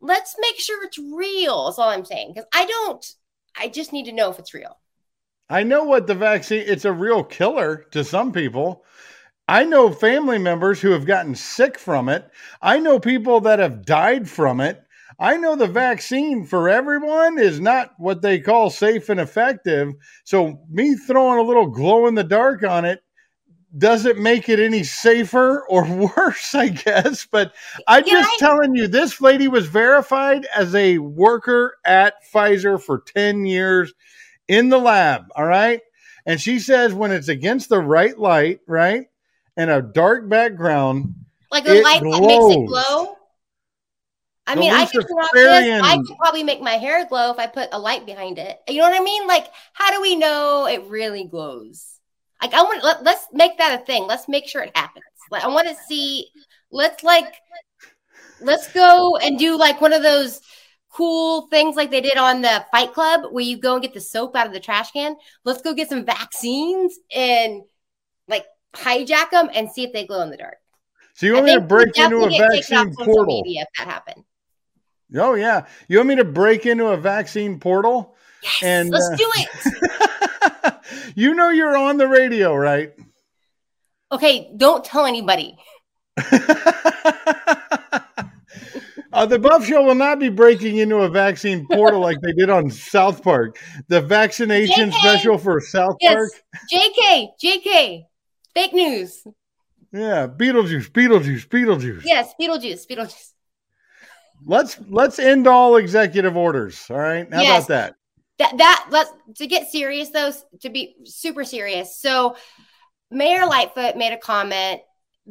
let's 0.00 0.36
make 0.38 0.58
sure 0.58 0.84
it's 0.84 0.98
real. 0.98 1.66
That's 1.66 1.78
all 1.78 1.88
I'm 1.90 2.04
saying 2.04 2.32
because 2.34 2.48
I 2.52 2.64
don't. 2.66 3.04
I 3.56 3.68
just 3.68 3.92
need 3.92 4.06
to 4.06 4.12
know 4.12 4.30
if 4.30 4.38
it's 4.38 4.54
real. 4.54 4.78
I 5.48 5.62
know 5.62 5.84
what 5.84 6.06
the 6.06 6.14
vaccine. 6.14 6.64
It's 6.66 6.84
a 6.84 6.92
real 6.92 7.22
killer 7.22 7.86
to 7.90 8.04
some 8.04 8.32
people. 8.32 8.84
I 9.46 9.64
know 9.64 9.92
family 9.92 10.38
members 10.38 10.80
who 10.80 10.90
have 10.90 11.06
gotten 11.06 11.34
sick 11.34 11.78
from 11.78 12.08
it. 12.08 12.28
I 12.62 12.78
know 12.78 12.98
people 12.98 13.40
that 13.42 13.58
have 13.58 13.84
died 13.84 14.28
from 14.28 14.60
it. 14.60 14.80
I 15.18 15.36
know 15.36 15.54
the 15.54 15.66
vaccine 15.66 16.44
for 16.44 16.68
everyone 16.68 17.38
is 17.38 17.60
not 17.60 17.92
what 17.98 18.22
they 18.22 18.40
call 18.40 18.70
safe 18.70 19.08
and 19.08 19.20
effective. 19.20 19.92
So 20.24 20.60
me 20.70 20.94
throwing 20.96 21.38
a 21.38 21.42
little 21.42 21.68
glow 21.68 22.06
in 22.06 22.14
the 22.14 22.24
dark 22.24 22.62
on 22.64 22.84
it 22.84 23.00
doesn't 23.76 24.18
make 24.18 24.48
it 24.48 24.60
any 24.60 24.82
safer 24.82 25.64
or 25.68 25.84
worse, 26.16 26.54
I 26.54 26.68
guess. 26.68 27.26
But 27.30 27.52
I'm 27.86 28.04
just 28.04 28.30
I- 28.34 28.36
telling 28.38 28.74
you, 28.74 28.88
this 28.88 29.20
lady 29.20 29.48
was 29.48 29.66
verified 29.66 30.46
as 30.56 30.74
a 30.74 30.98
worker 30.98 31.76
at 31.84 32.14
Pfizer 32.32 32.80
for 32.80 33.02
10 33.14 33.46
years 33.46 33.92
in 34.48 34.68
the 34.68 34.78
lab. 34.78 35.24
All 35.36 35.46
right. 35.46 35.80
And 36.26 36.40
she 36.40 36.58
says 36.58 36.94
when 36.94 37.12
it's 37.12 37.28
against 37.28 37.68
the 37.68 37.80
right 37.80 38.18
light, 38.18 38.60
right, 38.66 39.06
and 39.56 39.70
a 39.70 39.82
dark 39.82 40.28
background, 40.28 41.14
Like 41.50 41.64
the 41.64 41.80
light 41.82 42.00
that 42.00 42.22
makes 42.22 42.54
it 42.54 42.66
glow. 42.66 43.16
I 44.46 44.54
The 44.54 44.60
mean, 44.60 44.72
I 44.72 44.84
could 44.84 45.06
this. 45.32 45.82
I 45.82 45.96
could 45.96 46.18
probably 46.18 46.42
make 46.42 46.60
my 46.60 46.72
hair 46.72 47.06
glow 47.06 47.30
if 47.30 47.38
I 47.38 47.46
put 47.46 47.70
a 47.72 47.78
light 47.78 48.04
behind 48.04 48.38
it. 48.38 48.58
You 48.68 48.78
know 48.78 48.90
what 48.90 49.00
I 49.00 49.02
mean? 49.02 49.26
Like, 49.26 49.48
how 49.72 49.90
do 49.90 50.02
we 50.02 50.16
know 50.16 50.66
it 50.66 50.84
really 50.84 51.24
glows? 51.24 51.98
Like, 52.42 52.52
I 52.52 52.62
want 52.62 52.84
let, 52.84 53.02
let's 53.04 53.26
make 53.32 53.56
that 53.58 53.80
a 53.80 53.84
thing. 53.84 54.06
Let's 54.06 54.28
make 54.28 54.46
sure 54.46 54.62
it 54.62 54.76
happens. 54.76 55.04
Like, 55.30 55.44
I 55.44 55.48
want 55.48 55.68
to 55.68 55.74
see. 55.88 56.28
Let's 56.70 57.02
like, 57.02 57.32
let's 58.40 58.70
go 58.72 59.16
and 59.16 59.38
do 59.38 59.56
like 59.56 59.80
one 59.80 59.92
of 59.92 60.02
those 60.02 60.40
cool 60.90 61.46
things 61.48 61.74
like 61.74 61.90
they 61.90 62.00
did 62.00 62.18
on 62.18 62.42
the 62.42 62.66
Fight 62.70 62.92
Club, 62.92 63.32
where 63.32 63.44
you 63.44 63.56
go 63.56 63.74
and 63.74 63.82
get 63.82 63.94
the 63.94 64.00
soap 64.00 64.36
out 64.36 64.46
of 64.46 64.52
the 64.52 64.60
trash 64.60 64.90
can. 64.90 65.16
Let's 65.44 65.62
go 65.62 65.72
get 65.72 65.88
some 65.88 66.04
vaccines 66.04 66.98
and 67.14 67.62
like 68.28 68.44
hijack 68.74 69.30
them 69.30 69.48
and 69.54 69.70
see 69.70 69.84
if 69.84 69.92
they 69.92 70.06
glow 70.06 70.22
in 70.22 70.30
the 70.30 70.36
dark. 70.36 70.56
so 71.14 71.26
you 71.26 71.34
want 71.34 71.46
me 71.46 71.54
to 71.54 71.60
break 71.60 71.96
into 71.96 72.18
a 72.24 72.30
definitely 72.30 72.38
get 72.38 72.50
taken 72.52 72.76
off 72.76 72.86
vaccine 72.86 73.04
portal? 73.06 73.42
media 73.42 73.62
if 73.62 73.68
that 73.78 73.86
happened. 73.92 74.24
Oh 75.16 75.34
yeah, 75.34 75.66
you 75.88 75.98
want 75.98 76.08
me 76.08 76.16
to 76.16 76.24
break 76.24 76.66
into 76.66 76.86
a 76.86 76.96
vaccine 76.96 77.58
portal? 77.60 78.16
Yes, 78.42 78.62
And, 78.62 78.90
let's 78.90 79.08
uh, 79.12 79.16
do 79.16 79.30
it. 79.36 80.74
you 81.14 81.34
know 81.34 81.50
you're 81.50 81.76
on 81.76 81.96
the 81.96 82.06
radio, 82.08 82.54
right? 82.54 82.92
Okay, 84.12 84.50
don't 84.56 84.84
tell 84.84 85.06
anybody. 85.06 85.56
Uh, 89.12 89.24
the 89.24 89.38
Buff 89.38 89.64
Show 89.64 89.80
will 89.84 89.94
not 89.94 90.18
be 90.18 90.28
breaking 90.28 90.78
into 90.78 90.96
a 90.96 91.08
vaccine 91.08 91.64
portal 91.70 92.00
like 92.00 92.20
they 92.20 92.32
did 92.32 92.50
on 92.50 92.68
South 92.68 93.22
Park. 93.22 93.60
The 93.86 94.00
vaccination 94.00 94.90
JK. 94.90 94.94
special 94.94 95.38
for 95.38 95.60
South 95.60 95.94
Yes, 96.00 96.14
Park. 96.14 96.30
JK, 96.72 97.28
JK, 97.40 98.02
fake 98.54 98.72
news. 98.72 99.24
Yeah, 99.92 100.26
Beetlejuice, 100.26 100.90
Beetlejuice, 100.90 101.46
Beetlejuice. 101.48 102.02
Yes, 102.04 102.32
Beetlejuice, 102.40 102.86
Beetlejuice. 102.86 103.30
Let's 104.44 104.78
let's 104.88 105.18
end 105.18 105.46
all 105.46 105.76
executive 105.76 106.36
orders. 106.36 106.86
All 106.90 106.98
right, 106.98 107.32
how 107.32 107.42
Yes. 107.42 107.66
about 107.66 107.68
that? 107.68 107.94
That 108.38 108.58
that 108.58 108.86
let's 108.90 109.12
to 109.36 109.46
get 109.46 109.68
serious 109.68 110.10
though, 110.10 110.32
to 110.60 110.70
be 110.70 110.96
super 111.04 111.44
serious. 111.44 112.00
So, 112.00 112.36
Mayor 113.10 113.46
Lightfoot 113.46 113.96
made 113.96 114.12
a 114.12 114.18
comment, 114.18 114.80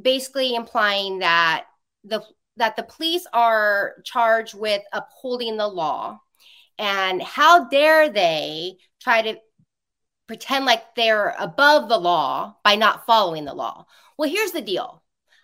basically 0.02 0.56
implying 0.56 1.20
that 1.20 1.66
the 2.06 2.22
that 2.56 2.76
the 2.76 2.84
police 2.84 3.28
are 3.34 3.96
charged 4.06 4.54
with 4.54 4.82
upholding 4.94 5.58
the 5.58 5.68
law, 5.68 6.20
and 6.80 7.22
how 7.22 7.66
dare 7.66 8.10
they 8.10 8.78
try 9.02 9.22
to 9.22 9.38
pretend 10.34 10.66
like 10.66 10.96
they're 10.96 11.36
above 11.38 11.90
the 11.90 11.98
law 11.98 12.56
by 12.64 12.74
not 12.74 13.06
following 13.06 13.46
the 13.46 13.54
law. 13.54 13.86
Well, 14.18 14.28
here's 14.28 14.52
the 14.52 14.64
deal. 14.64 15.04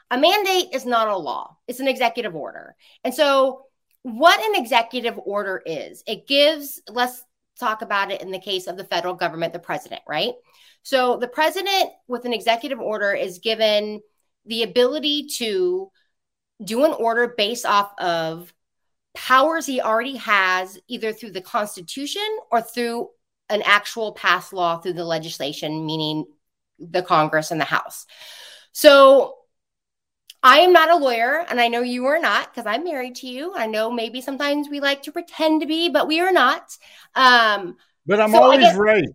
A 0.10 0.18
mandate 0.18 0.74
is 0.74 0.84
not 0.84 1.08
a 1.08 1.16
law. 1.16 1.58
It's 1.68 1.80
an 1.80 1.88
executive 1.88 2.36
order. 2.36 2.76
And 3.04 3.14
so 3.14 3.68
what 4.02 4.44
an 4.44 4.60
executive 4.60 5.20
order 5.24 5.62
is, 5.64 6.04
it 6.08 6.28
gives 6.28 6.82
let's 6.90 7.24
talk 7.60 7.84
about 7.84 8.12
it 8.12 8.24
in 8.24 8.32
the 8.32 8.40
case 8.40 8.66
of 8.66 8.78
the 8.78 8.84
federal 8.84 9.14
government, 9.14 9.54
the 9.54 9.60
president, 9.60 10.02
right? 10.08 10.34
So 10.82 11.18
the 11.18 11.28
president 11.28 11.92
with 12.08 12.26
an 12.26 12.34
executive 12.34 12.80
order 12.80 13.14
is 13.14 13.38
given 13.38 14.02
the 14.48 14.64
ability 14.64 15.28
to 15.36 15.92
do 16.64 16.84
an 16.84 16.94
order 16.94 17.36
based 17.38 17.68
off 17.68 17.92
of 18.00 18.52
powers 19.14 19.68
he 19.68 19.82
already 19.82 20.16
has 20.16 20.80
either 20.88 21.14
through 21.14 21.32
the 21.32 21.42
constitution 21.42 22.28
or 22.52 22.60
through 22.64 23.10
an 23.50 23.62
actual 23.64 24.12
passed 24.14 24.54
law 24.54 24.78
through 24.78 24.94
the 24.94 25.06
legislation 25.06 25.86
meaning 25.86 26.26
the 26.80 27.02
congress 27.04 27.52
and 27.52 27.60
the 27.60 27.66
house 27.66 28.06
so 28.72 29.36
i 30.44 30.60
am 30.60 30.72
not 30.74 30.90
a 30.90 30.96
lawyer 30.96 31.46
and 31.50 31.60
i 31.60 31.68
know 31.68 31.82
you 31.82 32.06
are 32.06 32.20
not 32.20 32.54
because 32.54 32.66
i'm 32.66 32.84
married 32.84 33.16
to 33.16 33.28
you 33.28 33.54
i 33.56 33.66
know 33.66 33.92
maybe 33.92 34.22
sometimes 34.22 34.70
we 34.70 34.80
like 34.80 35.02
to 35.04 35.12
pretend 35.12 35.62
to 35.62 35.68
be 35.68 35.90
but 35.90 36.08
we 36.08 36.20
are 36.20 36.32
not 36.32 36.64
um 37.16 37.76
But 38.06 38.20
I'm 38.20 38.32
So 38.32 38.42
always 38.44 38.60
guess- 38.62 38.76
right. 38.78 39.10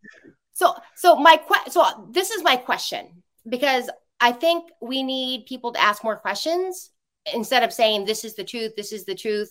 So, 0.56 0.74
so 0.94 1.16
my 1.16 1.36
que- 1.36 1.70
so 1.70 2.08
this 2.12 2.30
is 2.30 2.42
my 2.44 2.56
question 2.56 3.22
because 3.48 3.90
I 4.20 4.30
think 4.32 4.70
we 4.80 5.02
need 5.02 5.46
people 5.46 5.72
to 5.72 5.80
ask 5.80 6.04
more 6.04 6.16
questions 6.16 6.90
instead 7.32 7.62
of 7.64 7.72
saying 7.72 8.04
this 8.04 8.24
is 8.24 8.34
the 8.36 8.44
truth, 8.44 8.76
this 8.76 8.92
is 8.92 9.04
the 9.04 9.16
truth. 9.16 9.50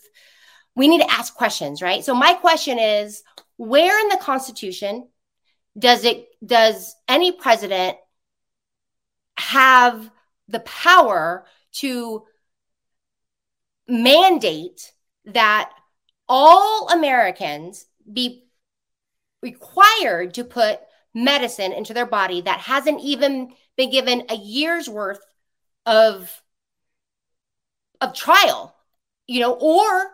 We 0.75 0.87
need 0.87 1.01
to 1.01 1.11
ask 1.11 1.35
questions, 1.35 1.81
right? 1.81 2.03
So 2.05 2.15
my 2.15 2.33
question 2.35 2.79
is, 2.79 3.21
where 3.57 3.99
in 3.99 4.09
the 4.09 4.17
Constitution 4.17 5.07
does 5.77 6.05
it 6.05 6.27
does 6.45 6.95
any 7.07 7.31
president 7.31 7.97
have 9.37 10.09
the 10.47 10.59
power 10.59 11.45
to 11.73 12.23
mandate 13.87 14.93
that 15.25 15.71
all 16.27 16.89
Americans 16.89 17.85
be 18.11 18.45
required 19.41 20.33
to 20.35 20.43
put 20.43 20.79
medicine 21.13 21.73
into 21.73 21.93
their 21.93 22.05
body 22.05 22.41
that 22.41 22.59
hasn't 22.59 23.01
even 23.01 23.53
been 23.77 23.91
given 23.91 24.23
a 24.29 24.35
year's 24.35 24.89
worth 24.89 25.19
of 25.85 26.41
of 28.01 28.13
trial 28.13 28.75
you 29.27 29.39
know 29.39 29.53
or 29.53 30.11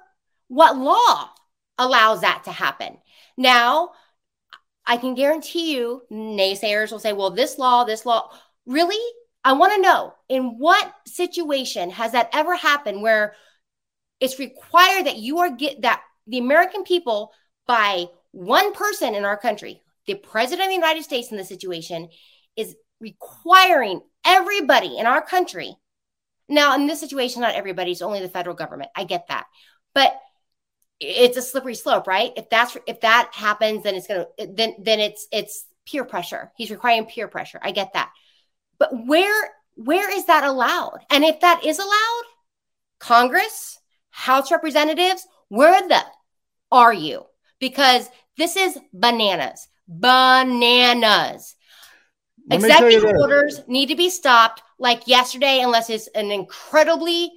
what 0.48 0.78
law 0.78 1.30
allows 1.78 2.22
that 2.22 2.44
to 2.44 2.52
happen 2.52 2.98
now 3.40 3.90
i 4.86 4.98
can 4.98 5.16
guarantee 5.16 5.74
you 5.74 6.04
naysayers 6.12 6.92
will 6.92 7.00
say 7.00 7.14
well 7.14 7.32
this 7.32 7.58
law 7.58 7.84
this 7.84 8.06
law 8.06 8.30
really 8.68 9.00
i 9.44 9.54
want 9.54 9.74
to 9.74 9.82
know 9.82 10.14
in 10.30 10.60
what 10.60 10.94
situation 11.08 11.90
has 11.90 12.12
that 12.12 12.30
ever 12.34 12.56
happened 12.56 13.02
where 13.02 13.34
it's 14.20 14.38
required 14.38 15.08
that 15.08 15.18
you 15.18 15.40
are 15.40 15.50
get 15.50 15.82
that 15.82 16.04
the 16.28 16.38
american 16.38 16.84
people 16.84 17.32
by 17.66 18.06
one 18.32 18.74
person 18.74 19.16
in 19.16 19.26
our 19.26 19.38
country 19.38 19.82
the 20.10 20.16
president 20.16 20.62
of 20.62 20.70
the 20.70 20.74
United 20.74 21.04
States 21.04 21.30
in 21.30 21.38
this 21.38 21.48
situation 21.48 22.10
is 22.56 22.76
requiring 23.00 24.02
everybody 24.26 24.98
in 24.98 25.06
our 25.06 25.22
country. 25.22 25.76
Now, 26.48 26.74
in 26.74 26.88
this 26.88 27.00
situation, 27.00 27.44
not 27.44 27.54
everybody, 27.54 27.92
it's 27.92 28.02
only 28.02 28.20
the 28.20 28.28
federal 28.28 28.56
government. 28.56 28.90
I 28.96 29.04
get 29.04 29.28
that. 29.28 29.46
But 29.94 30.20
it's 31.00 31.38
a 31.38 31.42
slippery 31.42 31.76
slope, 31.76 32.08
right? 32.08 32.32
If 32.36 32.50
that's 32.50 32.78
if 32.88 33.02
that 33.02 33.32
happens, 33.34 33.84
then 33.84 33.96
it's 33.96 34.08
gonna 34.08 34.28
then 34.38 34.76
then 34.80 35.00
it's 35.00 35.28
it's 35.32 35.66
peer 35.86 36.04
pressure. 36.04 36.52
He's 36.56 36.72
requiring 36.72 37.06
peer 37.06 37.28
pressure. 37.28 37.60
I 37.62 37.72
get 37.72 37.94
that. 37.94 38.12
But 38.78 38.92
where 39.08 39.52
where 39.76 40.16
is 40.16 40.26
that 40.26 40.44
allowed? 40.44 41.00
And 41.10 41.24
if 41.24 41.40
that 41.42 41.66
is 41.66 41.80
allowed, 41.80 42.24
Congress, 43.00 43.80
House 44.10 44.52
representatives, 44.52 45.26
where 45.48 45.88
the 45.88 46.02
are 46.72 46.94
you? 46.94 47.26
Because 47.60 48.10
this 48.38 48.56
is 48.56 48.78
bananas 48.94 49.68
bananas. 49.90 51.56
Let 52.48 52.62
Executive 52.62 53.04
orders 53.04 53.62
need 53.68 53.88
to 53.88 53.96
be 53.96 54.10
stopped 54.10 54.62
like 54.78 55.08
yesterday, 55.08 55.60
unless 55.62 55.90
it's 55.90 56.08
an 56.10 56.32
incredibly 56.32 57.32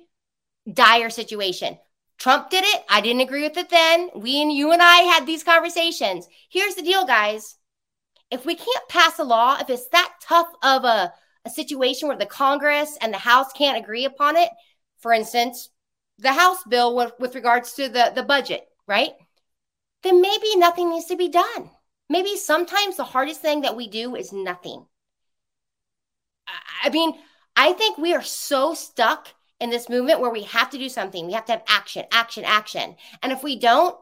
dire 0.70 1.10
situation. 1.10 1.78
Trump 2.18 2.50
did 2.50 2.64
it. 2.64 2.82
I 2.88 3.00
didn't 3.00 3.22
agree 3.22 3.42
with 3.42 3.56
it 3.56 3.70
then. 3.70 4.10
We 4.14 4.40
and 4.40 4.52
you 4.52 4.72
and 4.72 4.82
I 4.82 4.98
had 4.98 5.26
these 5.26 5.42
conversations. 5.42 6.28
Here's 6.48 6.74
the 6.74 6.82
deal, 6.82 7.04
guys. 7.04 7.56
If 8.30 8.46
we 8.46 8.54
can't 8.54 8.88
pass 8.88 9.18
a 9.18 9.24
law, 9.24 9.58
if 9.60 9.68
it's 9.68 9.88
that 9.88 10.12
tough 10.22 10.48
of 10.62 10.84
a, 10.84 11.12
a 11.44 11.50
situation 11.50 12.08
where 12.08 12.16
the 12.16 12.26
Congress 12.26 12.96
and 13.00 13.12
the 13.12 13.18
House 13.18 13.52
can't 13.52 13.76
agree 13.76 14.04
upon 14.04 14.36
it, 14.36 14.48
for 14.98 15.12
instance, 15.12 15.68
the 16.18 16.32
House 16.32 16.62
bill 16.68 16.94
with, 16.94 17.12
with 17.18 17.34
regards 17.34 17.72
to 17.74 17.88
the, 17.88 18.12
the 18.14 18.22
budget, 18.22 18.64
right? 18.86 19.10
Then 20.02 20.20
maybe 20.22 20.56
nothing 20.56 20.90
needs 20.90 21.06
to 21.06 21.16
be 21.16 21.28
done. 21.28 21.70
Maybe 22.08 22.36
sometimes 22.36 22.96
the 22.96 23.04
hardest 23.04 23.40
thing 23.40 23.62
that 23.62 23.76
we 23.76 23.88
do 23.88 24.14
is 24.16 24.32
nothing. 24.32 24.86
I 26.82 26.90
mean, 26.90 27.14
I 27.56 27.72
think 27.72 27.98
we 27.98 28.14
are 28.14 28.22
so 28.22 28.74
stuck 28.74 29.28
in 29.62 29.70
this 29.70 29.88
movement 29.88 30.20
where 30.20 30.32
we 30.32 30.42
have 30.42 30.70
to 30.70 30.78
do 30.78 30.88
something. 30.88 31.24
We 31.24 31.34
have 31.34 31.44
to 31.46 31.52
have 31.52 31.62
action, 31.68 32.04
action, 32.10 32.44
action. 32.44 32.96
And 33.22 33.30
if 33.30 33.44
we 33.44 33.58
don't, 33.58 33.96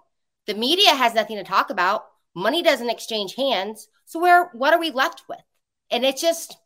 the 0.47 0.55
media 0.55 0.95
has 0.95 1.15
nothing 1.15 1.37
to 1.37 1.45
talk 1.45 1.69
about. 1.69 2.07
Money 2.35 2.63
doesn't 2.63 2.89
exchange 2.89 3.35
hands. 3.35 3.87
So 4.07 4.19
where 4.19 4.47
what 4.55 4.73
are 4.73 4.81
we 4.81 4.91
left 4.91 5.25
with? 5.29 5.43
And 5.91 6.05
it's 6.05 6.23
just 6.23 6.57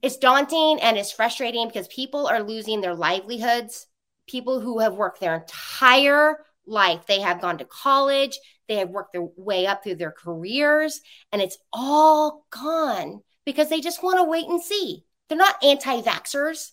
it's 0.00 0.16
daunting 0.16 0.80
and 0.80 0.96
it's 0.96 1.12
frustrating 1.12 1.68
because 1.68 1.88
people 1.88 2.26
are 2.26 2.42
losing 2.42 2.80
their 2.80 2.94
livelihoods. 2.94 3.86
People 4.26 4.60
who 4.60 4.78
have 4.78 4.94
worked 4.94 5.20
their 5.20 5.36
entire 5.36 6.38
life. 6.66 7.06
They 7.06 7.20
have 7.20 7.42
gone 7.42 7.58
to 7.58 7.64
college, 7.66 8.40
they 8.66 8.76
have 8.76 8.88
worked 8.88 9.12
their 9.12 9.28
way 9.36 9.66
up 9.66 9.84
through 9.84 9.96
their 9.96 10.10
careers, 10.10 11.00
and 11.30 11.40
it's 11.42 11.58
all 11.72 12.46
gone 12.50 13.20
because 13.44 13.68
they 13.68 13.80
just 13.80 14.02
want 14.02 14.18
to 14.18 14.24
wait 14.24 14.48
and 14.48 14.60
see. 14.60 15.04
They're 15.28 15.38
not 15.38 15.62
anti 15.62 16.00
vaxxers. 16.00 16.72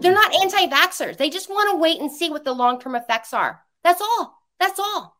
They're 0.00 0.12
not 0.12 0.34
anti 0.34 0.66
vaxxers. 0.66 1.16
They 1.16 1.30
just 1.30 1.48
want 1.48 1.70
to 1.70 1.76
wait 1.76 2.00
and 2.00 2.10
see 2.10 2.30
what 2.30 2.44
the 2.44 2.52
long 2.52 2.80
term 2.80 2.94
effects 2.94 3.32
are. 3.34 3.60
That's 3.84 4.00
all. 4.00 4.38
That's 4.60 4.78
all. 4.78 5.16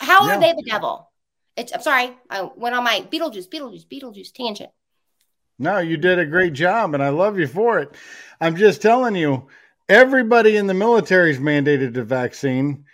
How 0.00 0.26
yeah. 0.26 0.36
are 0.36 0.40
they 0.40 0.52
the 0.52 0.64
devil? 0.68 1.10
It's, 1.56 1.72
I'm 1.72 1.82
sorry, 1.82 2.16
I 2.28 2.42
went 2.56 2.74
on 2.74 2.84
my 2.84 3.06
Beetlejuice, 3.10 3.48
Beetlejuice, 3.48 3.86
Beetlejuice 3.86 4.32
tangent. 4.32 4.70
No, 5.58 5.78
you 5.78 5.96
did 5.96 6.18
a 6.18 6.26
great 6.26 6.52
job, 6.52 6.94
and 6.94 7.02
I 7.02 7.10
love 7.10 7.38
you 7.38 7.46
for 7.46 7.78
it. 7.78 7.94
I'm 8.40 8.56
just 8.56 8.82
telling 8.82 9.14
you, 9.14 9.46
everybody 9.88 10.56
in 10.56 10.66
the 10.66 10.74
military 10.74 11.30
is 11.30 11.38
mandated 11.38 11.94
the 11.94 12.02
vaccine. 12.02 12.86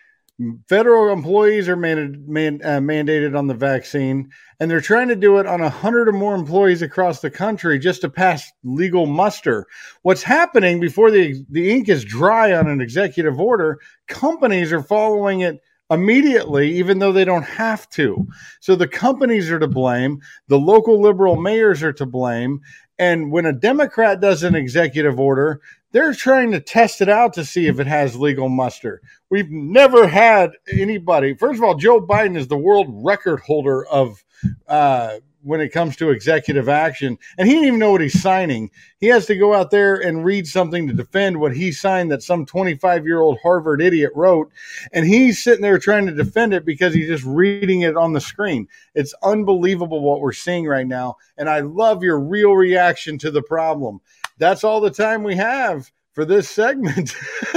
Federal 0.68 1.12
employees 1.12 1.68
are 1.68 1.76
man, 1.76 2.24
man, 2.26 2.60
uh, 2.64 2.78
mandated 2.78 3.36
on 3.36 3.46
the 3.46 3.54
vaccine, 3.54 4.30
and 4.58 4.70
they're 4.70 4.80
trying 4.80 5.08
to 5.08 5.16
do 5.16 5.38
it 5.38 5.46
on 5.46 5.60
a 5.60 5.68
hundred 5.68 6.08
or 6.08 6.12
more 6.12 6.34
employees 6.34 6.80
across 6.80 7.20
the 7.20 7.30
country 7.30 7.78
just 7.78 8.00
to 8.00 8.08
pass 8.08 8.50
legal 8.64 9.04
muster. 9.04 9.66
What's 10.02 10.22
happening 10.22 10.80
before 10.80 11.10
the 11.10 11.44
the 11.50 11.70
ink 11.70 11.90
is 11.90 12.04
dry 12.04 12.54
on 12.54 12.68
an 12.68 12.80
executive 12.80 13.38
order? 13.38 13.80
Companies 14.08 14.72
are 14.72 14.82
following 14.82 15.40
it 15.40 15.60
immediately, 15.90 16.72
even 16.72 17.00
though 17.00 17.12
they 17.12 17.24
don't 17.24 17.42
have 17.42 17.88
to. 17.90 18.26
So 18.60 18.76
the 18.76 18.88
companies 18.88 19.50
are 19.50 19.58
to 19.58 19.68
blame. 19.68 20.20
The 20.48 20.58
local 20.58 21.02
liberal 21.02 21.36
mayors 21.36 21.82
are 21.82 21.92
to 21.94 22.06
blame. 22.06 22.60
And 22.98 23.32
when 23.32 23.46
a 23.46 23.52
Democrat 23.52 24.20
does 24.20 24.42
an 24.42 24.54
executive 24.54 25.18
order, 25.18 25.60
they're 25.92 26.14
trying 26.14 26.52
to 26.52 26.60
test 26.60 27.00
it 27.00 27.08
out 27.08 27.34
to 27.34 27.44
see 27.44 27.66
if 27.66 27.80
it 27.80 27.86
has 27.86 28.16
legal 28.16 28.48
muster. 28.48 29.00
We've 29.28 29.50
never 29.50 30.06
had 30.06 30.52
anybody. 30.70 31.34
First 31.34 31.58
of 31.58 31.64
all, 31.64 31.74
Joe 31.74 32.00
Biden 32.00 32.36
is 32.36 32.48
the 32.48 32.56
world 32.56 32.86
record 32.90 33.40
holder 33.40 33.86
of 33.86 34.24
uh, 34.68 35.18
when 35.42 35.60
it 35.60 35.70
comes 35.70 35.96
to 35.96 36.10
executive 36.10 36.68
action, 36.68 37.18
and 37.38 37.48
he 37.48 37.54
didn't 37.54 37.68
even 37.68 37.78
know 37.78 37.92
what 37.92 38.00
he's 38.02 38.20
signing. 38.20 38.70
He 38.98 39.06
has 39.06 39.26
to 39.26 39.36
go 39.36 39.54
out 39.54 39.70
there 39.70 39.96
and 39.96 40.24
read 40.24 40.46
something 40.46 40.86
to 40.86 40.92
defend 40.92 41.40
what 41.40 41.56
he 41.56 41.72
signed 41.72 42.10
that 42.10 42.22
some 42.22 42.44
25 42.44 43.06
year 43.06 43.20
old 43.20 43.38
Harvard 43.42 43.80
idiot 43.80 44.12
wrote, 44.14 44.50
and 44.92 45.06
he's 45.06 45.42
sitting 45.42 45.62
there 45.62 45.78
trying 45.78 46.06
to 46.06 46.12
defend 46.12 46.52
it 46.52 46.64
because 46.64 46.92
he's 46.92 47.08
just 47.08 47.24
reading 47.24 47.82
it 47.82 47.96
on 47.96 48.12
the 48.12 48.20
screen. 48.20 48.68
It's 48.94 49.14
unbelievable 49.22 50.00
what 50.00 50.20
we're 50.20 50.32
seeing 50.32 50.66
right 50.66 50.86
now, 50.86 51.16
and 51.38 51.48
I 51.48 51.60
love 51.60 52.02
your 52.02 52.20
real 52.20 52.52
reaction 52.52 53.18
to 53.18 53.30
the 53.30 53.42
problem 53.42 54.00
that's 54.40 54.64
all 54.64 54.80
the 54.80 54.90
time 54.90 55.22
we 55.22 55.36
have 55.36 55.92
for 56.12 56.24
this 56.24 56.48
segment. 56.48 57.14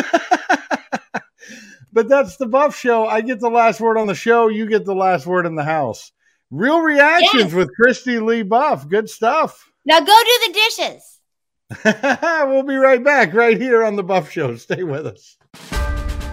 but 1.94 2.08
that's 2.08 2.38
the 2.38 2.46
Buff 2.46 2.78
Show. 2.78 3.08
I 3.08 3.22
get 3.22 3.40
the 3.40 3.50
last 3.50 3.82
word 3.82 3.98
on 3.98 4.06
the 4.06 4.14
show. 4.14 4.50
You 4.50 4.68
get 4.68 4.86
the 4.86 4.94
last 4.94 5.26
word 5.26 5.48
in 5.48 5.56
the 5.56 5.64
house. 5.64 6.12
Real 6.52 6.82
reactions 6.82 7.46
yes. 7.46 7.54
with 7.54 7.74
Christy 7.76 8.20
Lee 8.20 8.44
Buff. 8.44 8.88
Good 8.88 9.10
stuff. 9.10 9.72
Now 9.86 10.00
go 10.00 10.06
do 10.06 10.40
the 10.46 10.54
dishes. 10.54 11.20
we'll 12.48 12.64
be 12.64 12.76
right 12.76 13.04
back 13.04 13.34
right 13.34 13.60
here 13.60 13.84
on 13.84 13.96
the 13.96 14.04
Buff 14.04 14.30
Show. 14.30 14.56
Stay 14.58 14.84
with 14.84 15.08
us. 15.08 15.38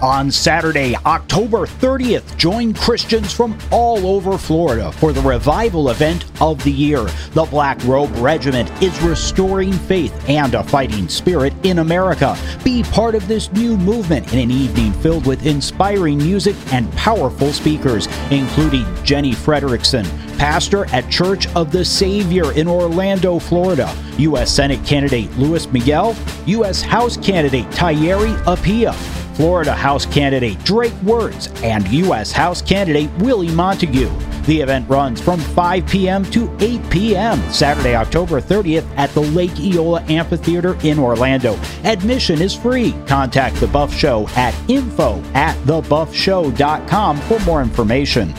On 0.02 0.30
Saturday, 0.30 0.96
October 1.04 1.66
30th, 1.66 2.34
join 2.38 2.72
Christians 2.72 3.34
from 3.34 3.58
all 3.70 4.06
over 4.06 4.38
Florida 4.38 4.90
for 4.92 5.12
the 5.12 5.20
revival 5.20 5.90
event 5.90 6.24
of 6.40 6.62
the 6.64 6.72
year. 6.72 7.04
The 7.32 7.44
Black 7.44 7.84
Robe 7.84 8.10
Regiment 8.16 8.70
is 8.82 8.98
restoring 9.02 9.74
faith 9.74 10.14
and 10.26 10.54
a 10.54 10.64
fighting 10.64 11.06
spirit 11.06 11.52
in 11.64 11.80
America. 11.80 12.34
Be 12.64 12.82
part 12.82 13.14
of 13.14 13.28
this 13.28 13.52
new 13.52 13.76
movement 13.76 14.32
in 14.32 14.38
an 14.38 14.50
evening 14.50 14.94
filled 14.94 15.26
with 15.26 15.44
inspiring 15.44 16.16
music 16.16 16.56
and 16.72 16.90
powerful 16.92 17.52
speakers, 17.52 18.08
including 18.30 18.86
Jenny 19.04 19.32
Frederickson, 19.32 20.06
pastor 20.38 20.86
at 20.94 21.10
Church 21.10 21.46
of 21.54 21.72
the 21.72 21.84
Savior 21.84 22.52
in 22.52 22.68
Orlando, 22.68 23.38
Florida, 23.38 23.94
U.S. 24.16 24.50
Senate 24.50 24.82
candidate 24.86 25.30
Luis 25.36 25.70
Miguel, 25.70 26.16
U.S. 26.46 26.80
House 26.80 27.18
candidate 27.18 27.66
Tayeri 27.66 28.34
Apia, 28.46 28.94
Florida 29.34 29.74
House 29.74 30.06
candidate 30.06 30.62
Drake 30.64 30.94
Words, 31.02 31.48
and 31.62 31.86
U.S. 31.88 32.32
House 32.32 32.62
candidate 32.62 33.10
Willie 33.18 33.50
Montague. 33.50 34.10
The 34.42 34.60
event 34.60 34.88
runs 34.88 35.20
from 35.20 35.38
5 35.38 35.86
p.m. 35.86 36.24
to 36.26 36.50
8 36.60 36.90
p.m. 36.90 37.38
Saturday, 37.52 37.94
October 37.94 38.40
30th 38.40 38.86
at 38.96 39.10
the 39.10 39.20
Lake 39.20 39.58
Eola 39.60 40.02
Amphitheater 40.08 40.76
in 40.82 40.98
Orlando. 40.98 41.58
Admission 41.84 42.40
is 42.40 42.54
free. 42.54 42.94
Contact 43.06 43.56
The 43.56 43.68
Buff 43.68 43.94
Show 43.94 44.26
at 44.36 44.54
info 44.68 45.22
at 45.34 45.56
thebuffshow.com 45.64 47.16
for 47.18 47.38
more 47.40 47.62
information. 47.62 48.34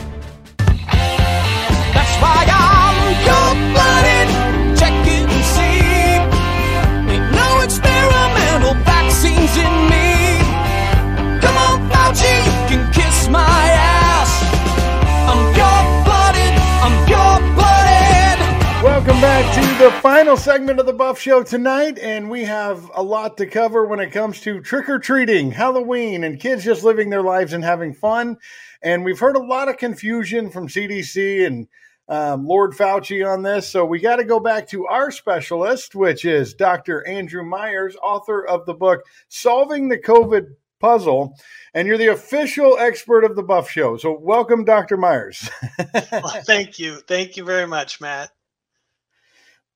Final 19.90 20.36
segment 20.36 20.78
of 20.78 20.86
the 20.86 20.92
Buff 20.92 21.18
Show 21.18 21.42
tonight, 21.42 21.98
and 21.98 22.30
we 22.30 22.44
have 22.44 22.88
a 22.94 23.02
lot 23.02 23.36
to 23.38 23.46
cover 23.46 23.84
when 23.84 23.98
it 23.98 24.12
comes 24.12 24.40
to 24.42 24.60
trick 24.60 24.88
or 24.88 25.00
treating, 25.00 25.50
Halloween, 25.50 26.22
and 26.22 26.38
kids 26.38 26.62
just 26.62 26.84
living 26.84 27.10
their 27.10 27.22
lives 27.22 27.52
and 27.52 27.64
having 27.64 27.92
fun. 27.92 28.36
And 28.82 29.04
we've 29.04 29.18
heard 29.18 29.34
a 29.34 29.42
lot 29.42 29.68
of 29.68 29.78
confusion 29.78 30.50
from 30.50 30.68
CDC 30.68 31.46
and 31.46 31.66
um, 32.08 32.46
Lord 32.46 32.74
Fauci 32.74 33.26
on 33.28 33.42
this. 33.42 33.68
So 33.68 33.84
we 33.84 33.98
got 33.98 34.16
to 34.16 34.24
go 34.24 34.38
back 34.38 34.68
to 34.68 34.86
our 34.86 35.10
specialist, 35.10 35.96
which 35.96 36.24
is 36.24 36.54
Dr. 36.54 37.04
Andrew 37.06 37.44
Meyers, 37.44 37.96
author 38.00 38.46
of 38.46 38.66
the 38.66 38.74
book 38.74 39.02
Solving 39.28 39.88
the 39.88 39.98
COVID 39.98 40.46
Puzzle. 40.78 41.34
And 41.74 41.88
you're 41.88 41.98
the 41.98 42.12
official 42.12 42.78
expert 42.78 43.24
of 43.24 43.34
the 43.34 43.42
Buff 43.42 43.68
Show. 43.68 43.96
So 43.96 44.16
welcome, 44.16 44.64
Dr. 44.64 44.96
Meyers. 44.96 45.50
well, 46.12 46.42
thank 46.44 46.78
you. 46.78 47.00
Thank 47.08 47.36
you 47.36 47.44
very 47.44 47.66
much, 47.66 48.00
Matt. 48.00 48.30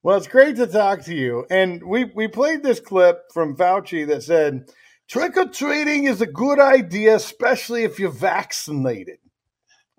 Well, 0.03 0.17
it's 0.17 0.27
great 0.27 0.55
to 0.57 0.67
talk 0.67 1.03
to 1.05 1.15
you. 1.15 1.45
And 1.49 1.83
we, 1.83 2.05
we 2.05 2.27
played 2.27 2.63
this 2.63 2.79
clip 2.79 3.23
from 3.33 3.55
Fauci 3.57 4.07
that 4.07 4.23
said, 4.23 4.69
trick 5.07 5.37
or 5.37 5.47
treating 5.47 6.05
is 6.05 6.21
a 6.21 6.27
good 6.27 6.59
idea, 6.59 7.15
especially 7.15 7.83
if 7.83 7.99
you're 7.99 8.11
vaccinated. 8.11 9.17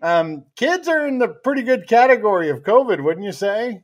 Um, 0.01 0.44
kids 0.57 0.86
are 0.86 1.07
in 1.07 1.18
the 1.18 1.28
pretty 1.28 1.62
good 1.62 1.88
category 1.88 2.51
of 2.51 2.62
COVID, 2.62 3.03
wouldn't 3.03 3.26
you 3.26 3.32
say? 3.32 3.82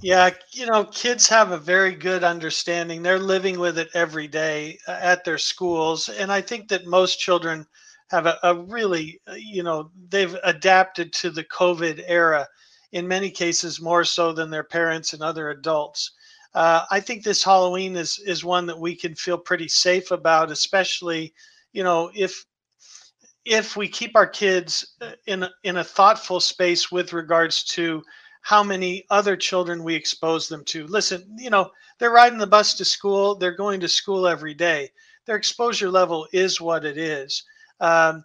yeah, 0.00 0.30
you 0.52 0.66
know, 0.66 0.84
kids 0.84 1.28
have 1.28 1.50
a 1.50 1.58
very 1.58 1.92
good 1.92 2.22
understanding. 2.22 3.02
They're 3.02 3.18
living 3.18 3.58
with 3.58 3.78
it 3.78 3.88
every 3.94 4.28
day 4.28 4.78
uh, 4.86 4.98
at 5.00 5.24
their 5.24 5.38
schools. 5.38 6.08
And 6.08 6.30
I 6.30 6.40
think 6.40 6.68
that 6.68 6.86
most 6.86 7.18
children 7.18 7.66
have 8.10 8.26
a, 8.26 8.38
a 8.44 8.54
really, 8.54 9.20
uh, 9.26 9.34
you 9.34 9.64
know, 9.64 9.90
they've 10.08 10.36
adapted 10.44 11.12
to 11.14 11.30
the 11.30 11.44
COVID 11.44 12.04
era 12.06 12.46
in 12.92 13.08
many 13.08 13.30
cases 13.30 13.80
more 13.80 14.04
so 14.04 14.32
than 14.32 14.50
their 14.50 14.64
parents 14.64 15.12
and 15.12 15.22
other 15.22 15.50
adults. 15.50 16.12
Uh, 16.54 16.84
I 16.90 17.00
think 17.00 17.22
this 17.22 17.44
Halloween 17.44 17.96
is 17.96 18.18
is 18.24 18.44
one 18.44 18.66
that 18.66 18.78
we 18.78 18.96
can 18.96 19.14
feel 19.14 19.36
pretty 19.38 19.68
safe 19.68 20.10
about, 20.10 20.50
especially, 20.50 21.34
you 21.72 21.82
know, 21.82 22.10
if 22.14 22.46
if 23.44 23.76
we 23.76 23.88
keep 23.88 24.16
our 24.16 24.26
kids 24.26 24.94
uh, 25.00 25.12
in 25.26 25.46
in 25.64 25.76
a 25.76 25.84
thoughtful 25.84 26.40
space 26.40 26.90
with 26.90 27.12
regards 27.12 27.62
to 27.64 28.02
how 28.40 28.62
many 28.62 29.04
other 29.10 29.36
children 29.36 29.82
we 29.82 29.94
expose 29.94 30.48
them 30.48 30.64
to. 30.64 30.86
Listen, 30.86 31.36
you 31.36 31.50
know, 31.50 31.70
they're 31.98 32.10
riding 32.10 32.38
the 32.38 32.46
bus 32.46 32.74
to 32.74 32.84
school, 32.84 33.34
they're 33.34 33.56
going 33.56 33.80
to 33.80 33.88
school 33.88 34.26
every 34.26 34.54
day. 34.54 34.88
Their 35.24 35.36
exposure 35.36 35.90
level 35.90 36.28
is 36.32 36.60
what 36.60 36.84
it 36.84 36.96
is. 36.96 37.42
Um, 37.80 38.24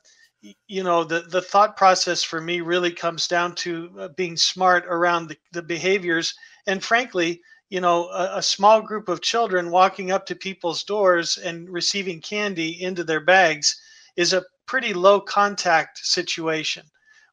you 0.68 0.84
know, 0.84 1.04
the, 1.04 1.22
the 1.22 1.42
thought 1.42 1.78
process 1.78 2.24
for 2.24 2.42
me 2.42 2.62
really 2.62 2.92
comes 2.92 3.28
down 3.28 3.56
to 3.56 3.92
uh, 4.00 4.08
being 4.10 4.36
smart 4.36 4.86
around 4.88 5.28
the, 5.28 5.38
the 5.52 5.62
behaviors. 5.62 6.34
And 6.68 6.84
frankly, 6.84 7.42
you 7.70 7.80
know, 7.80 8.10
a, 8.10 8.38
a 8.38 8.44
small 8.44 8.82
group 8.82 9.08
of 9.08 9.22
children 9.22 9.72
walking 9.72 10.12
up 10.12 10.26
to 10.26 10.36
people's 10.36 10.84
doors 10.84 11.38
and 11.38 11.70
receiving 11.70 12.22
candy 12.22 12.82
into 12.82 13.04
their 13.04 13.20
bags 13.20 13.80
is 14.16 14.34
a 14.34 14.44
pretty 14.66 14.94
low 14.94 15.20
contact 15.20 16.00
situation. 16.00 16.84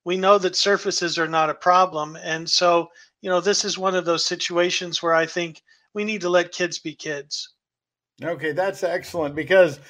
We 0.04 0.16
know 0.16 0.38
that 0.38 0.56
surfaces 0.56 1.18
are 1.18 1.28
not 1.28 1.50
a 1.50 1.54
problem. 1.54 2.16
And 2.16 2.48
so, 2.48 2.88
you 3.20 3.28
know, 3.28 3.40
this 3.40 3.64
is 3.64 3.76
one 3.76 3.94
of 3.94 4.04
those 4.04 4.24
situations 4.24 5.02
where 5.02 5.14
I 5.14 5.26
think 5.26 5.62
we 5.92 6.04
need 6.04 6.20
to 6.20 6.28
let 6.28 6.52
kids 6.52 6.78
be 6.78 6.94
kids. 6.94 7.54
Okay, 8.22 8.52
that's 8.52 8.82
excellent 8.82 9.34
because 9.34 9.80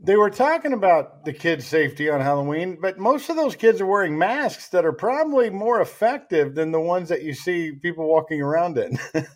they 0.00 0.16
were 0.16 0.30
talking 0.30 0.72
about 0.72 1.24
the 1.24 1.32
kids' 1.32 1.66
safety 1.66 2.08
on 2.08 2.20
Halloween, 2.20 2.78
but 2.80 2.98
most 2.98 3.30
of 3.30 3.36
those 3.36 3.56
kids 3.56 3.80
are 3.80 3.86
wearing 3.86 4.16
masks 4.16 4.68
that 4.68 4.84
are 4.84 4.92
probably 4.92 5.50
more 5.50 5.80
effective 5.80 6.54
than 6.54 6.70
the 6.70 6.80
ones 6.80 7.08
that 7.08 7.22
you 7.22 7.34
see 7.34 7.72
people 7.72 8.06
walking 8.06 8.40
around 8.40 8.78
in. 8.78 8.96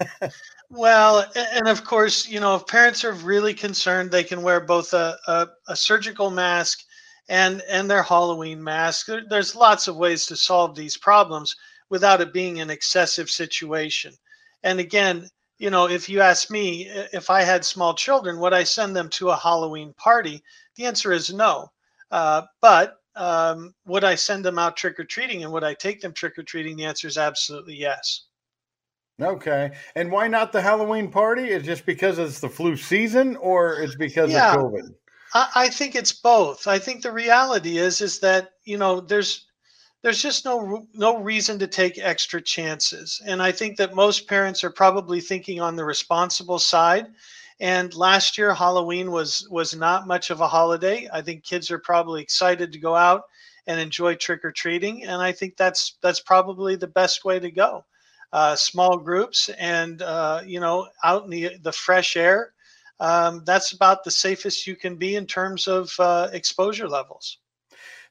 well, 0.70 1.26
and 1.34 1.66
of 1.66 1.84
course, 1.84 2.28
you 2.28 2.38
know, 2.38 2.54
if 2.54 2.66
parents 2.68 3.04
are 3.04 3.12
really 3.12 3.54
concerned, 3.54 4.10
they 4.10 4.22
can 4.22 4.42
wear 4.42 4.60
both 4.60 4.92
a, 4.92 5.18
a, 5.26 5.48
a 5.66 5.74
surgical 5.74 6.30
mask 6.30 6.84
and 7.28 7.62
and 7.68 7.90
their 7.90 8.02
Halloween 8.02 8.62
mask. 8.62 9.06
There, 9.06 9.22
there's 9.28 9.56
lots 9.56 9.88
of 9.88 9.96
ways 9.96 10.26
to 10.26 10.36
solve 10.36 10.76
these 10.76 10.96
problems 10.96 11.56
without 11.90 12.20
it 12.20 12.32
being 12.32 12.60
an 12.60 12.70
excessive 12.70 13.28
situation. 13.28 14.12
And 14.62 14.78
again, 14.78 15.28
you 15.62 15.70
know, 15.70 15.88
if 15.88 16.08
you 16.08 16.20
ask 16.20 16.50
me 16.50 16.88
if 17.12 17.30
I 17.30 17.42
had 17.42 17.64
small 17.64 17.94
children, 17.94 18.40
would 18.40 18.52
I 18.52 18.64
send 18.64 18.96
them 18.96 19.08
to 19.10 19.30
a 19.30 19.36
Halloween 19.36 19.94
party? 19.96 20.42
The 20.74 20.86
answer 20.86 21.12
is 21.12 21.32
no. 21.32 21.70
Uh, 22.10 22.42
but 22.60 22.96
um, 23.14 23.72
would 23.86 24.02
I 24.02 24.16
send 24.16 24.44
them 24.44 24.58
out 24.58 24.76
trick 24.76 24.98
or 24.98 25.04
treating 25.04 25.44
and 25.44 25.52
would 25.52 25.62
I 25.62 25.74
take 25.74 26.00
them 26.00 26.12
trick 26.14 26.36
or 26.36 26.42
treating? 26.42 26.76
The 26.76 26.86
answer 26.86 27.06
is 27.06 27.16
absolutely 27.16 27.76
yes. 27.76 28.24
Okay. 29.20 29.70
And 29.94 30.10
why 30.10 30.26
not 30.26 30.50
the 30.50 30.60
Halloween 30.60 31.08
party? 31.08 31.50
Is 31.50 31.62
just 31.62 31.86
because 31.86 32.18
it's 32.18 32.40
the 32.40 32.48
flu 32.48 32.76
season 32.76 33.36
or 33.36 33.74
it's 33.76 33.94
because 33.94 34.32
yeah. 34.32 34.54
of 34.54 34.62
COVID? 34.62 34.92
I, 35.32 35.48
I 35.54 35.68
think 35.68 35.94
it's 35.94 36.12
both. 36.12 36.66
I 36.66 36.80
think 36.80 37.02
the 37.02 37.12
reality 37.12 37.78
is 37.78 38.00
is 38.00 38.18
that 38.18 38.54
you 38.64 38.78
know 38.78 39.00
there's 39.00 39.46
there's 40.02 40.22
just 40.22 40.44
no 40.44 40.86
no 40.94 41.18
reason 41.18 41.58
to 41.60 41.66
take 41.66 41.98
extra 41.98 42.40
chances, 42.42 43.20
and 43.26 43.42
I 43.42 43.52
think 43.52 43.76
that 43.78 43.94
most 43.94 44.26
parents 44.28 44.64
are 44.64 44.70
probably 44.70 45.20
thinking 45.20 45.60
on 45.60 45.76
the 45.76 45.84
responsible 45.84 46.58
side. 46.58 47.06
And 47.60 47.94
last 47.94 48.36
year 48.38 48.54
Halloween 48.54 49.12
was 49.12 49.46
was 49.50 49.74
not 49.74 50.06
much 50.08 50.30
of 50.30 50.40
a 50.40 50.48
holiday. 50.48 51.08
I 51.12 51.22
think 51.22 51.44
kids 51.44 51.70
are 51.70 51.78
probably 51.78 52.22
excited 52.22 52.72
to 52.72 52.78
go 52.78 52.96
out 52.96 53.22
and 53.66 53.78
enjoy 53.80 54.16
trick 54.16 54.44
or 54.44 54.52
treating, 54.52 55.04
and 55.04 55.22
I 55.22 55.32
think 55.32 55.56
that's 55.56 55.96
that's 56.02 56.20
probably 56.20 56.76
the 56.76 56.88
best 56.88 57.24
way 57.24 57.38
to 57.38 57.50
go. 57.50 57.84
Uh, 58.32 58.56
small 58.56 58.96
groups 58.98 59.48
and 59.58 60.02
uh, 60.02 60.42
you 60.44 60.58
know 60.60 60.88
out 61.04 61.24
in 61.24 61.30
the 61.30 61.56
the 61.62 61.72
fresh 61.72 62.16
air 62.16 62.52
um, 63.00 63.42
that's 63.44 63.72
about 63.72 64.04
the 64.04 64.10
safest 64.10 64.66
you 64.66 64.76
can 64.76 64.96
be 64.96 65.16
in 65.16 65.26
terms 65.26 65.66
of 65.68 65.92
uh, 65.98 66.28
exposure 66.32 66.88
levels. 66.88 67.38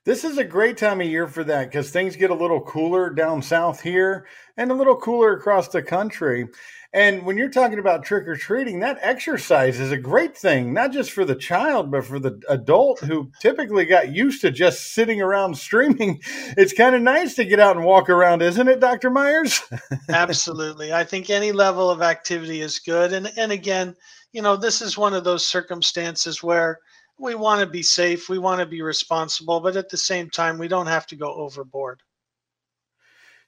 This 0.03 0.23
is 0.23 0.39
a 0.39 0.43
great 0.43 0.77
time 0.77 0.99
of 0.99 1.05
year 1.05 1.27
for 1.27 1.43
that 1.43 1.69
because 1.69 1.91
things 1.91 2.15
get 2.15 2.31
a 2.31 2.35
little 2.35 2.59
cooler 2.59 3.11
down 3.11 3.43
south 3.43 3.81
here 3.81 4.25
and 4.57 4.71
a 4.71 4.73
little 4.73 4.95
cooler 4.95 5.33
across 5.33 5.67
the 5.67 5.83
country. 5.83 6.47
And 6.91 7.23
when 7.23 7.37
you're 7.37 7.51
talking 7.51 7.77
about 7.77 8.03
trick 8.03 8.27
or 8.27 8.35
treating, 8.35 8.79
that 8.79 8.97
exercise 9.01 9.79
is 9.79 9.91
a 9.91 9.97
great 9.97 10.35
thing, 10.35 10.73
not 10.73 10.91
just 10.91 11.11
for 11.11 11.23
the 11.23 11.35
child, 11.35 11.91
but 11.91 12.03
for 12.03 12.17
the 12.17 12.41
adult 12.49 12.99
who 13.01 13.31
typically 13.39 13.85
got 13.85 14.11
used 14.11 14.41
to 14.41 14.49
just 14.49 14.95
sitting 14.95 15.21
around 15.21 15.55
streaming. 15.55 16.19
It's 16.57 16.73
kind 16.73 16.95
of 16.95 17.03
nice 17.03 17.35
to 17.35 17.45
get 17.45 17.59
out 17.59 17.77
and 17.77 17.85
walk 17.85 18.09
around, 18.09 18.41
isn't 18.41 18.67
it, 18.67 18.79
Dr. 18.79 19.11
Meyers? 19.11 19.61
Absolutely. 20.09 20.91
I 20.91 21.03
think 21.03 21.29
any 21.29 21.51
level 21.51 21.91
of 21.91 22.01
activity 22.01 22.61
is 22.61 22.79
good. 22.79 23.13
And, 23.13 23.31
and 23.37 23.51
again, 23.51 23.95
you 24.33 24.41
know, 24.41 24.57
this 24.57 24.81
is 24.81 24.97
one 24.97 25.13
of 25.13 25.23
those 25.23 25.45
circumstances 25.45 26.41
where 26.41 26.79
we 27.21 27.35
want 27.35 27.61
to 27.61 27.67
be 27.67 27.83
safe, 27.83 28.29
we 28.29 28.39
want 28.39 28.59
to 28.59 28.65
be 28.65 28.81
responsible, 28.81 29.59
but 29.59 29.77
at 29.77 29.89
the 29.89 29.97
same 29.97 30.29
time, 30.29 30.57
we 30.57 30.67
don't 30.67 30.87
have 30.87 31.05
to 31.07 31.15
go 31.15 31.33
overboard. 31.33 32.01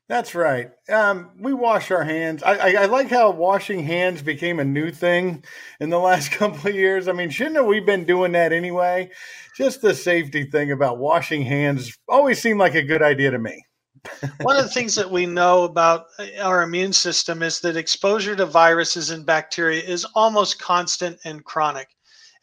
That's 0.10 0.36
right. 0.36 0.70
Um, 0.90 1.32
we 1.40 1.54
wash 1.54 1.90
our 1.90 2.04
hands. 2.04 2.44
I, 2.44 2.56
I, 2.56 2.74
I, 2.82 2.86
like 2.86 3.10
how 3.10 3.32
washing 3.32 3.84
hands 3.84 4.22
became 4.22 4.60
a 4.60 4.66
new 4.66 4.92
thing 4.92 5.46
in 5.80 5.90
the 5.90 6.00
last 6.10 6.32
couple 6.32 6.70
of 6.70 6.76
years. 6.76 7.08
I 7.08 7.14
mean, 7.14 7.30
shouldn't 7.30 7.66
we 7.66 7.78
have 7.78 7.86
been 7.86 8.06
doing 8.06 8.34
that 8.34 8.52
anyway? 8.52 9.12
Just 9.58 9.82
the 9.82 9.94
safety 9.94 10.44
thing 10.44 10.72
about 10.72 10.98
washing 10.98 11.44
hands 11.44 11.98
always 12.08 12.42
seemed 12.42 12.60
like 12.60 12.76
a 12.76 12.84
good 12.84 13.02
idea 13.02 13.32
to 13.32 13.40
me. 13.40 13.66
One 14.42 14.58
of 14.58 14.66
the 14.66 14.72
things 14.72 14.96
that 14.96 15.10
we 15.10 15.26
know 15.26 15.64
about 15.64 16.08
uh, 16.20 16.26
our 16.42 16.64
immune 16.64 16.92
system 16.92 17.42
is 17.42 17.62
that 17.62 17.78
exposure 17.78 18.36
to 18.36 18.46
viruses 18.46 19.10
and 19.10 19.26
bacteria 19.26 19.82
is 19.82 20.06
almost 20.16 20.60
constant 20.60 21.18
and 21.24 21.46
chronic. 21.46 21.88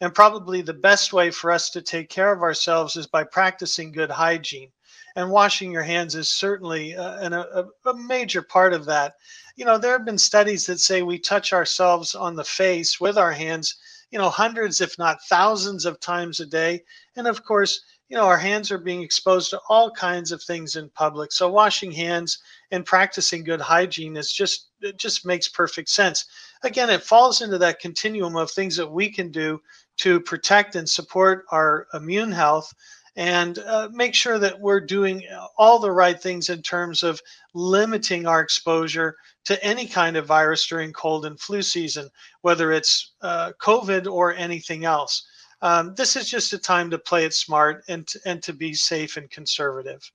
And 0.01 0.15
probably 0.15 0.61
the 0.61 0.73
best 0.73 1.13
way 1.13 1.29
for 1.29 1.51
us 1.51 1.69
to 1.69 1.81
take 1.81 2.09
care 2.09 2.33
of 2.33 2.41
ourselves 2.41 2.95
is 2.95 3.05
by 3.05 3.23
practicing 3.23 3.91
good 3.91 4.09
hygiene. 4.09 4.71
And 5.15 5.29
washing 5.29 5.71
your 5.71 5.83
hands 5.83 6.15
is 6.15 6.27
certainly 6.27 6.95
uh, 6.95 7.19
an, 7.19 7.33
a, 7.33 7.67
a 7.85 7.93
major 7.95 8.41
part 8.41 8.73
of 8.73 8.85
that. 8.85 9.15
You 9.55 9.65
know, 9.65 9.77
there 9.77 9.91
have 9.91 10.05
been 10.05 10.17
studies 10.17 10.65
that 10.65 10.79
say 10.79 11.01
we 11.03 11.19
touch 11.19 11.53
ourselves 11.53 12.15
on 12.15 12.35
the 12.35 12.43
face 12.43 12.99
with 12.99 13.17
our 13.17 13.31
hands, 13.31 13.75
you 14.09 14.17
know, 14.17 14.29
hundreds, 14.29 14.81
if 14.81 14.97
not 14.97 15.23
thousands 15.29 15.85
of 15.85 15.99
times 15.99 16.39
a 16.39 16.45
day. 16.45 16.83
And 17.15 17.27
of 17.27 17.43
course, 17.43 17.81
you 18.11 18.17
know, 18.17 18.25
our 18.25 18.37
hands 18.37 18.71
are 18.71 18.77
being 18.77 19.01
exposed 19.01 19.51
to 19.51 19.61
all 19.69 19.89
kinds 19.89 20.33
of 20.33 20.43
things 20.43 20.75
in 20.75 20.89
public. 20.89 21.31
So 21.31 21.49
washing 21.49 21.91
hands 21.91 22.39
and 22.71 22.85
practicing 22.85 23.43
good 23.43 23.61
hygiene 23.61 24.17
is 24.17 24.33
just 24.33 24.69
it 24.81 24.97
just 24.97 25.25
makes 25.25 25.47
perfect 25.47 25.89
sense. 25.89 26.25
Again, 26.63 26.89
it 26.89 27.03
falls 27.03 27.41
into 27.41 27.57
that 27.59 27.79
continuum 27.79 28.35
of 28.35 28.51
things 28.51 28.75
that 28.75 28.91
we 28.91 29.09
can 29.09 29.31
do 29.31 29.61
to 30.01 30.19
protect 30.19 30.75
and 30.75 30.89
support 30.89 31.45
our 31.51 31.87
immune 31.93 32.31
health 32.31 32.73
and 33.15 33.59
uh, 33.59 33.89
make 33.91 34.15
sure 34.15 34.39
that 34.39 34.59
we're 34.59 34.79
doing 34.79 35.21
all 35.57 35.79
the 35.79 35.91
right 35.91 36.21
things 36.21 36.49
in 36.49 36.61
terms 36.61 37.03
of 37.03 37.21
limiting 37.53 38.25
our 38.25 38.39
exposure 38.39 39.17
to 39.43 39.61
any 39.63 39.85
kind 39.85 40.15
of 40.15 40.25
virus 40.25 40.65
during 40.67 40.93
cold 40.93 41.25
and 41.25 41.39
flu 41.39 41.61
season, 41.61 42.09
whether 42.41 42.71
it's 42.71 43.13
uh, 43.21 43.51
COVID 43.61 44.09
or 44.09 44.33
anything 44.33 44.85
else 44.85 45.25
um, 45.61 45.93
this 45.95 46.15
is 46.15 46.29
just 46.29 46.53
a 46.53 46.57
time 46.57 46.89
to 46.89 46.97
play 46.97 47.25
it 47.25 47.33
smart 47.33 47.83
and 47.87 48.11
and 48.25 48.41
to 48.43 48.53
be 48.53 48.73
safe 48.73 49.17
and 49.17 49.29
conservative. 49.29 50.11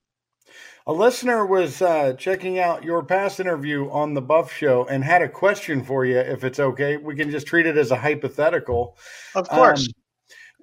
A 0.89 0.93
listener 0.93 1.45
was 1.45 1.83
uh, 1.83 2.13
checking 2.13 2.61
out 2.61 2.85
your 2.85 3.03
past 3.03 3.41
interview 3.41 3.91
on 3.91 4.15
the 4.15 4.23
Buff 4.23 4.53
Show 4.53 4.87
and 4.87 5.03
had 5.03 5.21
a 5.21 5.29
question 5.29 5.83
for 5.83 6.05
you. 6.05 6.17
If 6.17 6.45
it's 6.45 6.61
okay, 6.61 6.97
we 6.97 7.17
can 7.17 7.29
just 7.29 7.49
treat 7.49 7.67
it 7.67 7.77
as 7.77 7.91
a 7.91 7.97
hypothetical. 7.97 8.97
Of 9.35 9.49
course. 9.49 9.89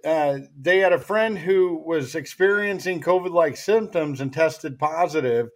Um, 0.06 0.12
uh, 0.12 0.38
they 0.58 0.80
had 0.80 0.94
a 0.94 0.98
friend 0.98 1.38
who 1.38 1.84
was 1.86 2.16
experiencing 2.16 3.02
COVID-like 3.02 3.58
symptoms 3.58 4.22
and 4.22 4.32
tested 4.32 4.80
positive. 4.80 5.50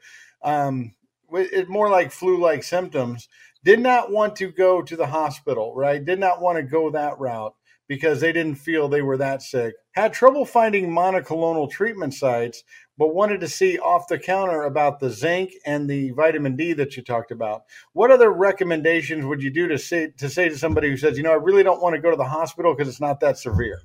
Um, 0.43 0.95
it 1.31 1.69
more 1.69 1.89
like 1.89 2.11
flu-like 2.11 2.63
symptoms. 2.63 3.29
Did 3.63 3.79
not 3.79 4.11
want 4.11 4.35
to 4.37 4.51
go 4.51 4.81
to 4.81 4.95
the 4.97 5.07
hospital. 5.07 5.73
Right? 5.75 6.03
Did 6.03 6.19
not 6.19 6.41
want 6.41 6.57
to 6.57 6.63
go 6.63 6.89
that 6.89 7.17
route 7.19 7.55
because 7.87 8.19
they 8.19 8.33
didn't 8.33 8.55
feel 8.55 8.89
they 8.89 9.01
were 9.01 9.17
that 9.17 9.41
sick. 9.41 9.75
Had 9.93 10.11
trouble 10.11 10.45
finding 10.45 10.89
monoclonal 10.89 11.71
treatment 11.71 12.13
sites, 12.13 12.63
but 12.97 13.13
wanted 13.13 13.41
to 13.41 13.47
see 13.47 13.77
off 13.79 14.07
the 14.07 14.17
counter 14.17 14.63
about 14.63 14.99
the 14.99 15.09
zinc 15.09 15.53
and 15.65 15.89
the 15.89 16.11
vitamin 16.11 16.55
D 16.55 16.73
that 16.73 16.97
you 16.97 17.03
talked 17.03 17.31
about. 17.31 17.63
What 17.93 18.11
other 18.11 18.31
recommendations 18.31 19.25
would 19.25 19.41
you 19.41 19.49
do 19.49 19.67
to 19.67 19.77
say 19.77 20.11
to 20.17 20.29
say 20.29 20.49
to 20.49 20.57
somebody 20.57 20.89
who 20.89 20.97
says, 20.97 21.17
you 21.17 21.23
know, 21.23 21.31
I 21.31 21.35
really 21.35 21.63
don't 21.63 21.81
want 21.81 21.95
to 21.95 22.01
go 22.01 22.11
to 22.11 22.17
the 22.17 22.23
hospital 22.23 22.73
because 22.73 22.89
it's 22.89 23.01
not 23.01 23.19
that 23.19 23.37
severe? 23.37 23.81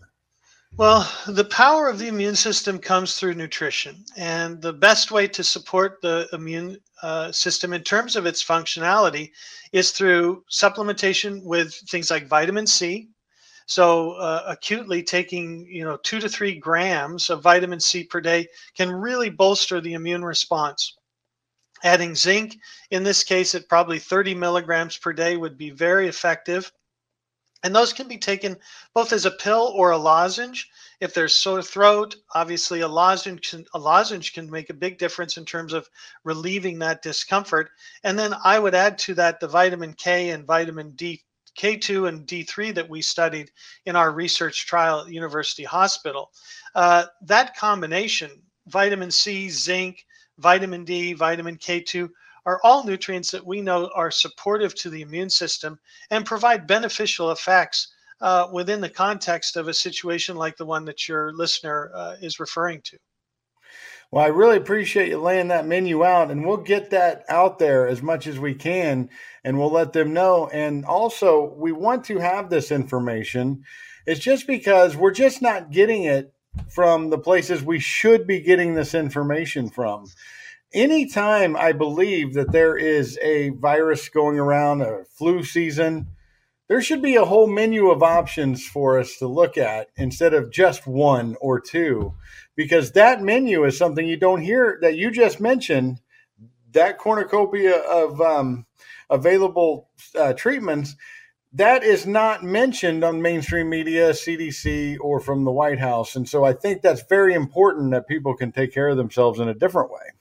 Well, 0.78 1.10
the 1.26 1.44
power 1.44 1.88
of 1.88 1.98
the 1.98 2.08
immune 2.08 2.34
system 2.34 2.78
comes 2.78 3.16
through 3.16 3.34
nutrition. 3.34 4.06
And 4.16 4.62
the 4.62 4.72
best 4.72 5.10
way 5.10 5.28
to 5.28 5.44
support 5.44 6.00
the 6.00 6.28
immune 6.32 6.78
uh, 7.02 7.30
system 7.30 7.74
in 7.74 7.82
terms 7.82 8.16
of 8.16 8.24
its 8.24 8.42
functionality 8.42 9.32
is 9.72 9.90
through 9.90 10.44
supplementation 10.50 11.42
with 11.44 11.74
things 11.74 12.10
like 12.10 12.26
vitamin 12.26 12.66
C, 12.66 13.10
so 13.66 14.12
uh, 14.12 14.44
acutely 14.46 15.02
taking 15.02 15.66
you 15.66 15.84
know 15.84 15.96
two 15.98 16.20
to 16.20 16.28
three 16.28 16.54
grams 16.54 17.30
of 17.30 17.42
vitamin 17.42 17.80
C 17.80 18.04
per 18.04 18.20
day 18.20 18.48
can 18.76 18.90
really 18.90 19.30
bolster 19.30 19.80
the 19.80 19.94
immune 19.94 20.24
response. 20.24 20.96
Adding 21.84 22.14
zinc, 22.14 22.56
in 22.90 23.02
this 23.02 23.24
case, 23.24 23.54
at 23.54 23.68
probably 23.68 23.98
30 23.98 24.34
milligrams 24.34 24.96
per 24.96 25.12
day 25.12 25.36
would 25.36 25.58
be 25.58 25.70
very 25.70 26.06
effective. 26.06 26.72
And 27.64 27.74
those 27.74 27.92
can 27.92 28.08
be 28.08 28.18
taken 28.18 28.58
both 28.94 29.12
as 29.12 29.24
a 29.24 29.30
pill 29.30 29.72
or 29.76 29.90
a 29.90 29.96
lozenge. 29.96 30.68
If 31.00 31.14
there's 31.14 31.34
sore 31.34 31.62
throat, 31.62 32.16
obviously 32.34 32.80
a 32.80 32.88
lozenge 32.88 33.50
can, 33.50 33.64
a 33.74 33.78
lozenge 33.78 34.32
can 34.32 34.50
make 34.50 34.70
a 34.70 34.74
big 34.74 34.98
difference 34.98 35.36
in 35.36 35.44
terms 35.44 35.72
of 35.72 35.88
relieving 36.24 36.78
that 36.80 37.02
discomfort. 37.02 37.70
And 38.02 38.18
then 38.18 38.34
I 38.44 38.58
would 38.58 38.74
add 38.74 38.98
to 38.98 39.14
that 39.14 39.40
the 39.40 39.48
vitamin 39.48 39.94
K 39.94 40.30
and 40.30 40.44
vitamin 40.44 40.90
D 40.92 41.22
K2 41.59 42.09
and 42.09 42.26
D3 42.26 42.74
that 42.74 42.88
we 42.88 43.03
studied 43.03 43.50
in 43.86 43.96
our 43.96 44.12
research 44.12 44.66
trial 44.66 45.00
at 45.00 45.12
University 45.12 45.64
Hospital. 45.64 46.30
Uh, 46.74 47.05
that 47.22 47.57
combination, 47.57 48.30
vitamin 48.66 49.11
C, 49.11 49.48
zinc, 49.48 50.05
vitamin 50.38 50.84
D, 50.84 51.12
vitamin 51.12 51.57
K2, 51.57 52.09
are 52.44 52.61
all 52.64 52.84
nutrients 52.84 53.30
that 53.30 53.46
we 53.46 53.61
know 53.61 53.90
are 53.94 54.11
supportive 54.11 54.74
to 54.74 54.90
the 54.90 55.03
immune 55.03 55.30
system 55.30 55.78
and 56.11 56.26
provide 56.26 56.66
beneficial 56.66 57.30
effects 57.30 57.94
uh, 58.20 58.48
within 58.53 58.80
the 58.80 58.88
context 58.88 59.57
of 59.57 59.68
a 59.68 59.74
situation 59.74 60.36
like 60.36 60.57
the 60.57 60.66
one 60.66 60.84
that 60.84 61.09
your 61.09 61.32
listener 61.34 61.90
uh, 61.94 62.16
is 62.20 62.40
referring 62.40 62.80
to. 62.82 62.96
Well, 64.12 64.22
I 64.22 64.28
really 64.28 64.58
appreciate 64.58 65.08
you 65.08 65.18
laying 65.18 65.48
that 65.48 65.66
menu 65.66 66.04
out, 66.04 66.30
and 66.30 66.44
we'll 66.44 66.58
get 66.58 66.90
that 66.90 67.24
out 67.30 67.58
there 67.58 67.88
as 67.88 68.02
much 68.02 68.26
as 68.26 68.38
we 68.38 68.52
can, 68.54 69.08
and 69.42 69.58
we'll 69.58 69.72
let 69.72 69.94
them 69.94 70.12
know. 70.12 70.50
And 70.52 70.84
also, 70.84 71.54
we 71.56 71.72
want 71.72 72.04
to 72.04 72.18
have 72.18 72.50
this 72.50 72.70
information. 72.70 73.64
It's 74.06 74.20
just 74.20 74.46
because 74.46 74.94
we're 74.94 75.12
just 75.12 75.40
not 75.40 75.70
getting 75.70 76.04
it 76.04 76.34
from 76.68 77.08
the 77.08 77.16
places 77.16 77.62
we 77.62 77.78
should 77.78 78.26
be 78.26 78.40
getting 78.40 78.74
this 78.74 78.92
information 78.92 79.70
from. 79.70 80.04
Anytime 80.74 81.56
I 81.56 81.72
believe 81.72 82.34
that 82.34 82.52
there 82.52 82.76
is 82.76 83.18
a 83.22 83.48
virus 83.48 84.10
going 84.10 84.38
around, 84.38 84.82
a 84.82 85.04
flu 85.16 85.42
season, 85.42 86.08
there 86.68 86.82
should 86.82 87.00
be 87.00 87.16
a 87.16 87.24
whole 87.24 87.46
menu 87.46 87.90
of 87.90 88.02
options 88.02 88.66
for 88.66 88.98
us 88.98 89.16
to 89.16 89.26
look 89.26 89.56
at 89.56 89.88
instead 89.96 90.34
of 90.34 90.50
just 90.50 90.86
one 90.86 91.36
or 91.40 91.60
two 91.60 92.14
because 92.57 92.92
that 92.92 93.22
menu 93.22 93.64
is 93.64 93.78
something 93.78 94.07
you 94.07 94.16
don't 94.16 94.42
hear 94.42 94.78
that 94.82 94.96
you 94.96 95.11
just 95.11 95.40
mentioned. 95.40 96.00
That 96.72 96.98
cornucopia 96.98 97.76
of 97.78 98.20
um, 98.20 98.66
available 99.11 99.88
uh, 100.18 100.32
treatments 100.32 100.96
that 101.55 101.84
is 101.84 102.07
not 102.07 102.42
mentioned 102.42 103.05
on 103.05 103.20
mainstream 103.20 103.68
media, 103.68 104.11
CDC, 104.11 104.96
or 105.00 105.20
from 105.20 105.44
the 105.44 105.53
White 105.53 105.78
House. 105.78 106.16
And 106.16 106.26
so 106.26 106.44
I 106.44 106.55
think 106.55 106.80
that's 106.80 107.03
very 107.03 107.34
important 107.34 107.90
that 107.90 108.09
people 108.09 108.34
can 108.34 108.53
take 108.53 108.72
care 108.72 108.88
of 108.88 108.96
themselves 108.96 109.38
in 109.38 109.48
a 109.48 109.55
different 109.55 109.90
way. 109.90 110.12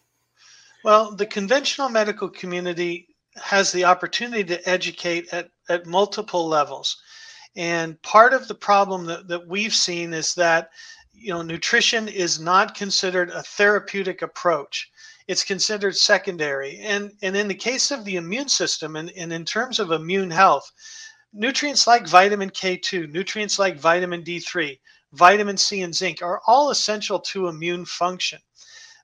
Well, 0.83 1.15
the 1.15 1.25
conventional 1.25 1.89
medical 1.89 2.29
community 2.29 3.07
has 3.37 3.71
the 3.71 3.85
opportunity 3.85 4.43
to 4.43 4.69
educate 4.69 5.33
at, 5.33 5.49
at 5.69 5.85
multiple 5.85 6.47
levels. 6.47 7.01
And 7.55 8.01
part 8.01 8.33
of 8.33 8.47
the 8.47 8.55
problem 8.55 9.05
that, 9.05 9.29
that 9.29 9.47
we've 9.47 9.73
seen 9.73 10.13
is 10.13 10.35
that 10.35 10.71
you 11.21 11.31
know, 11.31 11.43
nutrition 11.43 12.07
is 12.07 12.39
not 12.39 12.73
considered 12.75 13.29
a 13.29 13.43
therapeutic 13.43 14.23
approach. 14.23 14.91
It's 15.27 15.43
considered 15.43 15.95
secondary. 15.95 16.79
And, 16.79 17.11
and 17.21 17.37
in 17.37 17.47
the 17.47 17.53
case 17.53 17.91
of 17.91 18.03
the 18.03 18.15
immune 18.15 18.49
system 18.49 18.95
and, 18.95 19.11
and 19.11 19.31
in 19.31 19.45
terms 19.45 19.79
of 19.79 19.91
immune 19.91 20.31
health, 20.31 20.71
nutrients 21.31 21.85
like 21.85 22.07
vitamin 22.07 22.49
K2, 22.49 23.11
nutrients 23.11 23.59
like 23.59 23.79
vitamin 23.79 24.23
D3, 24.23 24.79
vitamin 25.13 25.57
C, 25.57 25.81
and 25.81 25.95
zinc 25.95 26.23
are 26.23 26.41
all 26.47 26.71
essential 26.71 27.19
to 27.19 27.47
immune 27.47 27.85
function. 27.85 28.39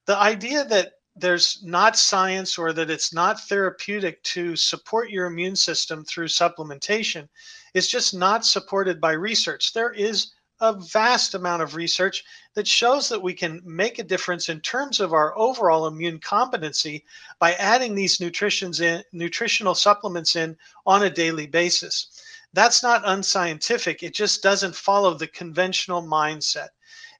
The 0.05 0.18
idea 0.18 0.65
that 0.65 0.93
there's 1.15 1.63
not 1.63 1.97
science 1.97 2.57
or 2.57 2.74
that 2.74 2.89
it's 2.89 3.13
not 3.13 3.41
therapeutic 3.41 4.24
to 4.24 4.55
support 4.55 5.09
your 5.09 5.28
immune 5.28 5.55
system 5.55 6.03
through 6.03 6.28
supplementation 6.28 7.28
is 7.74 7.88
just 7.88 8.13
not 8.13 8.45
supported 8.45 8.99
by 8.99 9.11
research. 9.11 9.74
There 9.74 9.91
is 9.91 10.34
a 10.60 10.74
vast 10.74 11.36
amount 11.36 11.62
of 11.62 11.76
research 11.76 12.24
that 12.53 12.68
shows 12.68 13.08
that 13.10 13.22
we 13.22 13.34
can 13.34 13.62
make 13.64 13.99
a 13.99 14.03
difference 14.03 14.49
in 14.49 14.60
terms 14.62 14.99
of 14.99 15.14
our 15.14 15.38
overall 15.38 15.88
immune 15.88 16.20
competency 16.20 17.05
by 17.39 17.53
adding 17.53 17.93
these 17.93 18.20
nutritions 18.20 18.82
in, 18.82 19.03
nutritional 19.12 19.76
supplements 19.76 20.36
in 20.36 20.58
on 20.86 21.03
a 21.03 21.10
daily 21.10 21.47
basis. 21.47 22.22
That's 22.53 22.82
not 22.82 23.03
unscientific, 23.05 24.03
it 24.03 24.14
just 24.14 24.41
doesn't 24.41 24.76
follow 24.76 25.14
the 25.14 25.28
conventional 25.28 26.01
mindset. 26.01 26.70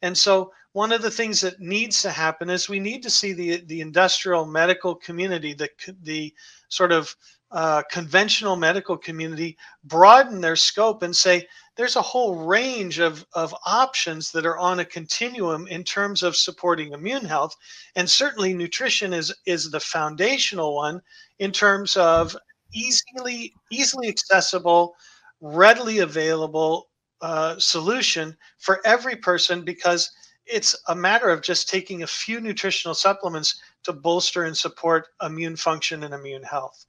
And 0.02 0.18
so 0.18 0.52
one 0.74 0.92
of 0.92 1.02
the 1.02 1.12
things 1.12 1.42
that 1.42 1.60
needs 1.60 2.02
to 2.04 2.12
happen 2.12 2.50
is 2.50 2.70
we 2.70 2.80
need 2.80 3.02
to 3.04 3.10
see 3.10 3.34
the, 3.34 3.58
the 3.66 3.82
industrial 3.82 4.46
medical 4.46 4.96
community, 4.96 5.54
the, 5.54 5.70
the 6.04 6.34
sort 6.70 6.92
of 6.92 7.16
uh, 7.52 7.82
conventional 7.90 8.56
medical 8.56 8.98
community 8.98 9.58
broaden 9.86 10.42
their 10.42 10.56
scope 10.56 11.02
and 11.02 11.16
say 11.16 11.48
there's 11.78 11.96
a 11.96 12.02
whole 12.02 12.36
range 12.36 13.00
of, 13.00 13.26
of 13.34 13.56
options 13.66 14.32
that 14.32 14.46
are 14.46 14.58
on 14.58 14.80
a 14.80 14.86
continuum 14.86 15.68
in 15.68 15.84
terms 15.84 16.24
of 16.24 16.36
supporting 16.36 16.92
immune 16.92 17.26
health 17.26 17.56
and 17.96 18.10
certainly 18.10 18.54
nutrition 18.54 19.14
is 19.14 19.34
is 19.46 19.72
the 19.72 19.80
foundational 19.80 20.76
one 20.76 21.02
in 21.40 21.52
terms 21.52 21.96
of 21.98 22.36
easily 22.74 23.54
easily 23.72 24.08
accessible 24.08 24.96
readily 25.40 26.00
available 26.00 26.90
uh, 27.22 27.56
solution 27.58 28.36
for 28.60 28.80
every 28.86 29.16
person 29.16 29.64
because 29.64 30.12
it's 30.46 30.76
a 30.88 30.96
matter 30.96 31.30
of 31.30 31.42
just 31.42 31.70
taking 31.70 32.04
a 32.04 32.08
few 32.08 32.40
nutritional 32.40 32.96
supplements 32.96 33.62
to 33.84 33.92
bolster 33.94 34.44
and 34.44 34.56
support 34.56 35.08
immune 35.22 35.56
function 35.56 36.04
and 36.04 36.14
immune 36.14 36.44
health 36.44 36.86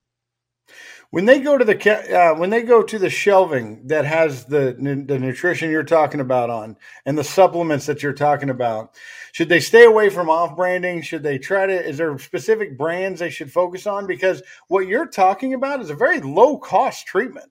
when 1.10 1.24
they 1.24 1.40
go 1.40 1.56
to 1.56 1.64
the 1.64 2.14
uh, 2.14 2.38
when 2.38 2.50
they 2.50 2.62
go 2.62 2.82
to 2.82 2.98
the 2.98 3.08
shelving 3.08 3.86
that 3.86 4.04
has 4.04 4.44
the 4.44 4.76
the 5.06 5.18
nutrition 5.18 5.70
you're 5.70 5.82
talking 5.82 6.20
about 6.20 6.50
on 6.50 6.76
and 7.06 7.16
the 7.16 7.24
supplements 7.24 7.86
that 7.86 8.02
you're 8.02 8.12
talking 8.12 8.50
about, 8.50 8.94
should 9.32 9.48
they 9.48 9.60
stay 9.60 9.84
away 9.84 10.10
from 10.10 10.28
off 10.28 10.54
branding? 10.56 11.00
Should 11.00 11.22
they 11.22 11.38
try 11.38 11.66
to? 11.66 11.88
Is 11.88 11.96
there 11.96 12.18
specific 12.18 12.76
brands 12.76 13.20
they 13.20 13.30
should 13.30 13.50
focus 13.50 13.86
on? 13.86 14.06
Because 14.06 14.42
what 14.68 14.86
you're 14.86 15.06
talking 15.06 15.54
about 15.54 15.80
is 15.80 15.90
a 15.90 15.94
very 15.94 16.20
low 16.20 16.58
cost 16.58 17.06
treatment. 17.06 17.50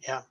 Yeah, 0.00 0.22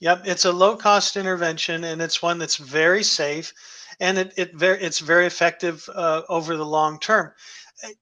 yep, 0.00 0.22
it's 0.24 0.44
a 0.44 0.52
low 0.52 0.76
cost 0.76 1.16
intervention 1.16 1.84
and 1.84 2.02
it's 2.02 2.22
one 2.22 2.38
that's 2.38 2.56
very 2.56 3.02
safe 3.02 3.54
and 4.00 4.18
it, 4.18 4.34
it 4.36 4.54
very 4.54 4.80
it's 4.82 4.98
very 4.98 5.26
effective 5.26 5.88
uh, 5.94 6.22
over 6.28 6.56
the 6.56 6.66
long 6.66 6.98
term 7.00 7.32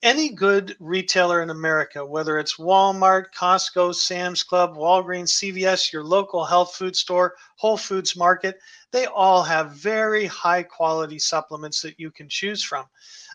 any 0.03 0.31
good 0.31 0.77
retailer 0.81 1.43
in 1.43 1.51
America, 1.51 2.05
whether 2.05 2.39
it's 2.39 2.57
Walmart, 2.57 3.27
Costco, 3.37 3.95
Sam's 3.95 4.43
Club, 4.43 4.75
Walgreens, 4.77 5.33
CVS, 5.33 5.93
your 5.93 6.05
local 6.05 6.45
health 6.45 6.75
food 6.75 6.97
store, 6.97 7.35
Whole 7.57 7.77
Foods 7.77 8.17
market, 8.17 8.59
they 8.93 9.07
all 9.07 9.43
have 9.43 9.73
very 9.73 10.27
high 10.27 10.63
quality 10.63 11.19
supplements 11.19 11.83
that 11.83 11.99
you 11.99 12.11
can 12.11 12.29
choose 12.29 12.63
from. 12.63 12.87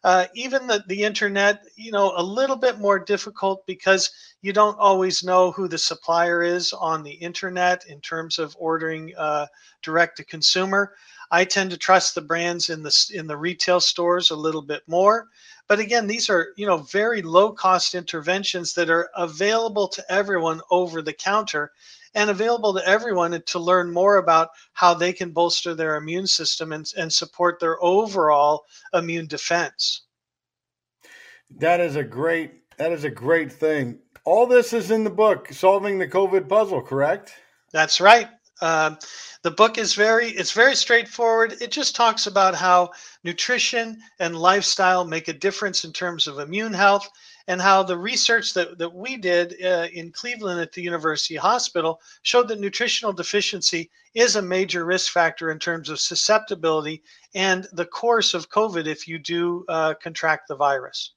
Uh, 0.04 0.26
even 0.34 0.66
the, 0.66 0.84
the 0.88 1.04
internet, 1.04 1.64
you 1.76 1.92
know, 1.92 2.14
a 2.16 2.24
little 2.24 2.56
bit 2.56 2.80
more 2.80 2.98
difficult 2.98 3.64
because 3.68 4.10
you 4.42 4.52
don't 4.52 4.80
always 4.80 5.24
know 5.24 5.52
who 5.52 5.68
the 5.68 5.78
supplier 5.78 6.42
is 6.42 6.74
on 6.74 7.04
the 7.04 7.12
internet 7.12 7.86
in 7.88 8.02
terms 8.02 8.40
of 8.40 8.56
ordering 8.60 9.14
uh, 9.16 9.46
direct 9.84 10.18
to 10.18 10.26
consumer. 10.26 10.94
I 11.32 11.46
tend 11.46 11.72
to 11.72 11.78
trust 11.78 12.14
the 12.14 12.22
brands 12.22 12.70
in 12.70 12.84
the 12.84 13.12
in 13.14 13.26
the 13.26 13.38
retail 13.38 13.80
stores 13.80 14.30
a 14.30 14.36
little 14.36 14.62
bit 14.62 14.84
more. 14.88 15.28
But 15.68 15.80
again, 15.80 16.08
these 16.08 16.30
are 16.30 16.50
you 16.58 16.68
know 16.68 16.78
very 16.78 17.22
low 17.22 17.54
cost 17.54 17.96
interventions 17.96 18.74
that 18.74 18.90
are 18.90 19.10
available 19.16 19.88
to 19.88 20.12
everyone 20.12 20.62
over 20.70 21.02
the 21.02 21.14
counter 21.14 21.72
and 22.14 22.30
available 22.30 22.74
to 22.74 22.86
everyone 22.86 23.42
to 23.42 23.60
learn 23.60 23.92
more 23.92 24.18
about 24.18 24.50
how 24.74 24.94
they 24.94 25.14
can 25.14 25.32
bolster 25.32 25.74
their 25.74 25.96
immune 25.96 26.28
system 26.28 26.74
and, 26.74 26.92
and 26.98 27.12
support 27.12 27.60
their 27.60 27.82
overall 27.82 28.66
immune 28.94 29.28
defense. 29.28 30.02
That 31.58 31.80
is 31.80 31.96
a 31.96 32.04
great 32.04 32.78
that 32.78 32.92
is 32.92 33.04
a 33.04 33.10
great 33.10 33.52
thing. 33.52 34.00
All 34.26 34.46
this 34.46 34.74
is 34.74 34.92
in 34.92 35.04
the 35.04 35.10
book, 35.10 35.52
solving 35.52 35.98
the 35.98 36.08
COVID 36.08 36.48
puzzle, 36.50 36.82
correct? 36.82 37.34
That's 37.72 38.02
right. 38.02 38.28
Uh, 38.62 38.96
the 39.44 39.52
book 39.52 39.78
is 39.78 39.96
very 39.96 40.30
it's 40.30 40.52
very 40.52 40.76
straightforward. 40.76 41.56
It 41.62 41.72
just 41.72 41.96
talks 41.96 42.28
about 42.28 42.54
how 42.54 42.92
nutrition 43.24 44.00
and 44.20 44.36
lifestyle 44.36 45.04
make 45.04 45.28
a 45.28 45.34
difference 45.34 45.84
in 45.84 45.92
terms 45.92 46.28
of 46.28 46.40
immune 46.40 46.74
health 46.74 47.10
and 47.48 47.60
how 47.60 47.82
the 47.82 47.98
research 47.98 48.54
that, 48.54 48.78
that 48.78 48.94
we 48.94 49.18
did 49.18 49.56
uh, 49.64 49.88
in 49.94 50.12
Cleveland 50.12 50.62
at 50.62 50.72
the 50.72 50.82
University 50.82 51.36
Hospital 51.36 52.00
showed 52.22 52.48
that 52.48 52.60
nutritional 52.60 53.14
deficiency 53.14 53.90
is 54.14 54.36
a 54.36 54.42
major 54.42 54.86
risk 54.86 55.12
factor 55.12 55.50
in 55.52 55.58
terms 55.58 55.90
of 55.90 56.00
susceptibility 56.00 57.02
and 57.34 57.68
the 57.74 57.86
course 57.86 58.36
of 58.36 58.50
COVID 58.50 58.86
if 58.86 59.08
you 59.08 59.18
do 59.18 59.66
uh, 59.70 59.96
contract 59.96 60.48
the 60.48 60.56
virus. 60.56 61.14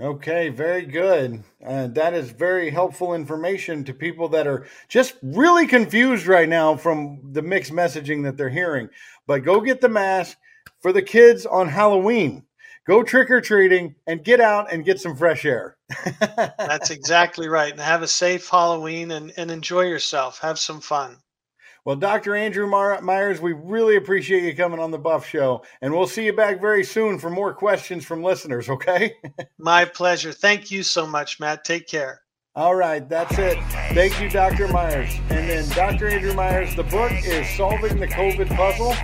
Okay, 0.00 0.48
very 0.48 0.86
good. 0.86 1.44
Uh, 1.64 1.86
that 1.88 2.14
is 2.14 2.30
very 2.30 2.70
helpful 2.70 3.14
information 3.14 3.84
to 3.84 3.92
people 3.92 4.26
that 4.30 4.46
are 4.46 4.66
just 4.88 5.14
really 5.22 5.66
confused 5.66 6.26
right 6.26 6.48
now 6.48 6.76
from 6.76 7.20
the 7.32 7.42
mixed 7.42 7.72
messaging 7.72 8.22
that 8.22 8.38
they're 8.38 8.48
hearing. 8.48 8.88
But 9.26 9.44
go 9.44 9.60
get 9.60 9.82
the 9.82 9.90
mask 9.90 10.38
for 10.80 10.94
the 10.94 11.02
kids 11.02 11.44
on 11.44 11.68
Halloween. 11.68 12.44
Go 12.86 13.02
trick 13.02 13.30
or 13.30 13.42
treating 13.42 13.94
and 14.06 14.24
get 14.24 14.40
out 14.40 14.72
and 14.72 14.84
get 14.84 14.98
some 14.98 15.14
fresh 15.14 15.44
air. 15.44 15.76
That's 16.58 16.90
exactly 16.90 17.46
right. 17.46 17.70
And 17.70 17.80
have 17.80 18.02
a 18.02 18.08
safe 18.08 18.48
Halloween 18.48 19.10
and, 19.10 19.30
and 19.36 19.50
enjoy 19.50 19.82
yourself. 19.82 20.38
Have 20.40 20.58
some 20.58 20.80
fun. 20.80 21.18
Well, 21.84 21.96
Dr. 21.96 22.36
Andrew 22.36 22.68
Meyers, 22.68 23.40
we 23.40 23.54
really 23.54 23.96
appreciate 23.96 24.44
you 24.44 24.54
coming 24.54 24.78
on 24.78 24.92
the 24.92 24.98
Buff 24.98 25.26
Show, 25.26 25.64
and 25.80 25.92
we'll 25.92 26.06
see 26.06 26.24
you 26.26 26.32
back 26.32 26.60
very 26.60 26.84
soon 26.84 27.18
for 27.18 27.28
more 27.28 27.52
questions 27.52 28.04
from 28.04 28.22
listeners, 28.22 28.68
okay? 28.68 29.16
My 29.58 29.84
pleasure. 29.84 30.32
Thank 30.32 30.70
you 30.70 30.84
so 30.84 31.08
much, 31.08 31.40
Matt. 31.40 31.64
Take 31.64 31.88
care. 31.88 32.22
All 32.54 32.74
right, 32.74 33.08
that's 33.08 33.36
it. 33.38 33.58
Thank 33.94 34.20
you, 34.20 34.28
Dr. 34.28 34.68
Meyers. 34.68 35.10
And 35.30 35.48
then 35.48 35.68
Dr. 35.70 36.06
Andrew 36.06 36.34
Meyers, 36.34 36.76
the 36.76 36.84
book 36.84 37.10
is 37.24 37.48
Solving 37.56 37.98
the 37.98 38.06
COVID 38.06 38.54
Puzzle. 38.54 38.94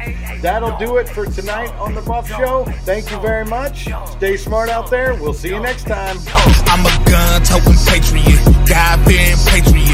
That'll 0.43 0.77
do 0.77 0.99
it 0.99 1.09
for 1.09 1.25
tonight 1.25 1.73
on 1.77 1.95
The 1.95 2.03
Buff 2.03 2.29
Show. 2.29 2.65
Thank 2.83 3.11
you 3.11 3.19
very 3.21 3.47
much. 3.47 3.89
Stay 4.13 4.37
smart 4.37 4.69
out 4.69 4.91
there. 4.91 5.15
We'll 5.15 5.33
see 5.33 5.49
you 5.49 5.61
next 5.61 5.85
time. 5.85 6.19
I'm 6.35 6.85
a 6.85 7.05
gun 7.11 7.43
toting 7.43 7.73
patriot, 7.87 8.69
God 8.69 9.05
fearing 9.07 9.37
patriot. 9.47 9.88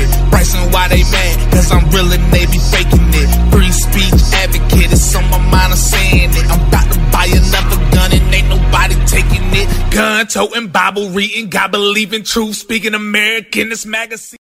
Bryson, 0.45 0.73
why 0.73 0.89
they 0.89 1.03
mad? 1.05 1.53
Cause 1.53 1.73
I'm 1.73 1.89
real 1.91 2.13
and 2.13 2.33
they 2.33 2.45
be 2.47 2.59
faking 2.59 3.09
it. 3.17 3.29
Free 3.51 3.73
speech 3.73 4.13
advocate, 4.35 4.93
it's 4.93 5.15
on 5.17 5.25
my 5.31 5.39
mind, 5.39 5.73
I'm 5.73 5.77
saying 5.77 6.31
it. 6.31 6.51
I'm 6.51 6.69
about 6.69 6.93
to 6.93 6.99
buy 7.11 7.27
another 7.33 7.77
gun 7.91 8.13
and 8.13 8.35
ain't 8.35 8.49
nobody 8.49 8.95
taking 9.07 9.45
it. 9.53 9.95
Gun 9.95 10.27
toting, 10.27 10.69
Bible 10.69 11.09
reading, 11.11 11.49
God 11.49 11.73
believing 11.73 12.25
truth, 12.25 12.57
speaking 12.57 12.93
American, 12.93 13.71
this 13.71 13.87
magazine. 13.87 14.39